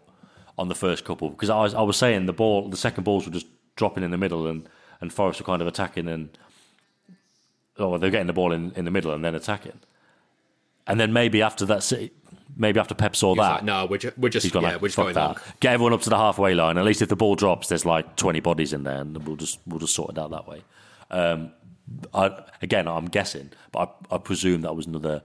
on 0.57 0.69
the 0.69 0.75
first 0.75 1.05
couple 1.05 1.31
because 1.31 1.51
I 1.51 1.63
was 1.63 1.75
I 1.75 1.83
was 1.83 1.97
saying 1.97 2.27
the 2.27 2.33
ball, 2.33 2.69
the 2.69 2.77
second 2.77 3.05
balls 3.05 3.27
were 3.27 3.33
just 3.33 3.47
dropping 3.77 4.05
in 4.05 4.11
the 4.11 4.19
middle 4.19 4.47
and 4.47 4.69
and 5.01 5.13
Forest 5.13 5.41
were 5.41 5.47
kind 5.47 5.63
of 5.63 5.69
attacking 5.69 6.09
and 6.09 6.37
oh, 7.79 7.99
they're 7.99 8.11
getting 8.11 8.29
the 8.29 8.33
ball 8.33 8.53
in, 8.53 8.73
in 8.73 8.85
the 8.85 8.91
middle 8.91 9.13
and 9.13 9.25
then 9.25 9.35
attacking. 9.35 9.81
And 10.87 11.01
then 11.01 11.13
maybe 11.13 11.43
after 11.43 11.65
that, 11.67 11.83
City, 11.83 12.13
maybe 12.57 12.81
after 12.81 12.95
Pep 12.95 13.17
saw 13.17 13.35
He's 13.35 13.43
that, 13.43 13.53
like, 13.53 13.65
no, 13.65 13.87
we're 13.87 13.99
just 13.99 14.19
we're 14.19 14.29
just 14.29 14.45
he's 14.45 14.53
gone 14.53 14.63
yeah, 14.63 14.73
like, 14.73 14.83
we're 14.83 14.89
just 14.89 14.97
"Fuck 14.97 15.05
going 15.07 15.15
that. 15.15 15.27
long. 15.27 15.37
Get 15.61 15.73
everyone 15.75 15.93
up 15.93 16.03
to 16.03 16.11
the 16.11 16.17
halfway 16.17 16.55
line. 16.55 16.79
At 16.79 16.85
least 16.85 17.03
if 17.03 17.09
the 17.09 17.17
ball 17.17 17.35
drops, 17.35 17.69
there's 17.69 17.85
like 17.85 18.17
twenty 18.17 18.41
bodies 18.41 18.73
in 18.73 18.85
there, 18.85 19.01
and 19.01 19.27
we'll 19.27 19.37
just 19.37 19.59
we'll 19.67 19.81
just 19.81 19.95
sort 19.95 20.11
it 20.11 20.19
out 20.19 20.31
that 20.31 20.47
way. 20.47 20.63
Um, 21.11 21.53
I, 22.15 22.43
again, 22.63 22.89
I'm 22.89 23.07
guessing, 23.07 23.51
but 23.73 23.95
I, 24.11 24.15
I 24.15 24.19
presume 24.19 24.63
that 24.63 24.75
was 24.75 24.87
another 24.87 25.23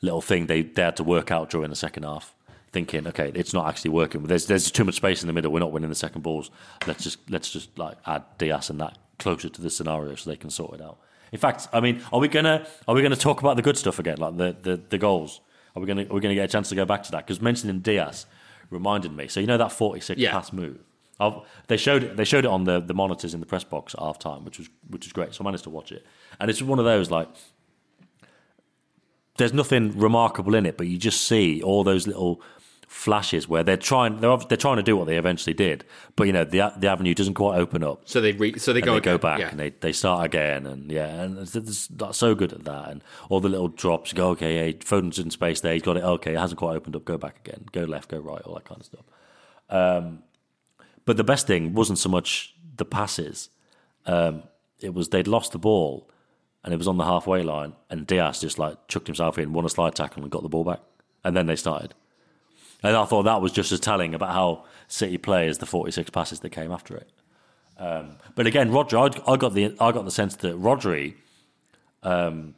little 0.00 0.20
thing 0.20 0.46
they, 0.46 0.62
they 0.62 0.82
had 0.82 0.96
to 0.96 1.04
work 1.04 1.30
out 1.30 1.50
during 1.50 1.70
the 1.70 1.76
second 1.76 2.04
half. 2.04 2.34
Thinking, 2.70 3.06
okay, 3.06 3.32
it's 3.34 3.54
not 3.54 3.66
actually 3.66 3.92
working. 3.92 4.22
There's 4.24 4.46
there's 4.46 4.70
too 4.70 4.84
much 4.84 4.96
space 4.96 5.22
in 5.22 5.26
the 5.26 5.32
middle. 5.32 5.50
We're 5.50 5.60
not 5.60 5.72
winning 5.72 5.88
the 5.88 5.94
second 5.94 6.22
balls. 6.22 6.50
Let's 6.86 7.02
just 7.02 7.18
let's 7.30 7.50
just 7.50 7.76
like 7.78 7.96
add 8.06 8.24
Dias 8.36 8.68
and 8.68 8.78
that 8.80 8.98
closer 9.18 9.48
to 9.48 9.62
the 9.62 9.70
scenario 9.70 10.14
so 10.16 10.28
they 10.28 10.36
can 10.36 10.50
sort 10.50 10.74
it 10.74 10.82
out. 10.82 10.98
In 11.32 11.38
fact, 11.38 11.66
I 11.72 11.80
mean, 11.80 12.02
are 12.12 12.20
we 12.20 12.28
gonna 12.28 12.66
are 12.86 12.94
we 12.94 13.00
gonna 13.02 13.16
talk 13.16 13.40
about 13.40 13.56
the 13.56 13.62
good 13.62 13.78
stuff 13.78 13.98
again, 13.98 14.18
like 14.18 14.36
the 14.36 14.54
the, 14.60 14.76
the 14.76 14.98
goals? 14.98 15.40
Are 15.78 15.80
we 15.80 15.86
gonna 15.86 16.02
are 16.02 16.14
we 16.14 16.20
gonna 16.20 16.34
get 16.34 16.44
a 16.44 16.52
chance 16.52 16.68
to 16.70 16.74
go 16.74 16.84
back 16.84 17.04
to 17.04 17.10
that? 17.12 17.24
Because 17.26 17.40
mentioning 17.40 17.78
Dias 17.78 18.26
reminded 18.70 19.12
me. 19.16 19.28
So 19.28 19.38
you 19.38 19.46
know 19.46 19.56
that 19.58 19.70
46 19.72 20.20
Yeah. 20.20 20.32
pass 20.32 20.52
move. 20.52 20.78
I've, 21.20 21.34
they 21.68 21.76
showed 21.76 22.02
it. 22.02 22.16
They 22.16 22.24
showed 22.24 22.44
it 22.44 22.48
on 22.50 22.64
the, 22.64 22.80
the 22.80 22.94
monitors 22.94 23.32
in 23.34 23.40
the 23.40 23.46
press 23.46 23.64
box 23.64 23.94
at 23.94 24.00
half 24.00 24.18
time, 24.18 24.44
which 24.44 24.58
was 24.58 24.68
which 24.88 25.06
was 25.06 25.12
great. 25.12 25.34
So 25.34 25.42
I 25.42 25.46
managed 25.46 25.64
to 25.64 25.70
watch 25.70 25.92
it, 25.92 26.04
and 26.40 26.50
it's 26.50 26.60
one 26.60 26.78
of 26.80 26.84
those 26.84 27.10
like 27.12 27.28
there's 29.36 29.52
nothing 29.52 29.96
remarkable 29.96 30.54
in 30.56 30.66
it, 30.66 30.76
but 30.76 30.88
you 30.88 30.98
just 30.98 31.22
see 31.28 31.62
all 31.62 31.84
those 31.84 32.06
little 32.08 32.40
flashes 32.88 33.46
where 33.46 33.62
they're 33.62 33.76
trying 33.76 34.16
they're 34.20 34.36
they're 34.38 34.56
trying 34.56 34.78
to 34.78 34.82
do 34.82 34.96
what 34.96 35.06
they 35.06 35.18
eventually 35.18 35.52
did, 35.52 35.84
but 36.16 36.24
you 36.24 36.32
know 36.32 36.42
the 36.42 36.72
the 36.76 36.88
avenue 36.88 37.14
doesn't 37.14 37.34
quite 37.34 37.58
open 37.58 37.84
up. 37.84 38.00
So 38.06 38.20
they 38.20 38.32
re- 38.32 38.58
so 38.58 38.72
they 38.72 38.80
And 38.80 38.86
go 38.86 38.94
they 38.94 39.00
go 39.00 39.18
back 39.18 39.40
yeah. 39.40 39.50
and 39.50 39.60
they, 39.60 39.70
they 39.70 39.92
start 39.92 40.24
again 40.24 40.66
and 40.66 40.90
yeah 40.90 41.22
and 41.22 41.38
it's, 41.38 41.54
it's 41.54 41.90
not 41.90 42.16
so 42.16 42.34
good 42.34 42.52
at 42.52 42.64
that. 42.64 42.88
And 42.88 43.04
all 43.28 43.40
the 43.40 43.50
little 43.50 43.68
drops 43.68 44.14
go 44.14 44.30
okay 44.30 44.56
hey, 44.56 44.72
Foden's 44.72 45.18
in 45.18 45.30
space 45.30 45.60
there 45.60 45.74
he's 45.74 45.82
got 45.82 45.98
it 45.98 46.02
okay 46.02 46.32
it 46.32 46.38
hasn't 46.38 46.58
quite 46.58 46.74
opened 46.74 46.96
up 46.96 47.04
go 47.04 47.18
back 47.18 47.46
again 47.46 47.66
go 47.72 47.82
left 47.82 48.08
go 48.08 48.18
right 48.18 48.40
all 48.42 48.54
that 48.54 48.64
kind 48.64 48.80
of 48.80 48.86
stuff. 48.86 49.04
Um, 49.68 50.22
but 51.04 51.18
the 51.18 51.24
best 51.24 51.46
thing 51.46 51.74
wasn't 51.74 51.98
so 51.98 52.08
much 52.08 52.54
the 52.76 52.86
passes 52.86 53.50
um, 54.06 54.44
it 54.80 54.94
was 54.94 55.10
they'd 55.10 55.28
lost 55.28 55.52
the 55.52 55.58
ball 55.58 56.10
and 56.64 56.72
it 56.72 56.78
was 56.78 56.88
on 56.88 56.96
the 56.96 57.04
halfway 57.04 57.42
line 57.42 57.74
and 57.90 58.06
Dias 58.06 58.40
just 58.40 58.58
like 58.58 58.88
chucked 58.88 59.08
himself 59.08 59.38
in 59.38 59.52
won 59.52 59.66
a 59.66 59.68
slide 59.68 59.94
tackle 59.94 60.22
and 60.22 60.32
got 60.32 60.42
the 60.42 60.48
ball 60.48 60.64
back. 60.64 60.80
And 61.22 61.36
then 61.36 61.46
they 61.46 61.56
started 61.56 61.94
and 62.82 62.96
I 62.96 63.04
thought 63.04 63.24
that 63.24 63.40
was 63.40 63.52
just 63.52 63.72
as 63.72 63.80
telling 63.80 64.14
about 64.14 64.32
how 64.32 64.64
City 64.86 65.18
play 65.18 65.48
as 65.48 65.58
the 65.58 65.66
46 65.66 66.10
passes 66.10 66.40
that 66.40 66.50
came 66.50 66.72
after 66.72 66.96
it 66.96 67.10
um, 67.78 68.16
but 68.34 68.46
again, 68.46 68.72
Roger, 68.72 68.98
I, 68.98 69.10
I 69.26 69.36
got 69.36 69.54
the 69.54 69.74
I 69.80 69.92
got 69.92 70.04
the 70.04 70.10
sense 70.10 70.36
that 70.36 70.60
Rodri, 70.60 71.14
um, 72.02 72.54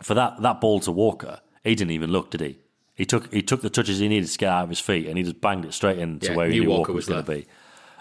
for 0.00 0.14
that 0.14 0.40
that 0.42 0.60
ball 0.60 0.80
to 0.80 0.92
Walker, 0.92 1.40
he 1.64 1.74
didn't 1.74 1.90
even 1.90 2.10
look, 2.10 2.30
did 2.30 2.40
he? 2.40 2.58
He 2.94 3.04
took 3.04 3.32
he 3.32 3.42
took 3.42 3.62
the 3.62 3.70
touches 3.70 3.98
he 3.98 4.08
needed 4.08 4.28
to 4.28 4.38
get 4.38 4.48
out 4.48 4.64
of 4.64 4.68
his 4.68 4.80
feet, 4.80 5.08
and 5.08 5.18
he 5.18 5.24
just 5.24 5.40
banged 5.40 5.64
it 5.64 5.74
straight 5.74 5.98
into 5.98 6.28
Yeah, 6.28 6.36
where 6.36 6.48
he 6.48 6.60
knew 6.60 6.68
Walker 6.68 6.78
Walker, 6.78 6.92
was, 6.92 7.08
was 7.08 7.14
going 7.14 7.24
to 7.24 7.32
be. 7.32 7.46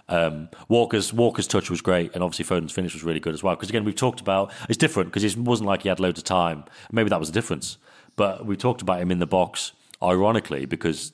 Um, 0.09 0.49
Walker's 0.67 1.11
Walker's 1.11 1.47
touch 1.47 1.71
was 1.71 1.81
great, 1.81 2.13
and 2.13 2.23
obviously 2.23 2.45
Foden's 2.45 2.71
finish 2.71 2.93
was 2.93 3.03
really 3.03 3.19
good 3.19 3.33
as 3.33 3.41
well. 3.41 3.55
Because 3.55 3.69
again, 3.69 3.83
we've 3.83 3.95
talked 3.95 4.21
about 4.21 4.51
it's 4.69 4.77
different 4.77 5.09
because 5.09 5.23
it 5.23 5.35
wasn't 5.35 5.67
like 5.67 5.81
he 5.81 5.89
had 5.89 5.99
loads 5.99 6.19
of 6.19 6.25
time. 6.25 6.65
Maybe 6.91 7.09
that 7.09 7.19
was 7.19 7.29
the 7.29 7.33
difference, 7.33 7.77
but 8.15 8.45
we 8.45 8.55
talked 8.57 8.83
about 8.83 9.01
him 9.01 9.09
in 9.09 9.17
the 9.17 9.25
box, 9.25 9.71
ironically, 10.03 10.67
because 10.67 11.13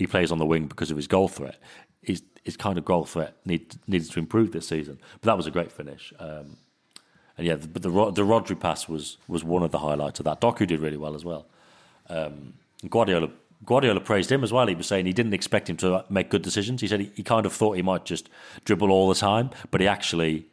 he 0.00 0.06
plays 0.06 0.32
on 0.32 0.38
the 0.38 0.46
wing 0.46 0.66
because 0.66 0.90
of 0.90 0.96
his 0.96 1.06
goal 1.06 1.28
threat. 1.28 1.58
His 2.00 2.22
his 2.42 2.56
kind 2.56 2.78
of 2.78 2.86
goal 2.86 3.04
threat 3.04 3.36
need, 3.44 3.74
needed 3.86 4.10
to 4.10 4.18
improve 4.18 4.50
this 4.50 4.66
season, 4.66 4.98
but 5.20 5.26
that 5.26 5.36
was 5.36 5.46
a 5.46 5.50
great 5.50 5.70
finish. 5.70 6.10
Um, 6.18 6.56
and 7.36 7.46
yeah, 7.46 7.56
but 7.56 7.82
the 7.82 7.90
Ro- 7.90 8.10
the 8.10 8.22
Rodri 8.22 8.58
pass 8.58 8.88
was 8.88 9.18
was 9.28 9.44
one 9.44 9.62
of 9.62 9.72
the 9.72 9.80
highlights 9.80 10.18
of 10.20 10.24
that. 10.24 10.40
Doku 10.40 10.66
did 10.66 10.80
really 10.80 10.96
well 10.96 11.14
as 11.14 11.22
well. 11.22 11.46
Um, 12.08 12.54
Guardiola 12.88 13.28
Guardiola 13.66 14.00
praised 14.00 14.32
him 14.32 14.42
as 14.42 14.54
well. 14.54 14.66
He 14.68 14.74
was 14.74 14.86
saying 14.86 15.04
he 15.04 15.12
didn't 15.12 15.34
expect 15.34 15.68
him 15.68 15.76
to 15.76 16.06
make 16.08 16.30
good 16.30 16.40
decisions. 16.40 16.80
He 16.80 16.88
said 16.88 17.00
he, 17.00 17.10
he 17.14 17.22
kind 17.22 17.44
of 17.44 17.52
thought 17.52 17.76
he 17.76 17.82
might 17.82 18.06
just 18.06 18.30
dribble 18.64 18.90
all 18.90 19.06
the 19.06 19.14
time, 19.14 19.50
but 19.70 19.82
he 19.82 19.86
actually 19.86 20.46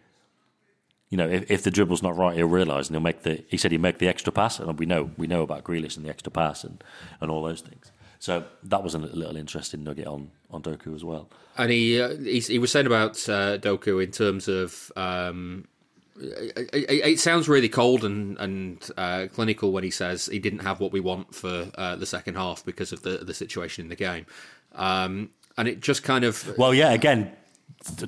you 1.09 1.17
know, 1.17 1.29
if, 1.29 1.49
if 1.49 1.63
the 1.63 1.71
dribble's 1.71 2.03
not 2.03 2.17
right, 2.17 2.35
he'll 2.35 2.47
realise 2.47 2.87
and 2.87 2.95
he'll 2.95 3.01
make 3.01 3.23
the. 3.23 3.45
He 3.47 3.55
said 3.55 3.71
he'd 3.71 3.79
make 3.79 3.99
the 3.99 4.09
extra 4.09 4.33
pass, 4.33 4.59
and 4.59 4.77
we 4.77 4.85
know 4.85 5.11
we 5.15 5.25
know 5.25 5.41
about 5.41 5.63
Grealish 5.63 5.95
and 5.95 6.05
the 6.05 6.09
extra 6.09 6.31
pass 6.31 6.65
and, 6.65 6.83
and 7.21 7.31
all 7.31 7.43
those 7.43 7.61
things. 7.61 7.91
So 8.19 8.45
that 8.63 8.83
was 8.83 8.95
a 8.95 8.99
little 8.99 9.35
interesting 9.35 9.83
nugget 9.83 10.07
on, 10.07 10.31
on 10.49 10.61
Doku 10.61 10.95
as 10.95 11.03
well. 11.03 11.29
And 11.57 11.71
he 11.71 12.01
uh, 12.01 12.15
he, 12.17 12.39
he 12.39 12.59
was 12.59 12.71
saying 12.71 12.87
about 12.87 13.11
uh, 13.29 13.57
Doku 13.57 14.03
in 14.03 14.11
terms 14.11 14.47
of. 14.47 14.91
Um, 14.95 15.67
it, 16.19 16.69
it, 16.73 16.89
it 16.89 17.19
sounds 17.19 17.47
really 17.47 17.69
cold 17.69 18.03
and 18.03 18.39
and 18.39 18.89
uh, 18.97 19.27
clinical 19.31 19.71
when 19.71 19.83
he 19.83 19.91
says 19.91 20.25
he 20.25 20.39
didn't 20.39 20.59
have 20.59 20.79
what 20.79 20.91
we 20.91 20.99
want 20.99 21.35
for 21.35 21.69
uh, 21.75 21.95
the 21.95 22.07
second 22.07 22.33
half 22.33 22.65
because 22.65 22.91
of 22.91 23.03
the 23.03 23.19
the 23.19 23.35
situation 23.35 23.83
in 23.83 23.89
the 23.89 23.95
game, 23.95 24.25
um, 24.73 25.29
and 25.57 25.67
it 25.67 25.79
just 25.79 26.01
kind 26.01 26.25
of 26.25 26.57
well, 26.57 26.73
yeah. 26.73 26.91
Again, 26.91 27.31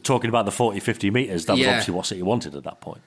talking 0.03 0.29
about 0.29 0.45
the 0.45 0.51
40, 0.51 0.79
50 0.79 1.11
meters, 1.11 1.45
that 1.45 1.57
was 1.57 1.67
obviously 1.67 1.93
what 1.93 2.05
City 2.07 2.23
wanted 2.23 2.55
at 2.55 2.63
that 2.63 2.81
point. 2.81 3.01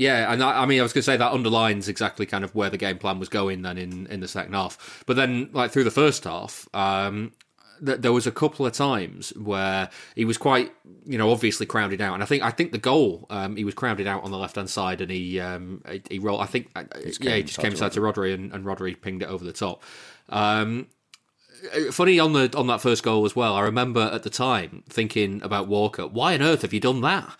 Yeah, 0.00 0.32
and 0.32 0.42
I, 0.42 0.62
I 0.62 0.66
mean, 0.66 0.80
I 0.80 0.82
was 0.82 0.94
going 0.94 1.02
to 1.02 1.04
say 1.04 1.18
that 1.18 1.30
underlines 1.30 1.86
exactly 1.86 2.24
kind 2.24 2.42
of 2.42 2.54
where 2.54 2.70
the 2.70 2.78
game 2.78 2.96
plan 2.96 3.18
was 3.18 3.28
going 3.28 3.60
then 3.60 3.76
in, 3.76 4.06
in 4.06 4.20
the 4.20 4.28
second 4.28 4.54
half. 4.54 5.04
But 5.04 5.16
then, 5.16 5.50
like 5.52 5.72
through 5.72 5.84
the 5.84 5.90
first 5.90 6.24
half, 6.24 6.66
um, 6.72 7.32
th- 7.84 8.00
there 8.00 8.10
was 8.10 8.26
a 8.26 8.30
couple 8.30 8.64
of 8.64 8.72
times 8.72 9.28
where 9.36 9.90
he 10.16 10.24
was 10.24 10.38
quite, 10.38 10.72
you 11.04 11.18
know, 11.18 11.30
obviously 11.30 11.66
crowded 11.66 12.00
out. 12.00 12.14
And 12.14 12.22
I 12.22 12.26
think 12.26 12.42
I 12.42 12.50
think 12.50 12.72
the 12.72 12.78
goal, 12.78 13.26
um, 13.28 13.56
he 13.56 13.64
was 13.64 13.74
crowded 13.74 14.06
out 14.06 14.24
on 14.24 14.30
the 14.30 14.38
left 14.38 14.56
hand 14.56 14.70
side, 14.70 15.02
and 15.02 15.10
he 15.10 15.38
um, 15.38 15.82
he, 15.86 16.02
he 16.12 16.18
rolled. 16.18 16.40
I 16.40 16.46
think, 16.46 16.70
uh, 16.74 16.84
yeah, 17.20 17.36
he 17.36 17.42
just 17.42 17.58
came 17.58 17.72
inside 17.72 17.92
to 17.92 18.00
Rodri, 18.00 18.32
and, 18.32 18.54
and 18.54 18.64
Rodri 18.64 18.98
pinged 18.98 19.22
it 19.22 19.28
over 19.28 19.44
the 19.44 19.52
top. 19.52 19.82
Um, 20.30 20.86
uh, 21.76 21.92
funny 21.92 22.18
on 22.18 22.32
the 22.32 22.50
on 22.56 22.68
that 22.68 22.80
first 22.80 23.02
goal 23.02 23.26
as 23.26 23.36
well. 23.36 23.54
I 23.54 23.60
remember 23.60 24.08
at 24.10 24.22
the 24.22 24.30
time 24.30 24.82
thinking 24.88 25.42
about 25.42 25.68
Walker. 25.68 26.06
Why 26.06 26.32
on 26.32 26.40
earth 26.40 26.62
have 26.62 26.72
you 26.72 26.80
done 26.80 27.02
that? 27.02 27.36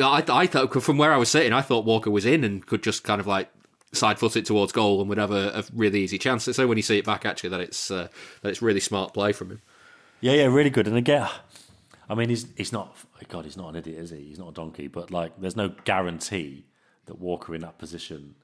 I, 0.00 0.24
I 0.28 0.46
thought 0.46 0.82
from 0.82 0.98
where 0.98 1.12
I 1.12 1.16
was 1.16 1.30
sitting, 1.30 1.52
I 1.52 1.62
thought 1.62 1.84
Walker 1.84 2.10
was 2.10 2.26
in 2.26 2.44
and 2.44 2.64
could 2.66 2.82
just 2.82 3.04
kind 3.04 3.20
of 3.20 3.26
like 3.26 3.50
side 3.92 4.18
foot 4.18 4.36
it 4.36 4.44
towards 4.44 4.72
goal 4.72 5.00
and 5.00 5.08
would 5.08 5.18
have 5.18 5.30
a, 5.30 5.60
a 5.60 5.64
really 5.74 6.00
easy 6.00 6.18
chance. 6.18 6.44
So 6.44 6.66
when 6.66 6.76
you 6.76 6.82
see 6.82 6.98
it 6.98 7.04
back, 7.04 7.24
actually, 7.24 7.50
that 7.50 7.60
it's 7.60 7.90
uh, 7.90 8.08
that 8.42 8.50
it's 8.50 8.62
really 8.62 8.80
smart 8.80 9.14
play 9.14 9.32
from 9.32 9.50
him. 9.50 9.62
Yeah, 10.20 10.32
yeah, 10.32 10.44
really 10.46 10.70
good. 10.70 10.86
And 10.86 10.96
again, 10.96 11.28
I 12.08 12.14
mean, 12.14 12.28
he's 12.28 12.46
he's 12.56 12.72
not. 12.72 12.96
God, 13.28 13.44
he's 13.44 13.56
not 13.56 13.70
an 13.70 13.76
idiot, 13.76 13.98
is 13.98 14.10
he? 14.10 14.24
He's 14.24 14.38
not 14.38 14.48
a 14.48 14.52
donkey. 14.52 14.88
But 14.88 15.10
like, 15.10 15.40
there's 15.40 15.56
no 15.56 15.70
guarantee 15.84 16.66
that 17.06 17.18
Walker 17.18 17.54
in 17.54 17.60
that 17.62 17.78
position 17.78 18.34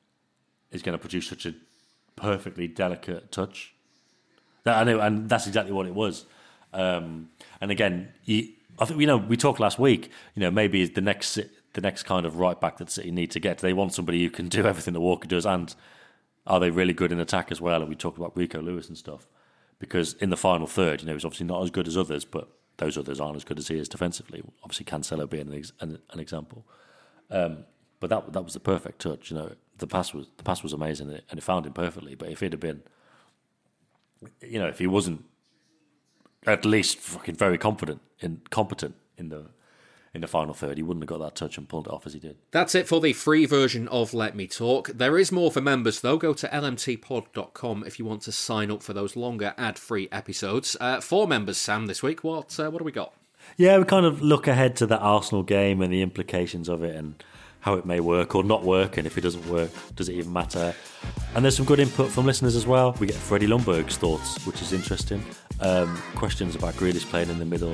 is 0.71 0.83
going 0.83 0.95
to 0.97 1.01
produce 1.01 1.29
such 1.29 1.47
a 1.47 1.55
perfectly 2.17 2.67
delicate 2.67 3.31
touch. 3.31 3.75
That, 4.65 4.79
I 4.79 4.85
know, 4.85 5.01
and 5.01 5.29
that's 5.29 5.47
exactly 5.47 5.73
what 5.73 5.87
it 5.87 5.95
was. 5.95 6.25
Um, 6.73 7.29
and 7.61 7.71
again, 7.71 8.13
you, 8.25 8.49
I 8.79 8.85
think 8.85 9.01
you 9.01 9.07
know 9.07 9.17
we 9.17 9.37
talked 9.37 9.61
last 9.61 9.79
week. 9.79 10.11
You 10.35 10.41
know, 10.41 10.51
maybe 10.51 10.87
the 10.87 11.01
next 11.01 11.39
the 11.75 11.81
next 11.81 12.05
kind 12.05 12.27
of 12.27 12.39
right 12.39 12.61
back 12.61 12.79
that 12.79 12.91
City 12.91 13.11
need 13.11 13.31
to 13.33 13.41
get. 13.41 13.59
They 13.59 13.73
want 13.73 13.93
somebody 13.93 14.23
who 14.23 14.31
can 14.31 14.49
do 14.49 14.67
everything 14.67 14.95
that 14.95 15.01
Walker 15.01 15.29
does, 15.29 15.47
and 15.47 15.75
are 16.47 16.61
they 16.61 16.71
really 16.71 16.93
good 16.93 17.13
in 17.13 17.21
attack 17.21 17.51
as 17.51 17.61
well? 17.61 17.81
And 17.81 17.89
we 17.89 17.97
talked 17.97 18.19
about 18.19 18.37
Rico 18.37 18.61
Lewis 18.61 18.89
and 18.89 18.99
stuff 18.99 19.29
because 19.79 20.15
in 20.15 20.31
the 20.31 20.37
final 20.37 20.67
third, 20.67 21.01
you 21.01 21.07
know, 21.07 21.13
he's 21.15 21.25
obviously 21.25 21.47
not 21.47 21.63
as 21.63 21.71
good 21.71 21.89
as 21.89 21.97
others, 21.97 22.25
but 22.25 22.49
those 22.77 22.99
others 22.99 23.21
aren't 23.21 23.37
as 23.37 23.45
good 23.45 23.59
as 23.59 23.69
he 23.69 23.79
is 23.79 23.89
defensively. 23.89 24.43
Obviously, 24.63 24.85
Cancelo 24.85 25.29
being 25.29 25.53
an, 25.53 25.65
an, 25.81 25.99
an 26.11 26.21
example. 26.21 26.67
Um, 27.31 27.65
but 28.01 28.11
that 28.11 28.33
that 28.33 28.43
was 28.43 28.55
the 28.55 28.61
perfect 28.61 29.01
touch. 29.01 29.31
You 29.31 29.37
know, 29.37 29.53
the 29.79 29.87
pass 29.87 30.13
was 30.13 30.27
the 30.37 30.43
pass 30.43 30.63
was 30.63 30.73
amazing, 30.73 31.09
and 31.09 31.17
it, 31.19 31.25
and 31.31 31.39
it 31.39 31.43
found 31.43 31.67
him 31.67 31.73
perfectly. 31.73 32.15
But 32.15 32.31
if 32.31 32.43
it 32.43 32.53
had 32.53 32.61
been, 32.61 32.83
you 34.43 34.59
know, 34.59 34.67
if 34.67 34.79
he 34.79 34.87
wasn't 34.87 35.25
at 36.47 36.65
least 36.65 36.99
fucking 36.99 37.35
very 37.35 37.59
confident 37.59 38.01
in 38.21 38.41
competent 38.51 38.95
in 39.17 39.29
the 39.29 39.47
in 40.15 40.21
the 40.21 40.29
final 40.29 40.55
third, 40.55 40.77
he 40.77 40.83
wouldn't 40.83 41.03
have 41.03 41.09
got 41.09 41.25
that 41.25 41.35
touch 41.35 41.59
and 41.59 41.69
pulled 41.69 41.89
it 41.89 41.93
off 41.93 42.07
as 42.07 42.13
he 42.15 42.21
did. 42.21 42.37
That's 42.53 42.77
it 42.77 42.87
for 42.87 43.01
the 43.01 43.13
free 43.13 43.47
version 43.47 43.89
of 43.89 44.15
Let 44.15 44.37
Me 44.37 44.47
Talk. 44.47 44.89
There 44.95 45.19
is 45.19 45.33
more 45.33 45.51
for 45.51 45.61
members, 45.61 46.03
though. 46.03 46.17
Go 46.17 46.33
to 46.35 46.47
lmtpod.com 46.47 47.83
if 47.85 47.99
you 47.99 48.05
want 48.05 48.23
to 48.23 48.33
sign 48.33 48.71
up 48.71 48.81
for 48.81 48.93
those 48.93 49.17
longer 49.17 49.55
ad 49.59 49.77
free 49.77 50.09
episodes. 50.13 50.77
Uh, 50.81 51.01
for 51.01 51.27
members, 51.27 51.59
Sam, 51.59 51.87
this 51.87 52.01
week, 52.01 52.23
what, 52.23 52.59
uh, 52.61 52.71
what 52.71 52.79
do 52.79 52.85
we 52.85 52.93
got? 52.93 53.13
Yeah, 53.57 53.77
we 53.77 53.85
kind 53.85 54.07
of 54.07 54.23
look 54.23 54.47
ahead 54.47 54.77
to 54.77 54.87
that 54.87 55.01
Arsenal 55.01 55.43
game 55.43 55.83
and 55.83 55.93
the 55.93 56.01
implications 56.01 56.69
of 56.69 56.85
it 56.85 56.95
and 56.95 57.23
how 57.65 57.75
it 57.75 57.85
may 57.85 57.99
work 57.99 58.35
or 58.35 58.45
not 58.45 58.63
work, 58.63 58.99
and 58.99 59.07
if 59.07 59.17
it 59.17 59.23
doesn't 59.23 59.47
work, 59.49 59.71
does 59.97 60.09
it 60.09 60.13
even 60.13 60.33
matter? 60.33 60.75
And 61.35 61.43
there's 61.43 61.57
some 61.57 61.65
good 61.65 61.81
input 61.81 62.11
from 62.11 62.27
listeners 62.27 62.55
as 62.57 62.67
well. 62.67 62.95
We 63.01 63.07
get 63.07 63.17
Freddie 63.17 63.47
Ljungberg's 63.47 63.97
thoughts, 63.97 64.47
which 64.47 64.61
is 64.61 64.73
interesting. 64.75 65.25
Um, 65.61 65.97
questions 66.15 66.55
about 66.55 66.75
Grealish 66.75 67.05
playing 67.05 67.31
in 67.31 67.39
the 67.39 67.45
middle. 67.45 67.73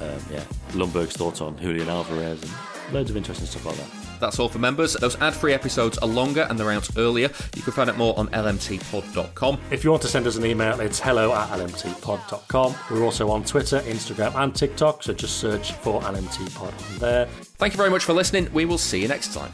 Um, 0.00 0.18
yeah, 0.30 0.44
Ljungberg's 0.70 1.16
thoughts 1.16 1.40
on 1.40 1.58
Julian 1.58 1.88
Alvarez 1.88 2.42
and 2.42 2.52
loads 2.92 3.10
of 3.10 3.16
interesting 3.16 3.46
stuff 3.46 3.64
like 3.64 3.76
that. 3.76 4.02
That's 4.20 4.38
all 4.38 4.48
for 4.48 4.58
members. 4.60 4.92
Those 4.94 5.20
ad 5.20 5.34
free 5.34 5.52
episodes 5.52 5.98
are 5.98 6.06
longer 6.08 6.46
and 6.48 6.56
they're 6.58 6.70
out 6.70 6.88
earlier. 6.96 7.28
You 7.56 7.62
can 7.62 7.72
find 7.72 7.90
out 7.90 7.98
more 7.98 8.16
on 8.16 8.28
lmtpod.com. 8.28 9.60
If 9.72 9.82
you 9.82 9.90
want 9.90 10.02
to 10.02 10.08
send 10.08 10.28
us 10.28 10.36
an 10.36 10.46
email, 10.46 10.78
it's 10.78 11.00
hello 11.00 11.32
at 11.34 11.48
lmtpod.com. 11.48 12.74
We're 12.90 13.02
also 13.02 13.30
on 13.30 13.42
Twitter, 13.44 13.80
Instagram, 13.80 14.36
and 14.36 14.54
TikTok, 14.54 15.02
so 15.02 15.12
just 15.12 15.38
search 15.38 15.72
for 15.72 16.00
LMTpod 16.02 16.92
on 16.92 16.98
there. 16.98 17.26
Thank 17.26 17.72
you 17.72 17.78
very 17.78 17.90
much 17.90 18.04
for 18.04 18.12
listening. 18.12 18.48
We 18.52 18.64
will 18.64 18.78
see 18.78 19.02
you 19.02 19.08
next 19.08 19.34
time. 19.34 19.52